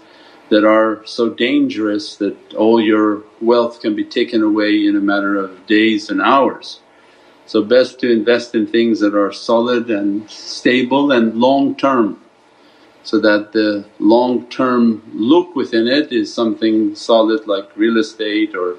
that 0.49 0.63
are 0.63 1.01
so 1.05 1.29
dangerous 1.29 2.15
that 2.17 2.37
all 2.53 2.79
your 2.79 3.23
wealth 3.41 3.81
can 3.81 3.95
be 3.95 4.05
taken 4.05 4.43
away 4.43 4.85
in 4.85 4.95
a 4.95 4.99
matter 4.99 5.35
of 5.35 5.65
days 5.65 6.09
and 6.09 6.21
hours. 6.21 6.81
So 7.47 7.63
best 7.63 7.99
to 7.99 8.11
invest 8.11 8.53
in 8.53 8.67
things 8.67 8.99
that 8.99 9.15
are 9.15 9.31
solid 9.31 9.89
and 9.89 10.29
stable 10.29 11.11
and 11.11 11.33
long 11.35 11.75
term 11.75 12.21
so 13.05 13.19
that 13.19 13.53
the 13.53 13.85
long 13.99 14.45
term 14.49 15.01
look 15.13 15.55
within 15.55 15.87
it 15.87 16.11
is 16.11 16.33
something 16.33 16.93
solid 16.95 17.47
like 17.47 17.69
real 17.77 17.97
estate 17.97 18.55
or, 18.55 18.75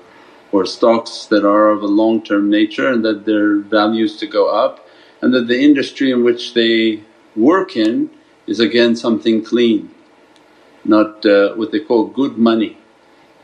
or 0.52 0.66
stocks 0.66 1.26
that 1.26 1.44
are 1.44 1.68
of 1.68 1.82
a 1.82 1.86
long 1.86 2.20
term 2.22 2.50
nature 2.50 2.92
and 2.92 3.04
that 3.04 3.24
their 3.24 3.56
values 3.58 4.16
to 4.18 4.26
go 4.26 4.48
up 4.48 4.86
and 5.22 5.32
that 5.32 5.46
the 5.46 5.58
industry 5.58 6.10
in 6.10 6.22
which 6.24 6.52
they 6.52 7.00
work 7.34 7.76
in 7.76 8.10
is 8.46 8.60
again 8.60 8.94
something 8.94 9.42
clean, 9.42 9.90
not 10.84 11.24
uh, 11.24 11.54
what 11.54 11.72
they 11.72 11.80
call 11.80 12.06
good 12.06 12.36
money 12.36 12.76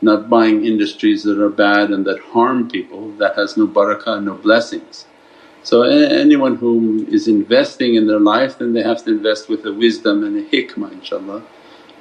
not 0.03 0.29
buying 0.29 0.65
industries 0.65 1.23
that 1.23 1.39
are 1.39 1.49
bad 1.49 1.89
and 1.89 2.05
that 2.05 2.19
harm 2.19 2.69
people 2.69 3.11
that 3.13 3.35
has 3.35 3.55
no 3.55 3.65
barakah, 3.65 4.21
no 4.21 4.33
blessings. 4.33 5.05
So 5.63 5.83
anyone 5.83 6.57
who 6.57 7.05
is 7.09 7.27
investing 7.27 7.95
in 7.95 8.07
their 8.07 8.19
life 8.19 8.57
then 8.59 8.73
they 8.73 8.83
have 8.83 9.03
to 9.05 9.11
invest 9.11 9.49
with 9.49 9.65
a 9.65 9.73
wisdom 9.73 10.23
and 10.23 10.37
a 10.37 10.49
hikmah 10.49 10.91
inshaAllah 10.99 11.43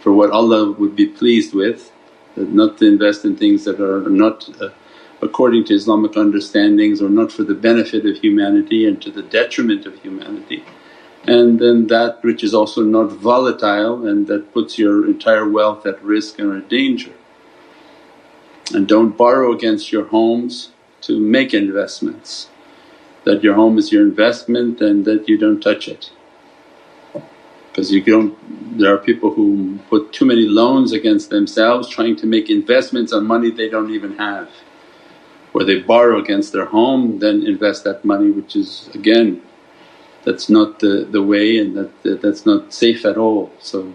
for 0.00 0.12
what 0.12 0.30
Allah 0.30 0.72
would 0.72 0.96
be 0.96 1.06
pleased 1.06 1.54
with 1.54 1.92
not 2.36 2.78
to 2.78 2.86
invest 2.86 3.24
in 3.24 3.36
things 3.36 3.64
that 3.64 3.80
are 3.80 4.08
not 4.08 4.48
uh, 4.60 4.70
according 5.20 5.64
to 5.64 5.74
Islamic 5.74 6.16
understandings 6.16 7.00
or 7.00 7.08
not 7.08 7.30
for 7.30 7.44
the 7.44 7.54
benefit 7.54 8.04
of 8.06 8.16
humanity 8.18 8.86
and 8.86 9.00
to 9.02 9.10
the 9.10 9.22
detriment 9.22 9.86
of 9.86 9.98
humanity. 10.02 10.64
And 11.24 11.60
then 11.60 11.86
that 11.86 12.22
which 12.24 12.42
is 12.42 12.52
also 12.52 12.82
not 12.82 13.12
volatile 13.12 14.06
and 14.06 14.26
that 14.26 14.52
puts 14.52 14.78
your 14.78 15.06
entire 15.06 15.48
wealth 15.48 15.86
at 15.86 16.02
risk 16.02 16.40
and 16.40 16.52
or 16.52 16.60
danger. 16.60 17.12
And 18.74 18.88
don't 18.88 19.16
borrow 19.16 19.52
against 19.52 19.92
your 19.92 20.06
homes 20.06 20.70
to 21.02 21.20
make 21.20 21.54
investments 21.54 22.48
that 23.24 23.42
your 23.42 23.54
home 23.54 23.78
is 23.78 23.92
your 23.92 24.02
investment 24.02 24.80
and 24.80 25.04
that 25.04 25.28
you 25.28 25.38
don't 25.38 25.60
touch 25.60 25.88
it. 25.88 26.10
Because 27.68 27.90
you 27.90 28.02
don't… 28.02 28.78
there 28.78 28.92
are 28.94 28.98
people 28.98 29.32
who 29.32 29.78
put 29.88 30.12
too 30.12 30.24
many 30.24 30.46
loans 30.46 30.92
against 30.92 31.30
themselves 31.30 31.88
trying 31.88 32.16
to 32.16 32.26
make 32.26 32.50
investments 32.50 33.12
on 33.12 33.26
money 33.26 33.50
they 33.50 33.68
don't 33.68 33.90
even 33.90 34.16
have. 34.18 34.50
Or 35.54 35.64
they 35.64 35.80
borrow 35.80 36.18
against 36.18 36.52
their 36.52 36.66
home 36.66 37.18
then 37.18 37.46
invest 37.46 37.84
that 37.84 38.04
money 38.04 38.30
which 38.30 38.56
is 38.56 38.88
again 38.94 39.42
that's 40.24 40.48
not 40.48 40.78
the, 40.78 41.06
the 41.10 41.22
way 41.22 41.58
and 41.58 41.76
that, 41.76 42.02
that 42.02 42.22
that's 42.22 42.46
not 42.46 42.72
safe 42.72 43.04
at 43.04 43.16
all. 43.16 43.52
So 43.60 43.92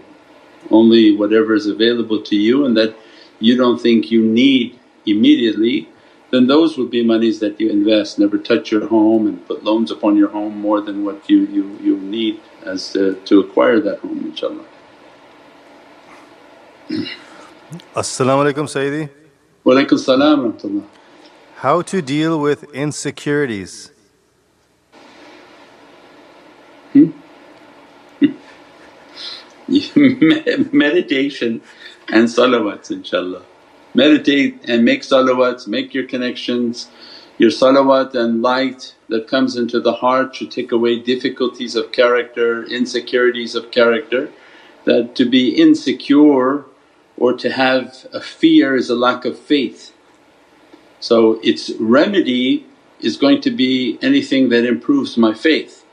only 0.70 1.16
whatever 1.16 1.54
is 1.54 1.66
available 1.66 2.22
to 2.22 2.36
you 2.36 2.64
and 2.64 2.76
that 2.76 2.94
you 3.40 3.56
don't 3.56 3.80
think 3.80 4.10
you 4.10 4.24
need 4.24 4.78
immediately 5.06 5.88
then 6.30 6.46
those 6.46 6.76
would 6.76 6.90
be 6.90 7.04
monies 7.04 7.40
that 7.40 7.60
you 7.60 7.70
invest. 7.70 8.18
Never 8.18 8.36
touch 8.38 8.70
your 8.70 8.86
home 8.86 9.26
and 9.26 9.46
put 9.46 9.64
loans 9.64 9.90
upon 9.90 10.16
your 10.16 10.28
home 10.28 10.58
more 10.58 10.80
than 10.80 11.04
what 11.04 11.28
you, 11.28 11.46
you, 11.46 11.78
you 11.82 11.96
need 11.98 12.40
as 12.64 12.92
to, 12.92 13.14
to 13.14 13.40
acquire 13.40 13.80
that 13.80 14.00
home 14.00 14.32
inshaAllah. 14.32 14.64
As-salamu 17.96 18.52
alaykum 18.52 18.66
Sayyidi. 18.66 19.10
Wa 19.64 19.74
alaykum 19.74 19.98
salam 19.98 20.86
How 21.56 21.82
to 21.82 22.02
deal 22.02 22.38
with 22.40 22.64
insecurities? 22.74 23.92
Hmm? 26.92 27.10
Meditation 30.72 31.60
and 32.08 32.26
salawats 32.26 32.90
inshaAllah 32.90 33.42
meditate 33.94 34.64
and 34.68 34.84
make 34.84 35.02
salawats, 35.02 35.66
make 35.66 35.94
your 35.94 36.06
connections. 36.06 36.88
Your 37.38 37.50
salawat 37.50 38.14
and 38.14 38.42
light 38.42 38.94
that 39.08 39.28
comes 39.28 39.56
into 39.56 39.80
the 39.80 39.94
heart 39.94 40.34
should 40.34 40.50
take 40.50 40.72
away 40.72 40.98
difficulties 40.98 41.76
of 41.76 41.92
character, 41.92 42.64
insecurities 42.64 43.54
of 43.54 43.70
character. 43.70 44.30
That 44.84 45.14
to 45.16 45.28
be 45.28 45.50
insecure 45.50 46.64
or 47.16 47.32
to 47.34 47.50
have 47.50 48.06
a 48.12 48.20
fear 48.20 48.76
is 48.76 48.90
a 48.90 48.94
lack 48.94 49.24
of 49.24 49.38
faith. 49.38 49.92
So 51.00 51.40
its 51.42 51.70
remedy 51.78 52.66
is 53.00 53.16
going 53.16 53.40
to 53.42 53.50
be 53.50 53.98
anything 54.02 54.48
that 54.48 54.64
improves 54.64 55.16
my 55.16 55.34
faith. 55.34 55.84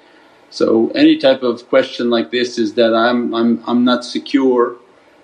So 0.50 0.90
any 0.92 1.18
type 1.18 1.44
of 1.44 1.68
question 1.68 2.10
like 2.10 2.32
this 2.32 2.58
is 2.58 2.76
that 2.76 2.94
I'm, 2.94 3.34
I'm, 3.34 3.64
I'm 3.68 3.84
not 3.84 4.06
secure 4.06 4.78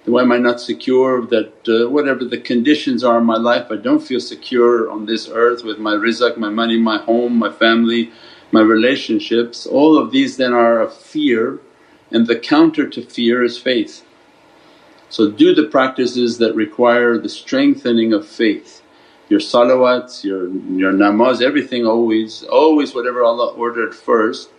why 0.05 0.23
am 0.23 0.31
I 0.31 0.37
not 0.37 0.59
secure 0.59 1.25
that 1.27 1.53
uh, 1.67 1.89
whatever 1.89 2.25
the 2.25 2.39
conditions 2.39 3.03
are 3.03 3.19
in 3.19 3.25
my 3.25 3.37
life 3.37 3.67
I 3.69 3.75
don't 3.75 4.01
feel 4.01 4.19
secure 4.19 4.89
on 4.89 5.05
this 5.05 5.29
earth 5.29 5.63
with 5.63 5.77
my 5.77 5.93
rizq, 5.93 6.37
my 6.37 6.49
money, 6.49 6.77
my 6.77 6.97
home, 6.97 7.37
my 7.37 7.51
family, 7.51 8.11
my 8.51 8.61
relationships. 8.61 9.67
All 9.67 9.97
of 9.97 10.11
these 10.11 10.37
then 10.37 10.53
are 10.53 10.81
a 10.81 10.89
fear 10.89 11.59
and 12.11 12.25
the 12.25 12.39
counter 12.39 12.89
to 12.89 13.01
fear 13.01 13.43
is 13.43 13.57
faith. 13.57 14.03
So 15.09 15.29
do 15.29 15.53
the 15.53 15.67
practices 15.67 16.37
that 16.39 16.55
require 16.55 17.17
the 17.17 17.29
strengthening 17.29 18.13
of 18.13 18.27
faith. 18.27 18.81
Your 19.29 19.39
salawats, 19.39 20.23
your, 20.23 20.47
your 20.49 20.91
namaz, 20.93 21.41
everything 21.41 21.85
always, 21.85 22.43
always 22.43 22.95
whatever 22.95 23.23
Allah 23.23 23.53
ordered 23.53 23.93
first 23.93 24.49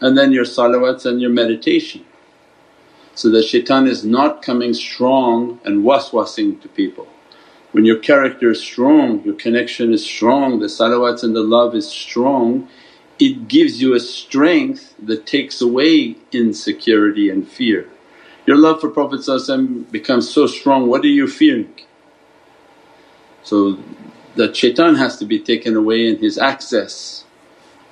and 0.00 0.16
then 0.16 0.32
your 0.32 0.44
salawats 0.44 1.06
and 1.06 1.20
your 1.20 1.30
meditation 1.30 2.04
so 3.14 3.30
that 3.30 3.44
shaitan 3.44 3.86
is 3.86 4.04
not 4.04 4.42
coming 4.42 4.74
strong 4.74 5.60
and 5.64 5.84
waswasing 5.84 6.60
to 6.62 6.68
people. 6.68 7.06
When 7.72 7.84
your 7.84 7.98
character 7.98 8.50
is 8.50 8.60
strong, 8.60 9.22
your 9.24 9.34
connection 9.34 9.92
is 9.92 10.04
strong, 10.04 10.60
the 10.60 10.66
salawats 10.66 11.22
and 11.22 11.34
the 11.34 11.42
love 11.42 11.74
is 11.74 11.88
strong, 11.88 12.68
it 13.18 13.48
gives 13.48 13.80
you 13.80 13.94
a 13.94 14.00
strength 14.00 14.94
that 14.98 15.26
takes 15.26 15.60
away 15.60 16.16
insecurity 16.32 17.30
and 17.30 17.46
fear. 17.48 17.88
Your 18.46 18.56
love 18.56 18.80
for 18.80 18.90
Prophet 18.90 19.22
becomes 19.90 20.28
so 20.28 20.46
strong, 20.46 20.88
what 20.88 21.04
are 21.04 21.08
you 21.08 21.28
fearing? 21.28 21.72
So 23.42 23.78
that 24.36 24.56
shaitan 24.56 24.96
has 24.96 25.16
to 25.18 25.24
be 25.24 25.38
taken 25.38 25.76
away 25.76 26.06
in 26.08 26.18
his 26.18 26.38
access 26.38 27.24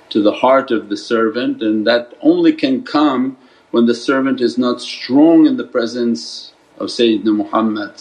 to 0.09 0.21
the 0.21 0.33
heart 0.33 0.71
of 0.71 0.89
the 0.89 0.97
servant 0.97 1.61
and 1.61 1.87
that 1.87 2.13
only 2.21 2.53
can 2.53 2.83
come 2.83 3.37
when 3.71 3.85
the 3.85 3.95
servant 3.95 4.41
is 4.41 4.57
not 4.57 4.81
strong 4.81 5.45
in 5.45 5.57
the 5.57 5.63
presence 5.63 6.53
of 6.77 6.89
Sayyidina 6.89 7.35
Muhammad 7.35 7.91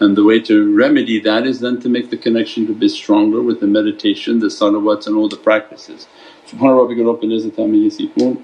and 0.00 0.16
the 0.16 0.24
way 0.24 0.38
to 0.40 0.76
remedy 0.76 1.18
that 1.20 1.46
is 1.46 1.60
then 1.60 1.80
to 1.80 1.88
make 1.88 2.10
the 2.10 2.16
connection 2.16 2.66
to 2.66 2.74
be 2.74 2.88
stronger 2.88 3.42
with 3.42 3.60
the 3.60 3.66
meditation, 3.66 4.38
the 4.38 4.46
salawats 4.46 5.06
and 5.06 5.16
all 5.16 5.28
the 5.28 5.36
practices. 5.36 6.06
Subhana 6.46 6.86
rabbika 6.86 7.02
rabbil 7.02 7.32
izzati 7.36 7.58
amma 7.58 7.76
yasifoon 7.76 8.42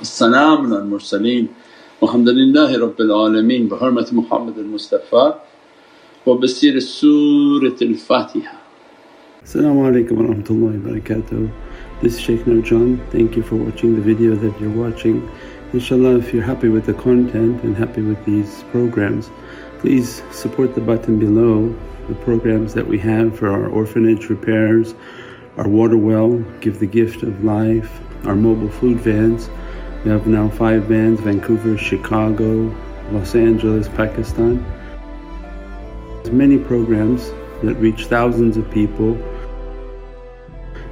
As-salaamun 0.00 0.72
al 0.76 0.86
mursaleen 0.86 1.48
walhamdulillahi 2.00 2.76
rabbil 2.76 3.10
alameen. 3.22 3.68
Bi 3.68 3.76
hurmati 3.76 4.12
Muhammad 4.12 4.58
al-Mustafa. 4.58 5.40
Wa 6.24 6.34
bi 6.36 6.46
siri 6.46 6.80
Surat 6.80 7.80
al-Fatiha. 7.80 8.63
As-salaamu 9.44 9.92
alaykum 9.92 10.12
wa 10.12 10.34
rahmatullahi 10.34 10.82
wa 10.82 10.90
barakatuh. 10.90 11.52
This 12.00 12.14
is 12.14 12.20
Shaykh 12.20 12.40
Nurjan. 12.46 12.98
Thank 13.10 13.36
you 13.36 13.42
for 13.42 13.56
watching 13.56 13.94
the 13.94 14.00
video 14.00 14.34
that 14.34 14.58
you're 14.58 14.70
watching. 14.70 15.30
Inshallah 15.74 16.16
if 16.16 16.32
you're 16.32 16.42
happy 16.42 16.70
with 16.70 16.86
the 16.86 16.94
content 16.94 17.62
and 17.62 17.76
happy 17.76 18.00
with 18.00 18.24
these 18.24 18.64
programs 18.70 19.30
please 19.80 20.22
support 20.30 20.74
the 20.74 20.80
button 20.80 21.18
below 21.18 21.68
the 22.08 22.14
programs 22.24 22.72
that 22.72 22.86
we 22.86 22.98
have 23.00 23.38
for 23.38 23.50
our 23.50 23.68
orphanage 23.68 24.30
repairs, 24.30 24.94
our 25.58 25.68
water 25.68 25.98
well, 25.98 26.38
Give 26.62 26.78
the 26.78 26.86
Gift 26.86 27.22
of 27.22 27.44
Life, 27.44 28.00
our 28.24 28.34
mobile 28.34 28.70
food 28.70 28.96
vans. 29.00 29.50
We 30.06 30.10
have 30.10 30.26
now 30.26 30.48
five 30.48 30.84
vans 30.84 31.20
Vancouver, 31.20 31.76
Chicago, 31.76 32.74
Los 33.12 33.34
Angeles, 33.34 33.88
Pakistan. 33.88 34.64
There's 36.22 36.30
many 36.30 36.56
programs 36.56 37.30
that 37.62 37.74
reach 37.74 38.06
thousands 38.06 38.56
of 38.56 38.70
people 38.70 39.18